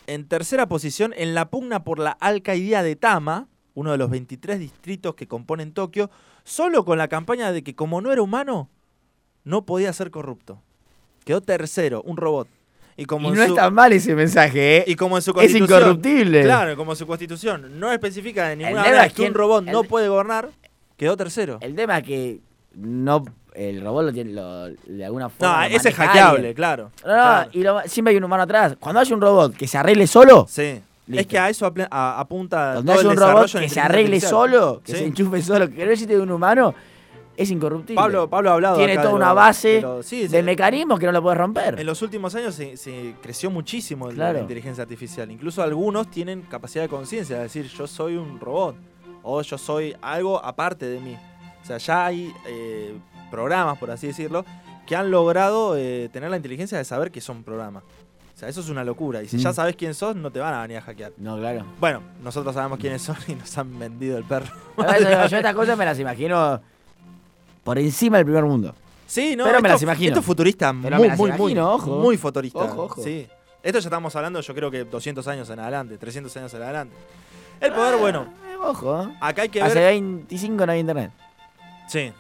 en 0.07 0.27
tercera 0.27 0.67
posición 0.67 1.13
en 1.15 1.33
la 1.33 1.49
pugna 1.49 1.83
por 1.83 1.99
la 1.99 2.11
alcaldía 2.11 2.83
de 2.83 2.95
Tama, 2.95 3.47
uno 3.75 3.91
de 3.91 3.97
los 3.97 4.09
23 4.09 4.59
distritos 4.59 5.15
que 5.15 5.27
componen 5.27 5.73
Tokio, 5.73 6.09
solo 6.43 6.85
con 6.85 6.97
la 6.97 7.07
campaña 7.07 7.51
de 7.51 7.63
que 7.63 7.75
como 7.75 8.01
no 8.01 8.11
era 8.11 8.21
humano, 8.21 8.69
no 9.43 9.65
podía 9.65 9.93
ser 9.93 10.11
corrupto. 10.11 10.61
Quedó 11.23 11.41
tercero, 11.41 12.01
un 12.03 12.17
robot. 12.17 12.47
Y 12.97 13.05
como 13.05 13.27
Y 13.27 13.31
en 13.33 13.37
no 13.37 13.45
su- 13.45 13.51
es 13.51 13.55
tan 13.57 13.73
mal 13.73 13.91
ese 13.91 14.15
mensaje, 14.15 14.77
¿eh? 14.77 14.83
y 14.87 14.95
como 14.95 15.17
en 15.17 15.21
su 15.21 15.31
es 15.31 15.35
constitución. 15.35 15.79
incorruptible. 15.79 16.43
Claro, 16.43 16.75
como 16.77 16.95
su 16.95 17.05
constitución 17.05 17.79
no 17.79 17.91
especifica 17.91 18.47
de 18.49 18.55
ninguna 18.55 18.81
manera 18.83 19.05
es 19.05 19.13
que 19.13 19.23
un 19.23 19.33
robot 19.33 19.65
no 19.65 19.83
puede 19.83 20.07
gobernar, 20.07 20.49
quedó 20.97 21.17
tercero. 21.17 21.57
El 21.61 21.75
tema 21.75 21.97
es 21.97 22.03
que 22.05 22.39
no 22.73 23.25
el 23.53 23.81
robot 23.81 24.05
lo 24.05 24.13
tiene 24.13 24.31
lo- 24.33 24.67
de 24.69 25.05
alguna 25.05 25.29
forma. 25.29 25.67
No, 25.69 25.75
ese 25.75 25.89
es 25.89 25.95
hackeable, 25.95 26.53
claro. 26.53 26.91
No, 27.05 27.09
no, 27.09 27.13
Claro. 27.15 27.49
y 27.53 27.63
lo- 27.63 27.81
siempre 27.85 28.11
hay 28.11 28.17
un 28.17 28.23
humano 28.25 28.43
atrás. 28.43 28.75
Cuando 28.79 28.99
hay 29.01 29.11
un 29.13 29.21
robot 29.21 29.55
que 29.55 29.67
se 29.67 29.77
arregle 29.77 30.07
solo, 30.07 30.45
Sí. 30.49 30.81
Es 31.11 31.27
que 31.27 31.37
a 31.37 31.49
eso 31.49 31.71
apunta 31.91 32.71
cuando 32.73 32.91
todo 32.93 32.99
hay 33.01 33.05
el 33.05 33.11
un 33.11 33.17
robot 33.17 33.51
que 33.59 33.69
se 33.69 33.79
arregle 33.79 34.15
artificial. 34.15 34.29
solo, 34.29 34.81
que 34.83 34.91
Sí. 34.93 34.97
se 34.97 35.05
enchufe 35.05 35.41
solo, 35.43 35.69
que 35.69 35.85
no 35.85 35.95
de 36.07 36.19
un 36.19 36.31
humano, 36.31 36.73
es 37.37 37.51
incorruptible. 37.51 37.95
Pablo, 37.95 38.29
Pablo 38.29 38.49
ha 38.51 38.53
hablado 38.53 38.77
tiene 38.77 38.95
toda 38.97 39.13
una 39.13 39.29
lo- 39.29 39.35
base 39.35 39.67
de 39.67 39.81
lo- 39.81 40.03
sí, 40.03 40.21
sí. 40.23 40.27
de 40.27 40.43
mecanismos 40.43 40.99
que 40.99 41.05
no 41.05 41.11
lo 41.11 41.21
puedes 41.21 41.37
romper. 41.37 41.79
En 41.79 41.85
los 41.85 42.01
últimos 42.01 42.33
años 42.35 42.55
se, 42.55 42.77
se 42.77 43.15
creció 43.21 43.49
muchísimo 43.51 44.07
Claro. 44.09 44.33
la 44.33 44.39
inteligencia 44.41 44.81
artificial. 44.83 45.29
Incluso 45.31 45.61
algunos 45.63 46.09
tienen 46.09 46.41
capacidad 46.43 46.83
de 46.83 46.89
conciencia, 46.89 47.37
de 47.37 47.43
decir 47.43 47.65
yo 47.67 47.87
soy 47.87 48.15
un 48.17 48.39
robot 48.39 48.75
o 49.23 49.41
yo 49.41 49.57
soy 49.57 49.95
algo 50.01 50.43
aparte 50.43 50.85
de 50.85 50.99
mí. 50.99 51.17
O 51.61 51.65
sea, 51.65 51.77
ya 51.77 52.05
hay 52.05 52.31
eh, 52.47 52.93
programas, 53.31 53.77
por 53.79 53.89
así 53.91 54.07
decirlo, 54.07 54.45
que 54.85 54.95
han 54.95 55.09
logrado 55.09 55.75
eh, 55.77 56.09
tener 56.13 56.29
la 56.29 56.37
inteligencia 56.37 56.77
de 56.77 56.85
saber 56.85 57.11
que 57.11 57.21
son 57.21 57.43
programas. 57.43 57.83
O 57.83 58.37
sea, 58.37 58.49
eso 58.49 58.59
es 58.61 58.69
una 58.69 58.83
locura. 58.83 59.23
Y 59.23 59.27
si 59.27 59.37
Mm. 59.37 59.39
ya 59.39 59.53
sabes 59.53 59.75
quién 59.75 59.93
sos, 59.93 60.15
no 60.15 60.29
te 60.29 60.39
van 60.39 60.53
a 60.53 60.61
venir 60.61 60.77
a 60.77 60.81
hackear. 60.81 61.13
No, 61.17 61.37
claro. 61.37 61.65
Bueno, 61.79 62.01
nosotros 62.21 62.53
sabemos 62.53 62.77
quiénes 62.79 63.01
son 63.01 63.15
y 63.27 63.33
nos 63.33 63.57
han 63.57 63.79
vendido 63.79 64.17
el 64.17 64.25
perro. 64.25 64.53
Ver, 64.77 64.99
yo 65.31 65.37
estas 65.37 65.55
cosas 65.55 65.77
me 65.77 65.85
las 65.85 65.97
imagino 65.99 66.61
por 67.65 67.77
encima 67.77 68.15
del 68.17 68.25
primer 68.25 68.45
mundo. 68.45 68.73
Sí, 69.07 69.35
no, 69.35 69.43
Pero 69.43 69.61
me 69.61 69.67
las 69.69 69.81
imagino. 69.81 70.07
Esto 70.09 70.19
es 70.21 70.25
futurista, 70.25 70.73
Pero 70.81 70.95
muy, 70.95 71.03
me 71.03 71.07
las 71.09 71.17
muy, 71.17 71.29
imagino, 71.29 71.63
muy, 71.65 71.73
ojo. 71.75 71.99
muy 71.99 72.17
futurista. 72.17 72.59
Ojo, 72.59 72.83
ojo. 72.85 73.03
Sí. 73.03 73.27
Esto 73.61 73.79
ya 73.79 73.87
estamos 73.87 74.15
hablando, 74.15 74.39
yo 74.39 74.55
creo 74.55 74.71
que 74.71 74.83
200 74.85 75.27
años 75.27 75.49
en 75.49 75.59
adelante, 75.59 75.97
300 75.97 76.37
años 76.37 76.53
en 76.53 76.61
adelante. 76.61 76.95
El 77.59 77.73
poder, 77.73 77.97
bueno, 77.97 78.27
Eh, 78.49 78.55
ojo. 78.61 79.11
acá 79.19 79.41
hay 79.41 79.49
que 79.49 79.61
Hace 79.61 79.75
ver. 79.79 79.93
25 79.93 80.65
no 80.65 80.71
hay 80.71 80.79
internet. 80.79 81.11
Sí. 81.87 82.11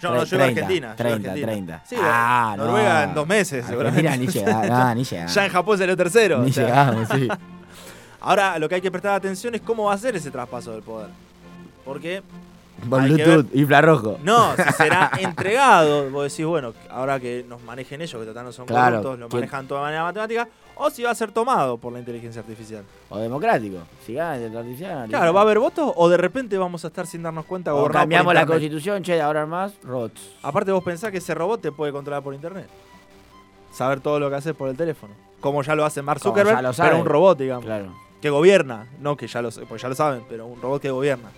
Yo 0.00 0.10
no, 0.10 0.24
yo 0.24 0.36
iba 0.36 0.44
a 0.46 0.48
30, 0.48 0.60
Argentina. 0.62 0.80
yo 0.80 0.82
iba 0.86 0.92
a 0.92 0.96
30, 0.96 1.30
Argentina. 1.30 1.46
30. 1.52 1.82
Sí, 1.86 1.96
Ah, 2.00 2.54
no. 2.56 2.64
Noruega 2.66 3.04
en 3.04 3.14
dos 3.14 3.26
meses, 3.28 3.64
seguramente. 3.66 4.08
Argentina 4.08 4.44
ni. 4.44 4.96
No, 4.96 5.02
ya 5.28 5.44
en 5.46 5.52
Japón 5.52 5.78
salió 5.78 5.96
tercero. 5.96 6.38
Ni 6.42 6.50
o 6.50 6.52
sea. 6.52 6.64
llegamos, 6.66 7.08
sí. 7.08 7.28
Ahora 8.20 8.58
lo 8.58 8.68
que 8.68 8.76
hay 8.76 8.80
que 8.80 8.90
prestar 8.90 9.14
atención 9.14 9.54
es 9.54 9.60
cómo 9.60 9.84
va 9.84 9.94
a 9.94 9.98
ser 9.98 10.16
ese 10.16 10.30
traspaso 10.30 10.72
del 10.72 10.82
poder. 10.82 11.08
Porque, 11.84 12.22
Por 12.88 13.02
Bluetooth, 13.02 13.46
infrarrojo. 13.54 14.18
no, 14.22 14.56
si 14.56 14.72
será 14.72 15.10
entregado, 15.20 16.10
vos 16.10 16.24
decís, 16.30 16.44
bueno, 16.46 16.72
ahora 16.90 17.20
que 17.20 17.44
nos 17.48 17.62
manejen 17.62 18.00
ellos, 18.02 18.20
que 18.20 18.26
total 18.26 18.44
no 18.44 18.52
son 18.52 18.66
Claro, 18.66 18.96
corruptos, 18.98 19.18
lo 19.20 19.28
¿quién- 19.28 19.40
manejan 19.40 19.68
todo 19.68 19.78
de 19.78 19.84
manera 19.84 20.02
matemática, 20.04 20.48
o 20.74 20.90
si 20.90 21.02
va 21.02 21.10
a 21.10 21.14
ser 21.14 21.30
tomado 21.32 21.76
por 21.78 21.92
la 21.92 21.98
inteligencia 22.00 22.40
artificial. 22.40 22.82
O 23.10 23.18
democrático. 23.18 23.78
Si 24.04 24.14
gana 24.14 24.36
el 24.36 24.56
artificial. 24.56 25.08
Claro, 25.08 25.32
¿va 25.32 25.40
a 25.40 25.42
haber 25.44 25.58
votos 25.58 25.92
o 25.94 26.08
de 26.08 26.16
repente 26.16 26.58
vamos 26.58 26.84
a 26.84 26.88
estar 26.88 27.06
sin 27.06 27.22
darnos 27.22 27.44
cuenta 27.44 27.74
O 27.74 27.88
cambiamos 27.88 28.32
la 28.34 28.46
constitución, 28.46 29.02
che, 29.02 29.14
de 29.14 29.20
ahora 29.20 29.46
más, 29.46 29.74
robots. 29.84 30.20
Aparte 30.42 30.72
vos 30.72 30.82
pensás 30.82 31.10
que 31.12 31.18
ese 31.18 31.34
robot 31.34 31.60
te 31.60 31.72
puede 31.72 31.92
controlar 31.92 32.22
por 32.22 32.34
internet. 32.34 32.66
Saber 33.72 34.00
todo 34.00 34.18
lo 34.18 34.28
que 34.28 34.36
haces 34.36 34.54
por 34.54 34.68
el 34.68 34.76
teléfono. 34.76 35.14
Como 35.40 35.62
ya 35.62 35.74
lo 35.74 35.84
hace 35.84 36.02
Mark 36.02 36.20
Zuckerberg, 36.20 36.74
pero 36.76 36.98
un 36.98 37.06
robot, 37.06 37.38
digamos. 37.38 37.64
Claro. 37.64 37.94
Que 38.20 38.30
gobierna. 38.30 38.86
No 39.00 39.16
que 39.16 39.26
ya 39.26 39.42
lo, 39.42 39.50
pues 39.50 39.82
ya 39.82 39.88
lo 39.88 39.94
saben, 39.94 40.22
pero 40.28 40.46
un 40.46 40.60
robot 40.60 40.80
que 40.82 40.90
gobierna. 40.90 41.30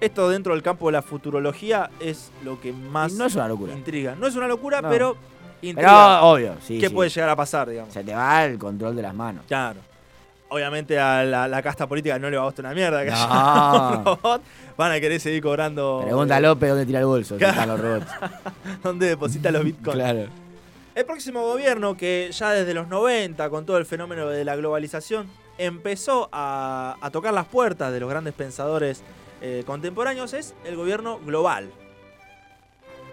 Esto 0.00 0.28
dentro 0.28 0.52
del 0.52 0.62
campo 0.62 0.86
de 0.86 0.92
la 0.92 1.02
futurología 1.02 1.90
es 2.00 2.30
lo 2.44 2.60
que 2.60 2.72
más 2.72 3.12
no 3.14 3.26
es 3.26 3.34
una 3.34 3.48
locura. 3.48 3.72
intriga. 3.72 4.14
No 4.18 4.26
es 4.26 4.36
una 4.36 4.46
locura, 4.46 4.82
No. 4.82 4.90
pero 4.90 5.14
Pero 5.14 5.26
intriga. 5.62 6.22
obvio, 6.22 6.54
sí. 6.62 6.78
¿Qué 6.78 6.88
sí. 6.88 6.94
puede 6.94 7.08
llegar 7.10 7.30
a 7.30 7.36
pasar, 7.36 7.68
digamos? 7.70 7.92
Se 7.94 8.04
te 8.04 8.14
va 8.14 8.44
el 8.44 8.58
control 8.58 8.94
de 8.94 9.02
las 9.02 9.14
manos. 9.14 9.44
Claro. 9.48 9.80
Obviamente 10.48 10.96
a 10.98 11.24
la, 11.24 11.48
la 11.48 11.60
casta 11.62 11.88
política 11.88 12.18
no 12.20 12.30
le 12.30 12.36
va 12.36 12.42
a 12.44 12.46
gustar 12.46 12.66
una 12.66 12.74
mierda 12.74 13.02
que 13.04 13.10
haya 13.10 13.88
un 13.98 14.04
robot. 14.04 14.42
Van 14.76 14.92
a 14.92 15.00
querer 15.00 15.18
seguir 15.18 15.42
cobrando. 15.42 16.02
Pregunta 16.04 16.36
a 16.36 16.38
eh, 16.38 16.42
López 16.42 16.68
dónde 16.68 16.86
tira 16.86 17.00
el 17.00 17.06
bolso. 17.06 17.34
si 17.34 17.38
Claro. 17.38 17.52
están 17.52 17.68
los 17.68 17.80
robots. 17.80 18.12
dónde 18.84 19.06
deposita 19.08 19.50
los 19.50 19.64
bitcoins. 19.64 19.94
claro. 19.96 20.26
El 20.94 21.04
próximo 21.04 21.42
gobierno, 21.42 21.96
que 21.96 22.30
ya 22.32 22.50
desde 22.52 22.72
los 22.74 22.86
90, 22.88 23.50
con 23.50 23.66
todo 23.66 23.76
el 23.76 23.86
fenómeno 23.86 24.28
de 24.28 24.44
la 24.44 24.56
globalización, 24.56 25.26
empezó 25.58 26.28
a, 26.32 26.96
tocar 27.12 27.32
las 27.32 27.46
puertas 27.46 27.92
de 27.92 28.00
los 28.00 28.08
grandes 28.08 28.34
pensadores 28.34 29.02
eh, 29.40 29.62
contemporáneos, 29.66 30.32
es 30.32 30.54
el 30.64 30.76
gobierno 30.76 31.18
global. 31.20 31.70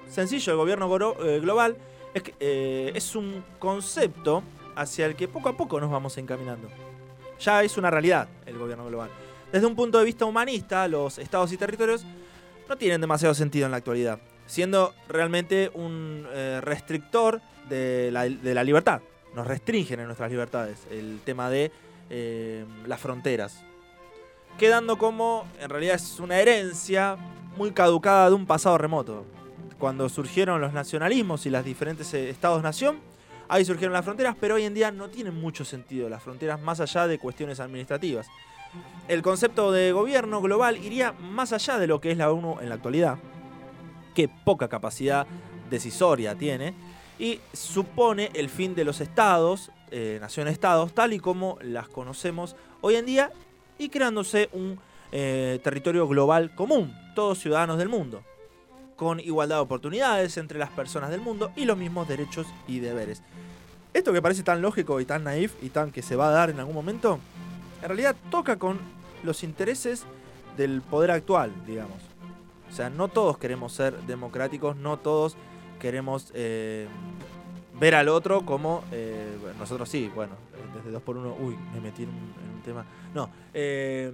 Sencillo, 0.09 0.53
el 0.53 0.57
gobierno 0.57 1.15
eh, 1.23 1.39
global 1.39 1.75
eh, 2.39 2.91
es 2.93 3.15
un 3.15 3.43
concepto 3.57 4.43
hacia 4.75 5.05
el 5.05 5.15
que 5.15 5.27
poco 5.27 5.49
a 5.49 5.57
poco 5.57 5.79
nos 5.79 5.89
vamos 5.89 6.17
encaminando. 6.17 6.69
Ya 7.39 7.63
es 7.63 7.77
una 7.77 7.89
realidad 7.89 8.27
el 8.45 8.57
gobierno 8.57 8.85
global. 8.85 9.09
Desde 9.51 9.65
un 9.67 9.75
punto 9.75 9.99
de 9.99 10.05
vista 10.05 10.25
humanista, 10.25 10.87
los 10.87 11.17
estados 11.17 11.51
y 11.51 11.57
territorios 11.57 12.05
no 12.69 12.77
tienen 12.77 13.01
demasiado 13.01 13.33
sentido 13.33 13.65
en 13.65 13.71
la 13.71 13.77
actualidad, 13.77 14.19
siendo 14.45 14.93
realmente 15.07 15.71
un 15.73 16.27
eh, 16.31 16.59
restrictor 16.61 17.41
de 17.69 18.11
la 18.11 18.63
libertad. 18.63 19.01
Nos 19.33 19.47
restringen 19.47 19.99
en 19.99 20.05
nuestras 20.05 20.29
libertades 20.29 20.85
el 20.91 21.19
tema 21.25 21.49
de 21.49 21.71
eh, 22.09 22.65
las 22.85 22.99
fronteras. 22.99 23.63
Quedando 24.57 24.97
como, 24.97 25.45
en 25.59 25.69
realidad 25.69 25.95
es 25.95 26.19
una 26.19 26.39
herencia 26.39 27.17
muy 27.57 27.71
caducada 27.71 28.29
de 28.29 28.35
un 28.35 28.45
pasado 28.45 28.77
remoto. 28.77 29.25
Cuando 29.79 30.07
surgieron 30.09 30.61
los 30.61 30.73
nacionalismos 30.73 31.45
y 31.45 31.49
las 31.49 31.65
diferentes 31.65 32.13
eh, 32.13 32.29
estados-nación, 32.29 32.99
ahí 33.49 33.65
surgieron 33.65 33.93
las 33.93 34.05
fronteras, 34.05 34.35
pero 34.39 34.55
hoy 34.55 34.63
en 34.63 34.73
día 34.73 34.91
no 34.91 35.09
tienen 35.09 35.39
mucho 35.39 35.65
sentido 35.65 36.09
las 36.09 36.23
fronteras 36.23 36.61
más 36.61 36.79
allá 36.79 37.07
de 37.07 37.19
cuestiones 37.19 37.59
administrativas. 37.59 38.27
El 39.07 39.21
concepto 39.21 39.71
de 39.71 39.91
gobierno 39.91 40.41
global 40.41 40.77
iría 40.77 41.11
más 41.11 41.53
allá 41.53 41.77
de 41.77 41.87
lo 41.87 41.99
que 41.99 42.11
es 42.11 42.17
la 42.17 42.31
ONU 42.31 42.59
en 42.61 42.69
la 42.69 42.75
actualidad, 42.75 43.17
que 44.15 44.27
poca 44.27 44.67
capacidad 44.67 45.27
decisoria 45.69 46.35
tiene, 46.35 46.73
y 47.19 47.39
supone 47.53 48.31
el 48.33 48.49
fin 48.49 48.75
de 48.75 48.85
los 48.85 49.01
estados, 49.01 49.71
eh, 49.95 50.17
nación-estados, 50.19 50.93
tal 50.93 51.13
y 51.13 51.19
como 51.19 51.59
las 51.61 51.87
conocemos 51.87 52.55
hoy 52.81 52.95
en 52.95 53.05
día, 53.05 53.31
y 53.77 53.89
creándose 53.89 54.49
un 54.51 54.79
eh, 55.11 55.59
territorio 55.63 56.07
global 56.07 56.55
común, 56.55 56.95
todos 57.13 57.37
ciudadanos 57.37 57.77
del 57.77 57.89
mundo, 57.89 58.23
con 58.95 59.19
igualdad 59.19 59.57
de 59.57 59.61
oportunidades 59.61 60.37
entre 60.37 60.57
las 60.57 60.71
personas 60.71 61.11
del 61.11 61.21
mundo 61.21 61.51
y 61.55 61.65
los 61.65 61.77
mismos 61.77 62.07
derechos 62.07 62.47
y 62.67 62.79
deberes. 62.79 63.21
Esto 63.93 64.11
que 64.11 64.21
parece 64.23 64.41
tan 64.41 64.63
lógico 64.63 64.99
y 64.99 65.05
tan 65.05 65.25
naif 65.25 65.53
y 65.61 65.69
tan 65.69 65.91
que 65.91 66.01
se 66.01 66.15
va 66.15 66.29
a 66.29 66.31
dar 66.31 66.49
en 66.49 66.59
algún 66.59 66.73
momento, 66.73 67.19
en 67.83 67.87
realidad 67.87 68.15
toca 68.31 68.57
con 68.57 68.79
los 69.21 69.43
intereses 69.43 70.05
del 70.57 70.81
poder 70.81 71.11
actual, 71.11 71.51
digamos. 71.67 71.99
O 72.71 72.75
sea, 72.75 72.89
no 72.89 73.09
todos 73.09 73.37
queremos 73.37 73.73
ser 73.73 73.95
democráticos, 74.07 74.75
no 74.75 74.97
todos 74.97 75.37
queremos 75.79 76.31
eh, 76.33 76.87
ver 77.83 77.95
al 77.95 78.07
otro 78.07 78.45
como 78.45 78.81
eh, 78.93 79.37
nosotros 79.59 79.89
sí, 79.89 80.09
bueno, 80.15 80.35
desde 80.73 80.89
2 80.89 81.01
por 81.03 81.17
1 81.17 81.35
uy, 81.41 81.57
me 81.73 81.81
metí 81.81 82.03
en 82.03 82.09
un, 82.09 82.15
en 82.15 82.55
un 82.55 82.61
tema. 82.63 82.85
No, 83.13 83.29
eh, 83.53 84.09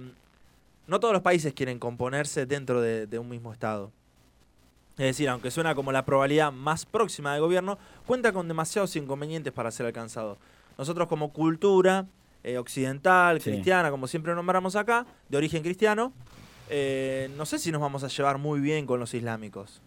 no 0.88 0.98
todos 0.98 1.14
los 1.14 1.22
países 1.22 1.54
quieren 1.54 1.78
componerse 1.78 2.46
dentro 2.46 2.80
de, 2.80 3.06
de 3.06 3.18
un 3.20 3.28
mismo 3.28 3.52
Estado. 3.52 3.92
Es 4.98 5.06
decir, 5.06 5.28
aunque 5.28 5.52
suena 5.52 5.74
como 5.76 5.92
la 5.92 6.04
probabilidad 6.04 6.50
más 6.52 6.84
próxima 6.84 7.32
del 7.32 7.42
gobierno, 7.42 7.78
cuenta 8.06 8.32
con 8.32 8.48
demasiados 8.48 8.96
inconvenientes 8.96 9.52
para 9.52 9.70
ser 9.70 9.86
alcanzado. 9.86 10.36
Nosotros 10.76 11.06
como 11.06 11.32
cultura 11.32 12.06
eh, 12.42 12.58
occidental, 12.58 13.40
Sí. 13.40 13.50
cristiana, 13.52 13.90
como 13.92 14.08
siempre 14.08 14.34
nombramos 14.34 14.74
acá, 14.74 15.06
de 15.28 15.36
origen 15.36 15.62
cristiano, 15.62 16.12
eh, 16.68 17.30
no 17.36 17.46
sé 17.46 17.58
si 17.60 17.70
nos 17.70 17.80
vamos 17.80 18.02
a 18.02 18.08
llevar 18.08 18.38
muy 18.38 18.58
bien 18.60 18.84
con 18.84 18.98
los 18.98 19.14
islámicos. 19.14 19.80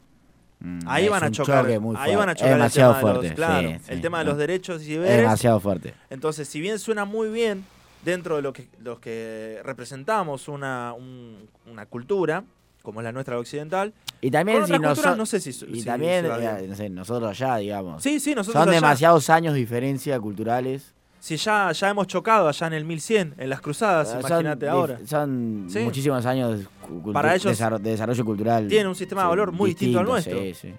Mm, 0.66 0.80
Ahí 0.88 1.10
van 1.10 1.24
a 1.26 1.30
chocar. 1.32 1.66
ahí 1.66 1.76
van 1.78 2.30
a 2.30 2.36
fuerte. 2.36 2.36
chocar 2.36 2.36
Es 2.36 2.42
el 2.42 2.50
demasiado 2.58 2.94
de 2.94 3.02
los, 3.02 3.12
fuerte. 3.12 3.36
claro, 3.36 3.68
sí, 3.68 3.76
el 3.90 3.96
sí, 3.98 4.02
tema 4.02 4.20
de 4.20 4.26
los 4.26 4.38
derechos 4.38 4.82
y 4.84 4.96
Es 4.96 5.02
demasiado 5.18 5.60
fuerte. 5.60 5.94
Entonces, 6.10 6.48
si 6.48 6.62
bien 6.62 6.80
suena 6.80 7.04
muy 7.04 7.28
bien 7.30 7.66
dentro 8.06 8.38
de 8.38 8.42
lo 8.44 8.54
que, 8.54 8.70
los 8.82 9.00
que 9.00 9.60
representamos 9.66 10.48
una, 10.48 10.94
un- 10.94 11.50
una 11.70 11.86
cultura, 11.86 12.46
como 12.82 13.02
es 13.02 13.04
la 13.04 13.12
nuestra 13.12 13.38
occidental, 13.38 13.94
Y 14.22 14.32
también 14.32 14.66
si 14.66 14.72
otras 14.74 14.94
culturas 14.94 15.14
noso- 15.14 15.18
no 15.18 15.26
sé 15.26 15.40
si... 15.42 15.50
y 15.50 15.54
si 15.82 15.84
también 15.84 16.26
eh, 16.26 16.38
bien. 16.40 16.70
no 16.70 16.76
sé, 16.78 16.90
nosotros 16.90 17.30
allá, 17.30 17.58
digamos. 17.58 18.02
Sí, 18.02 18.22
sí, 18.22 18.34
nosotros 18.34 18.62
Son 18.64 18.70
allá. 18.70 18.80
demasiados 18.80 19.30
años 19.30 19.54
de 19.54 19.60
diferencia 19.60 20.18
culturales. 20.20 20.94
Si 21.24 21.38
ya, 21.38 21.72
ya 21.72 21.90
hemos 21.90 22.06
chocado 22.08 22.50
allá 22.50 22.68
en 22.68 22.74
el 22.74 22.84
1100, 22.84 23.36
en 23.38 23.50
las 23.50 23.62
cruzadas, 23.62 24.14
imagínate 24.20 24.68
ahora. 24.68 25.00
Son 25.06 25.68
Sí. 25.70 25.80
muchísimos 25.80 26.26
años 26.26 26.68
Para 27.14 27.34
ellos 27.34 27.58
de 27.58 27.80
desarrollo 27.92 28.26
cultural. 28.26 28.68
Tienen 28.68 28.88
un 28.88 28.96
sistema 28.96 29.22
de 29.22 29.30
valor 29.30 29.54
muy 29.54 29.70
distinto 29.70 30.00
al 30.00 30.06
nuestro. 30.06 30.38
Sí, 30.38 30.54
sí. 30.54 30.74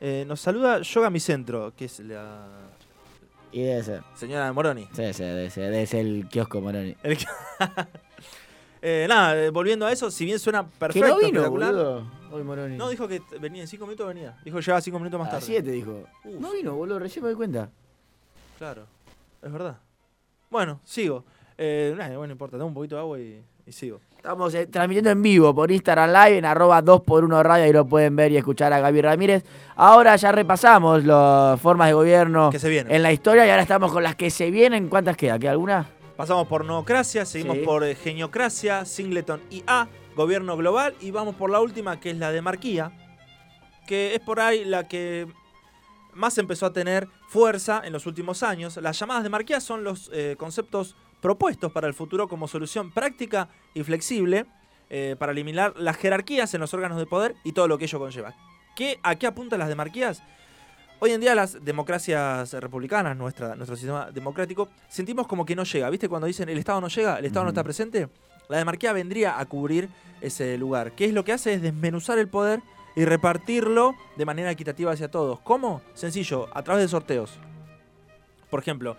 Eh, 0.00 0.24
nos 0.28 0.40
saluda 0.40 0.80
Yoga 0.82 1.10
Mi 1.10 1.18
Centro, 1.18 1.72
que 1.76 1.86
es 1.86 1.98
la 1.98 2.46
Y 3.50 3.60
debe 3.62 3.82
ser. 3.82 4.02
señora 4.14 4.44
de 4.46 4.52
Moroni. 4.52 4.86
Sí, 4.92 5.12
sí, 5.12 5.24
debe 5.24 5.50
ser, 5.50 5.72
debe 5.72 5.84
ser 5.84 6.06
el 6.06 6.28
kiosco 6.28 6.60
Moroni. 6.60 6.94
El 7.02 7.18
Eh, 8.80 9.06
nada, 9.08 9.36
eh, 9.36 9.50
volviendo 9.50 9.84
a 9.84 9.90
eso, 9.90 10.12
si 10.12 10.24
bien 10.24 10.38
suena 10.38 10.64
perfecto, 10.64 11.08
no 11.08 11.16
vino, 11.16 11.26
espectacular, 11.40 11.72
boludo. 11.74 12.06
Hoy 12.30 12.44
Moroni. 12.44 12.76
No, 12.76 12.88
dijo 12.88 13.08
que 13.08 13.20
venía 13.40 13.62
en 13.62 13.66
5 13.66 13.84
minutos, 13.84 14.06
venía. 14.06 14.38
Dijo 14.44 14.58
que 14.58 14.62
llegaba 14.62 14.80
5 14.80 14.96
minutos 15.00 15.18
más 15.18 15.28
A 15.30 15.32
tarde. 15.32 15.46
7 15.46 15.68
dijo. 15.72 16.04
Uf. 16.24 16.40
No 16.40 16.52
vino, 16.52 16.76
boludo, 16.76 17.00
recién 17.00 17.24
me 17.24 17.30
doy 17.30 17.36
cuenta. 17.36 17.68
Claro, 18.58 18.84
es 19.42 19.50
verdad. 19.50 19.78
Bueno, 20.50 20.80
sigo. 20.84 21.24
Eh, 21.56 21.92
bueno, 21.96 22.26
no 22.26 22.32
importa, 22.32 22.56
tengo 22.56 22.66
un 22.66 22.74
poquito 22.74 22.94
de 22.96 23.00
agua 23.00 23.18
y, 23.18 23.42
y 23.66 23.72
sigo. 23.72 24.00
Estamos 24.16 24.52
eh, 24.54 24.66
transmitiendo 24.66 25.10
en 25.10 25.22
vivo 25.22 25.54
por 25.54 25.70
Instagram 25.70 26.10
Live 26.10 26.38
en 26.38 26.44
arroba 26.44 26.82
2x1 26.82 27.42
Radio, 27.42 27.64
ahí 27.64 27.72
lo 27.72 27.86
pueden 27.86 28.16
ver 28.16 28.32
y 28.32 28.36
escuchar 28.36 28.72
a 28.72 28.80
Gaby 28.80 29.02
Ramírez. 29.02 29.44
Ahora 29.76 30.16
ya 30.16 30.32
repasamos 30.32 31.04
las 31.04 31.60
formas 31.60 31.88
de 31.88 31.94
gobierno 31.94 32.50
Que 32.50 32.58
se 32.58 32.78
en 32.78 33.02
la 33.02 33.12
historia 33.12 33.46
y 33.46 33.50
ahora 33.50 33.62
estamos 33.62 33.92
con 33.92 34.02
las 34.02 34.16
que 34.16 34.30
se 34.30 34.50
vienen. 34.50 34.88
¿Cuántas 34.88 35.16
queda? 35.16 35.38
¿Queda 35.38 35.52
alguna? 35.52 35.88
Pasamos 36.16 36.48
por 36.48 36.64
Noocracia, 36.64 37.24
seguimos 37.24 37.58
Sí. 37.58 37.62
por 37.64 37.84
eh, 37.84 37.94
Geniocracia, 37.94 38.84
Singleton 38.84 39.40
IA, 39.50 39.88
Gobierno 40.16 40.56
Global 40.56 40.94
y 41.00 41.12
vamos 41.12 41.36
por 41.36 41.48
la 41.50 41.60
última 41.60 42.00
que 42.00 42.10
es 42.10 42.16
la 42.16 42.32
demarquía, 42.32 42.90
que 43.86 44.14
es 44.16 44.20
por 44.20 44.40
ahí 44.40 44.64
la 44.64 44.88
que 44.88 45.28
más 46.18 46.36
empezó 46.36 46.66
a 46.66 46.72
tener 46.72 47.08
fuerza 47.28 47.80
en 47.84 47.92
los 47.92 48.06
últimos 48.06 48.42
años. 48.42 48.76
Las 48.76 48.98
llamadas 48.98 49.22
demarquías 49.22 49.62
son 49.62 49.84
los 49.84 50.10
eh, 50.12 50.36
conceptos 50.38 50.96
propuestos 51.22 51.72
para 51.72 51.86
el 51.86 51.94
futuro 51.94 52.28
como 52.28 52.48
solución 52.48 52.90
práctica 52.90 53.48
y 53.74 53.82
flexible 53.82 54.46
eh, 54.90 55.16
para 55.18 55.32
eliminar 55.32 55.74
las 55.76 55.96
jerarquías 55.96 56.52
en 56.54 56.60
los 56.60 56.74
órganos 56.74 56.98
de 56.98 57.06
poder 57.06 57.36
y 57.44 57.52
todo 57.52 57.68
lo 57.68 57.78
que 57.78 57.84
ello 57.84 57.98
conlleva. 57.98 58.34
¿Qué, 58.76 58.98
¿A 59.02 59.14
qué 59.16 59.26
apuntan 59.26 59.58
las 59.58 59.68
demarquías? 59.68 60.22
Hoy 61.00 61.12
en 61.12 61.20
día 61.20 61.34
las 61.34 61.64
democracias 61.64 62.52
republicanas, 62.54 63.16
nuestra, 63.16 63.54
nuestro 63.54 63.76
sistema 63.76 64.10
democrático, 64.10 64.68
sentimos 64.88 65.28
como 65.28 65.46
que 65.46 65.54
no 65.54 65.62
llega. 65.62 65.88
¿Viste 65.90 66.08
cuando 66.08 66.26
dicen 66.26 66.48
el 66.48 66.58
Estado 66.58 66.80
no 66.80 66.88
llega, 66.88 67.18
el 67.18 67.24
Estado 67.24 67.44
no 67.44 67.50
está 67.50 67.62
presente? 67.62 68.08
La 68.48 68.58
demarquía 68.58 68.92
vendría 68.92 69.38
a 69.38 69.44
cubrir 69.46 69.88
ese 70.20 70.58
lugar. 70.58 70.92
¿Qué 70.92 71.04
es 71.04 71.12
lo 71.12 71.24
que 71.24 71.32
hace? 71.32 71.54
Es 71.54 71.62
desmenuzar 71.62 72.18
el 72.18 72.28
poder 72.28 72.62
y 72.98 73.04
repartirlo 73.04 73.94
de 74.16 74.26
manera 74.26 74.50
equitativa 74.50 74.90
hacia 74.90 75.08
todos. 75.08 75.38
¿Cómo? 75.40 75.82
Sencillo, 75.94 76.48
a 76.52 76.64
través 76.64 76.82
de 76.82 76.88
sorteos. 76.88 77.38
Por 78.50 78.58
ejemplo, 78.58 78.96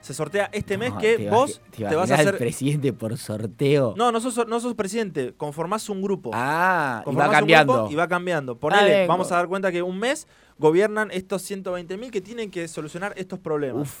se 0.00 0.14
sortea 0.14 0.48
este 0.54 0.78
mes 0.78 0.94
No, 0.94 0.98
que 0.98 1.18
te 1.18 1.28
vos 1.28 1.60
te 1.76 1.84
vas 1.84 2.10
a 2.10 2.14
hacer... 2.14 2.38
presidente 2.38 2.94
por 2.94 3.18
sorteo. 3.18 3.92
No, 3.94 4.10
no 4.10 4.20
sos, 4.22 4.46
no 4.48 4.58
sos 4.58 4.72
presidente, 4.74 5.34
conformás 5.36 5.90
un 5.90 6.00
grupo. 6.00 6.30
Ah, 6.32 7.02
y 7.06 7.14
va 7.14 7.26
un 7.26 7.30
cambiando. 7.30 7.88
Y 7.90 7.94
va 7.94 8.08
cambiando. 8.08 8.56
Ponele, 8.56 8.96
bien, 8.96 9.08
vamos 9.08 9.30
a 9.30 9.36
dar 9.36 9.48
cuenta 9.48 9.70
que 9.70 9.82
un 9.82 9.98
mes 9.98 10.26
gobiernan 10.58 11.10
estos 11.10 11.42
120.000 11.50 12.10
que 12.10 12.22
tienen 12.22 12.50
que 12.50 12.68
solucionar 12.68 13.12
estos 13.18 13.38
problemas. 13.38 13.82
Uf, 13.82 13.98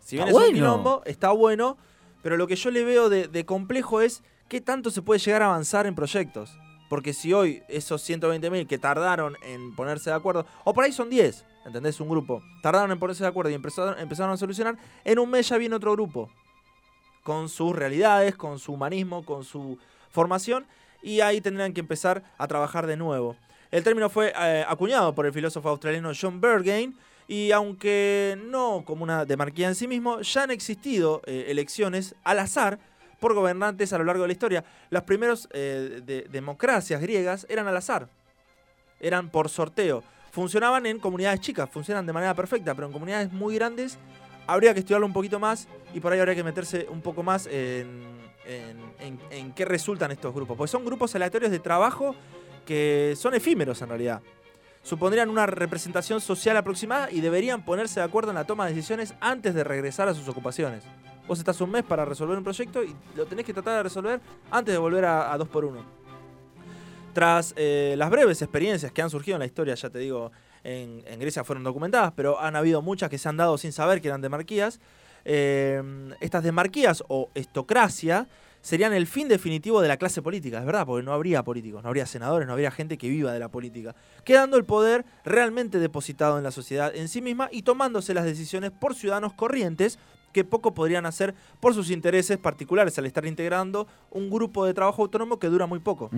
si 0.00 0.16
bien 0.16 0.26
está 0.26 0.40
es 0.40 0.46
un 0.48 0.52
bueno. 0.52 0.54
quilombo, 0.66 1.02
está 1.04 1.30
bueno, 1.30 1.78
pero 2.22 2.36
lo 2.36 2.48
que 2.48 2.56
yo 2.56 2.72
le 2.72 2.82
veo 2.82 3.08
de, 3.08 3.28
de 3.28 3.46
complejo 3.46 4.00
es 4.00 4.24
qué 4.48 4.60
tanto 4.60 4.90
se 4.90 5.00
puede 5.00 5.20
llegar 5.20 5.42
a 5.42 5.46
avanzar 5.46 5.86
en 5.86 5.94
proyectos. 5.94 6.58
Porque 6.94 7.12
si 7.12 7.32
hoy 7.32 7.60
esos 7.66 8.08
120.000 8.08 8.68
que 8.68 8.78
tardaron 8.78 9.36
en 9.42 9.74
ponerse 9.74 10.10
de 10.10 10.14
acuerdo, 10.14 10.46
o 10.62 10.72
por 10.72 10.84
ahí 10.84 10.92
son 10.92 11.10
10, 11.10 11.44
¿entendés? 11.66 11.98
Un 11.98 12.08
grupo, 12.08 12.40
tardaron 12.62 12.92
en 12.92 13.00
ponerse 13.00 13.24
de 13.24 13.30
acuerdo 13.30 13.50
y 13.50 13.54
empezaron, 13.54 14.30
a 14.30 14.36
solucionar, 14.36 14.76
en 15.04 15.18
un 15.18 15.28
mes 15.28 15.48
ya 15.48 15.58
viene 15.58 15.74
otro 15.74 15.90
grupo, 15.90 16.30
con 17.24 17.48
sus 17.48 17.74
realidades, 17.74 18.36
con 18.36 18.60
su 18.60 18.74
humanismo, 18.74 19.24
con 19.24 19.42
su 19.42 19.76
formación, 20.08 20.66
y 21.02 21.18
ahí 21.18 21.40
tendrán 21.40 21.72
que 21.72 21.80
empezar 21.80 22.22
a 22.38 22.46
trabajar 22.46 22.86
de 22.86 22.96
nuevo. 22.96 23.34
El 23.72 23.82
término 23.82 24.08
fue 24.08 24.32
eh, 24.32 24.64
acuñado 24.68 25.16
por 25.16 25.26
el 25.26 25.32
filósofo 25.32 25.70
australiano 25.70 26.12
John 26.14 26.40
Bergain, 26.40 26.96
y 27.26 27.50
aunque 27.50 28.38
no 28.46 28.84
como 28.86 29.02
una 29.02 29.24
demarquía 29.24 29.66
en 29.66 29.74
sí 29.74 29.88
mismo, 29.88 30.20
ya 30.20 30.44
han 30.44 30.52
existido 30.52 31.22
eh, 31.26 31.46
elecciones 31.48 32.14
al 32.22 32.38
azar 32.38 32.78
por 33.24 33.32
gobernantes 33.32 33.90
a 33.94 33.96
lo 33.96 34.04
largo 34.04 34.20
de 34.24 34.28
la 34.28 34.32
historia. 34.34 34.64
Las 34.90 35.04
primeras 35.04 35.48
eh, 35.54 36.02
de- 36.04 36.26
democracias 36.30 37.00
griegas 37.00 37.46
eran 37.48 37.66
al 37.66 37.74
azar, 37.74 38.06
eran 39.00 39.30
por 39.30 39.48
sorteo. 39.48 40.04
Funcionaban 40.30 40.84
en 40.84 40.98
comunidades 40.98 41.40
chicas, 41.40 41.70
funcionan 41.70 42.04
de 42.04 42.12
manera 42.12 42.34
perfecta, 42.34 42.74
pero 42.74 42.86
en 42.86 42.92
comunidades 42.92 43.32
muy 43.32 43.54
grandes 43.54 43.96
habría 44.46 44.74
que 44.74 44.80
estudiarlo 44.80 45.06
un 45.06 45.14
poquito 45.14 45.38
más 45.40 45.68
y 45.94 46.00
por 46.00 46.12
ahí 46.12 46.18
habría 46.18 46.34
que 46.34 46.44
meterse 46.44 46.86
un 46.90 47.00
poco 47.00 47.22
más 47.22 47.46
en, 47.46 48.02
en- 48.46 48.92
en- 49.00 49.20
en 49.30 49.52
qué 49.54 49.64
resultan 49.64 50.10
estos 50.10 50.34
grupos. 50.34 50.54
Porque 50.58 50.70
son 50.70 50.84
grupos 50.84 51.14
aleatorios 51.14 51.50
de 51.50 51.60
trabajo 51.60 52.14
que 52.66 53.14
son 53.16 53.32
efímeros 53.32 53.80
en 53.80 53.88
realidad. 53.88 54.20
Supondrían 54.82 55.30
una 55.30 55.46
representación 55.46 56.20
social 56.20 56.58
aproximada 56.58 57.10
y 57.10 57.22
deberían 57.22 57.64
ponerse 57.64 58.00
de 58.00 58.04
acuerdo 58.06 58.32
en 58.32 58.34
la 58.34 58.44
toma 58.44 58.66
de 58.66 58.74
decisiones 58.74 59.14
antes 59.18 59.54
de 59.54 59.64
regresar 59.64 60.08
a 60.08 60.14
sus 60.14 60.28
ocupaciones. 60.28 60.84
Vos 61.26 61.38
estás 61.38 61.60
un 61.60 61.70
mes 61.70 61.84
para 61.84 62.04
resolver 62.04 62.36
un 62.36 62.44
proyecto 62.44 62.82
y 62.82 62.94
lo 63.16 63.24
tenés 63.26 63.46
que 63.46 63.54
tratar 63.54 63.76
de 63.78 63.82
resolver 63.84 64.20
antes 64.50 64.74
de 64.74 64.78
volver 64.78 65.04
a, 65.04 65.32
a 65.32 65.38
dos 65.38 65.48
por 65.48 65.64
uno. 65.64 65.82
Tras 67.14 67.54
eh, 67.56 67.94
las 67.96 68.10
breves 68.10 68.42
experiencias 68.42 68.92
que 68.92 69.00
han 69.00 69.08
surgido 69.08 69.36
en 69.36 69.40
la 69.40 69.46
historia, 69.46 69.74
ya 69.74 69.88
te 69.88 70.00
digo, 70.00 70.32
en, 70.64 71.02
en 71.06 71.20
Grecia 71.20 71.44
fueron 71.44 71.62
documentadas, 71.62 72.12
pero 72.14 72.40
han 72.40 72.56
habido 72.56 72.82
muchas 72.82 73.08
que 73.08 73.18
se 73.18 73.28
han 73.28 73.36
dado 73.36 73.56
sin 73.56 73.72
saber 73.72 74.00
que 74.00 74.08
eran 74.08 74.20
demarquías. 74.20 74.80
eh, 75.24 75.82
estas 76.20 76.42
demarquías 76.42 77.02
o 77.08 77.30
estocracia 77.34 78.28
serían 78.60 78.92
el 78.92 79.06
fin 79.06 79.28
definitivo 79.28 79.80
de 79.80 79.88
la 79.88 79.96
clase 79.98 80.22
política, 80.22 80.58
es 80.58 80.64
verdad, 80.64 80.86
porque 80.86 81.04
no 81.04 81.12
habría 81.12 81.42
políticos, 81.42 81.82
no 81.82 81.88
habría 81.88 82.06
senadores, 82.06 82.46
no 82.46 82.54
habría 82.54 82.70
gente 82.70 82.96
que 82.96 83.08
viva 83.08 83.32
de 83.32 83.38
la 83.38 83.48
política, 83.48 83.94
quedando 84.24 84.56
el 84.56 84.64
poder 84.64 85.04
realmente 85.24 85.78
depositado 85.78 86.38
en 86.38 86.44
la 86.44 86.50
sociedad 86.50 86.94
en 86.94 87.08
sí 87.08 87.20
misma 87.20 87.48
y 87.52 87.62
tomándose 87.62 88.14
las 88.14 88.24
decisiones 88.24 88.70
por 88.70 88.94
ciudadanos 88.94 89.34
corrientes 89.34 89.98
que 90.34 90.44
poco 90.44 90.74
podrían 90.74 91.06
hacer 91.06 91.34
por 91.60 91.72
sus 91.72 91.88
intereses 91.90 92.36
particulares 92.36 92.98
al 92.98 93.06
estar 93.06 93.24
integrando 93.24 93.86
un 94.10 94.28
grupo 94.28 94.66
de 94.66 94.74
trabajo 94.74 95.00
autónomo 95.02 95.38
que 95.38 95.46
dura 95.46 95.64
muy 95.66 95.78
poco. 95.78 96.10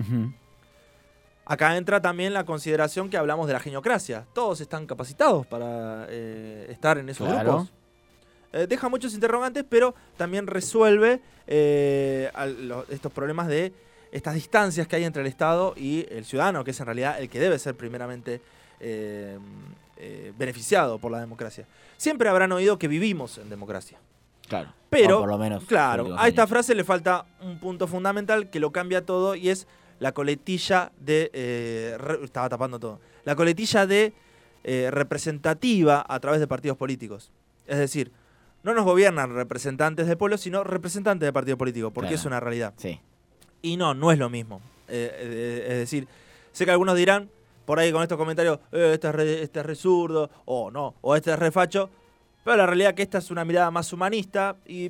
Acá 1.45 1.77
entra 1.77 2.01
también 2.01 2.33
la 2.33 2.43
consideración 2.43 3.09
que 3.09 3.15
hablamos 3.15 3.47
de 3.47 3.53
la 3.53 3.59
geniocracia. 3.61 4.25
Todos 4.33 4.59
están 4.59 4.85
capacitados 4.85 5.47
para 5.47 6.05
eh, 6.09 6.67
estar 6.69 6.97
en 6.97 7.07
esos 7.07 7.25
Claro. 7.29 7.51
grupos. 7.51 7.73
Eh, 8.51 8.65
deja 8.67 8.89
muchos 8.89 9.13
interrogantes, 9.13 9.63
pero 9.69 9.95
también 10.17 10.45
resuelve 10.47 11.21
eh, 11.47 12.29
lo- 12.59 12.85
estos 12.89 13.11
problemas 13.13 13.47
de 13.47 13.71
estas 14.11 14.33
distancias 14.33 14.87
que 14.87 14.97
hay 14.97 15.03
entre 15.05 15.21
el 15.21 15.27
Estado 15.27 15.73
y 15.77 16.05
el 16.09 16.25
ciudadano, 16.25 16.63
que 16.65 16.71
es 16.71 16.79
en 16.81 16.85
realidad 16.85 17.19
el 17.21 17.29
que 17.29 17.39
debe 17.39 17.57
ser 17.59 17.75
primeramente 17.75 18.41
eh, 18.81 19.37
eh, 19.99 20.33
beneficiado 20.37 20.97
por 20.99 21.11
la 21.11 21.19
democracia. 21.19 21.65
Siempre 21.97 22.29
habrán 22.29 22.51
oído 22.51 22.77
que 22.77 22.87
vivimos 22.87 23.37
en 23.37 23.49
democracia. 23.49 23.97
Claro. 24.47 24.73
Pero, 24.89 25.19
por 25.19 25.29
lo 25.29 25.37
menos. 25.37 25.65
Claro, 25.65 26.15
a 26.17 26.27
esta 26.27 26.47
frase 26.47 26.73
le 26.73 26.83
falta 26.83 27.25
un 27.41 27.59
punto 27.59 27.87
fundamental 27.87 28.49
que 28.49 28.59
lo 28.59 28.71
cambia 28.71 29.05
todo 29.05 29.35
y 29.35 29.49
es 29.49 29.67
la 29.99 30.13
coletilla 30.13 30.91
de... 30.99 31.29
eh, 31.33 31.95
re- 31.97 32.23
estaba 32.23 32.47
tapando 32.47 32.79
todo. 32.79 32.99
La 33.25 33.35
coletilla 33.35 33.85
de 33.85 34.13
eh, 34.63 34.89
representativa 34.91 36.05
a 36.07 36.19
través 36.19 36.39
de 36.39 36.47
partidos 36.47 36.77
políticos. 36.77 37.31
Es 37.67 37.77
decir, 37.77 38.11
no 38.63 38.73
nos 38.73 38.85
gobiernan 38.85 39.33
representantes 39.33 40.07
del 40.07 40.17
pueblo, 40.17 40.37
sino 40.37 40.63
representantes 40.63 41.25
de 41.27 41.33
partidos 41.33 41.57
políticos, 41.59 41.91
porque 41.93 42.09
Claro. 42.09 42.19
es 42.21 42.25
una 42.25 42.39
realidad. 42.39 42.73
Sí. 42.77 42.99
Y 43.61 43.75
no, 43.77 43.93
no 43.93 44.11
es 44.11 44.19
lo 44.19 44.29
mismo. 44.29 44.61
Eh, 44.87 45.65
es 45.69 45.77
decir, 45.77 46.07
sé 46.53 46.63
que 46.65 46.71
algunos 46.71 46.95
dirán, 46.95 47.29
por 47.67 47.79
ahí 47.79 47.91
con 47.91 48.01
estos 48.01 48.17
comentarios, 48.17 48.59
"Eh, 48.71 48.91
este, 48.93 49.09
es 49.09 49.13
re, 49.13 49.43
este 49.43 49.59
es 49.59 49.65
re 49.65 49.75
zurdo, 49.75 50.29
o 50.45 50.71
no, 50.71 50.95
o 51.01 51.17
este 51.17 51.33
es 51.33 51.37
re 51.37 51.51
facho, 51.51 51.89
pero 52.45 52.55
la 52.55 52.65
realidad 52.65 52.91
es 52.91 52.95
que 52.95 53.01
esta 53.01 53.17
es 53.17 53.29
una 53.29 53.43
mirada 53.43 53.69
más 53.71 53.91
humanista 53.91 54.55
y 54.65 54.89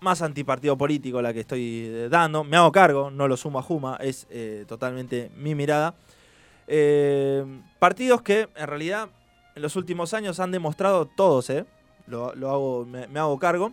más 0.00 0.20
antipartido 0.20 0.76
político 0.76 1.22
la 1.22 1.32
que 1.32 1.40
estoy 1.40 1.86
eh, 1.86 2.08
dando. 2.10 2.44
Me 2.44 2.58
hago 2.58 2.70
cargo, 2.70 3.10
no 3.10 3.26
lo 3.28 3.38
sumo 3.38 3.58
a 3.58 3.62
Juma, 3.62 3.96
es 3.98 4.26
eh, 4.28 4.66
totalmente 4.68 5.30
mi 5.36 5.54
mirada. 5.54 5.94
Partidos 7.78 8.20
que 8.20 8.48
en 8.56 8.66
realidad 8.66 9.08
en 9.54 9.62
los 9.62 9.74
últimos 9.76 10.12
años 10.12 10.38
han 10.38 10.50
demostrado 10.50 11.06
todos, 11.06 11.50
lo, 12.06 12.30
hago, 12.50 12.86
me, 12.86 13.18
hago 13.18 13.38
cargo, 13.38 13.72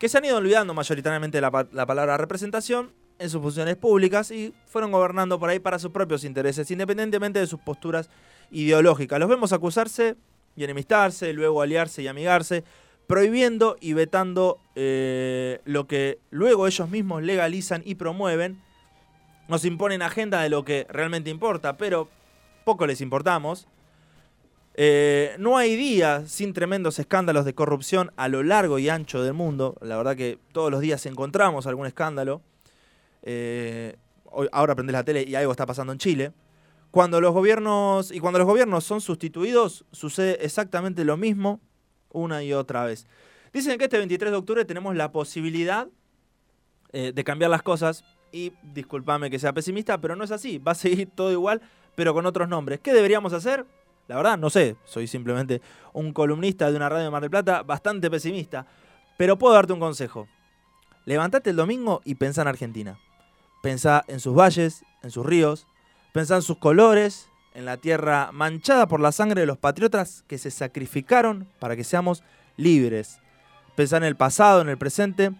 que 0.00 0.08
se 0.08 0.18
han 0.18 0.24
ido 0.24 0.36
olvidando 0.36 0.74
mayoritariamente 0.74 1.40
la 1.40 1.50
palabra 1.50 2.16
representación 2.16 3.03
en 3.18 3.30
sus 3.30 3.40
funciones 3.40 3.76
públicas 3.76 4.30
y 4.30 4.54
fueron 4.66 4.92
gobernando 4.92 5.38
por 5.38 5.50
ahí 5.50 5.58
para 5.58 5.78
sus 5.78 5.90
propios 5.90 6.24
intereses, 6.24 6.70
independientemente 6.70 7.38
de 7.38 7.46
sus 7.46 7.60
posturas 7.60 8.10
ideológicas. 8.50 9.18
Los 9.18 9.28
vemos 9.28 9.52
acusarse 9.52 10.16
y 10.56 10.64
enemistarse, 10.64 11.32
luego 11.32 11.62
aliarse 11.62 12.02
y 12.02 12.08
amigarse, 12.08 12.64
prohibiendo 13.06 13.76
y 13.80 13.92
vetando 13.92 14.58
eh, 14.74 15.60
lo 15.64 15.86
que 15.86 16.18
luego 16.30 16.66
ellos 16.66 16.88
mismos 16.88 17.22
legalizan 17.22 17.82
y 17.84 17.96
promueven. 17.96 18.60
Nos 19.48 19.64
imponen 19.64 20.02
agenda 20.02 20.40
de 20.42 20.48
lo 20.48 20.64
que 20.64 20.86
realmente 20.88 21.30
importa, 21.30 21.76
pero 21.76 22.08
poco 22.64 22.86
les 22.86 23.00
importamos. 23.00 23.68
Eh, 24.76 25.36
no 25.38 25.56
hay 25.56 25.76
día 25.76 26.24
sin 26.26 26.52
tremendos 26.52 26.98
escándalos 26.98 27.44
de 27.44 27.54
corrupción 27.54 28.10
a 28.16 28.26
lo 28.28 28.42
largo 28.42 28.78
y 28.78 28.88
ancho 28.88 29.22
del 29.22 29.34
mundo. 29.34 29.76
La 29.80 29.96
verdad 29.96 30.16
que 30.16 30.38
todos 30.52 30.70
los 30.70 30.80
días 30.80 31.04
encontramos 31.06 31.66
algún 31.66 31.86
escándalo. 31.86 32.40
Eh, 33.24 33.96
ahora 34.52 34.74
prendés 34.74 34.92
la 34.92 35.04
tele 35.04 35.24
y 35.26 35.34
algo 35.34 35.50
está 35.50 35.66
pasando 35.66 35.92
en 35.92 35.98
Chile. 35.98 36.32
Cuando 36.90 37.20
los 37.20 37.32
gobiernos 37.32 38.12
y 38.12 38.20
cuando 38.20 38.38
los 38.38 38.46
gobiernos 38.46 38.84
son 38.84 39.00
sustituidos 39.00 39.84
sucede 39.90 40.44
exactamente 40.44 41.04
lo 41.04 41.16
mismo 41.16 41.60
una 42.10 42.44
y 42.44 42.52
otra 42.52 42.84
vez. 42.84 43.06
Dicen 43.52 43.78
que 43.78 43.84
este 43.84 43.98
23 43.98 44.30
de 44.30 44.36
octubre 44.36 44.64
tenemos 44.64 44.94
la 44.94 45.10
posibilidad 45.10 45.88
eh, 46.92 47.12
de 47.12 47.24
cambiar 47.24 47.50
las 47.50 47.62
cosas 47.62 48.04
y 48.30 48.52
discúlpame 48.62 49.30
que 49.30 49.38
sea 49.38 49.52
pesimista, 49.52 50.00
pero 50.00 50.14
no 50.16 50.24
es 50.24 50.30
así. 50.30 50.58
Va 50.58 50.72
a 50.72 50.76
seguir 50.76 51.08
todo 51.14 51.32
igual, 51.32 51.60
pero 51.94 52.14
con 52.14 52.26
otros 52.26 52.48
nombres. 52.48 52.80
¿Qué 52.80 52.92
deberíamos 52.92 53.32
hacer? 53.32 53.64
La 54.06 54.16
verdad, 54.16 54.38
no 54.38 54.50
sé. 54.50 54.76
Soy 54.84 55.06
simplemente 55.06 55.62
un 55.92 56.12
columnista 56.12 56.70
de 56.70 56.76
una 56.76 56.88
radio 56.88 57.04
de 57.04 57.10
Mar 57.10 57.22
del 57.22 57.30
Plata 57.30 57.62
bastante 57.62 58.10
pesimista. 58.10 58.66
Pero 59.16 59.38
puedo 59.38 59.54
darte 59.54 59.72
un 59.72 59.80
consejo. 59.80 60.28
Levantate 61.04 61.50
el 61.50 61.56
domingo 61.56 62.00
y 62.04 62.16
pensá 62.16 62.42
en 62.42 62.48
Argentina. 62.48 62.98
Pensá 63.64 64.04
en 64.08 64.20
sus 64.20 64.36
valles, 64.36 64.84
en 65.02 65.10
sus 65.10 65.24
ríos. 65.24 65.66
Pensá 66.12 66.36
en 66.36 66.42
sus 66.42 66.58
colores, 66.58 67.30
en 67.54 67.64
la 67.64 67.78
tierra 67.78 68.30
manchada 68.30 68.86
por 68.86 69.00
la 69.00 69.10
sangre 69.10 69.40
de 69.40 69.46
los 69.46 69.56
patriotas 69.56 70.22
que 70.28 70.36
se 70.36 70.50
sacrificaron 70.50 71.48
para 71.60 71.74
que 71.74 71.82
seamos 71.82 72.22
libres. 72.58 73.20
Pensá 73.74 73.96
en 73.96 74.04
el 74.04 74.16
pasado, 74.16 74.60
en 74.60 74.68
el 74.68 74.76
presente, 74.76 75.30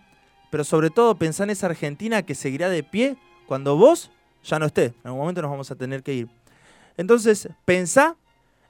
pero 0.50 0.64
sobre 0.64 0.88
todo 0.88 1.16
pensá 1.16 1.44
en 1.44 1.50
esa 1.50 1.66
Argentina 1.66 2.22
que 2.22 2.34
seguirá 2.34 2.70
de 2.70 2.82
pie 2.82 3.18
cuando 3.46 3.76
vos 3.76 4.10
ya 4.42 4.58
no 4.58 4.64
estés. 4.64 4.92
En 4.92 5.08
algún 5.08 5.20
momento 5.20 5.42
nos 5.42 5.50
vamos 5.50 5.70
a 5.70 5.76
tener 5.76 6.02
que 6.02 6.14
ir. 6.14 6.28
Entonces, 6.96 7.50
pensá 7.66 8.16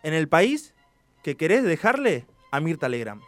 en 0.02 0.14
el 0.14 0.26
país 0.26 0.74
que 1.22 1.36
querés 1.36 1.62
dejarle 1.62 2.26
a 2.50 2.58
Mirta 2.58 2.88
Legrand. 2.88 3.22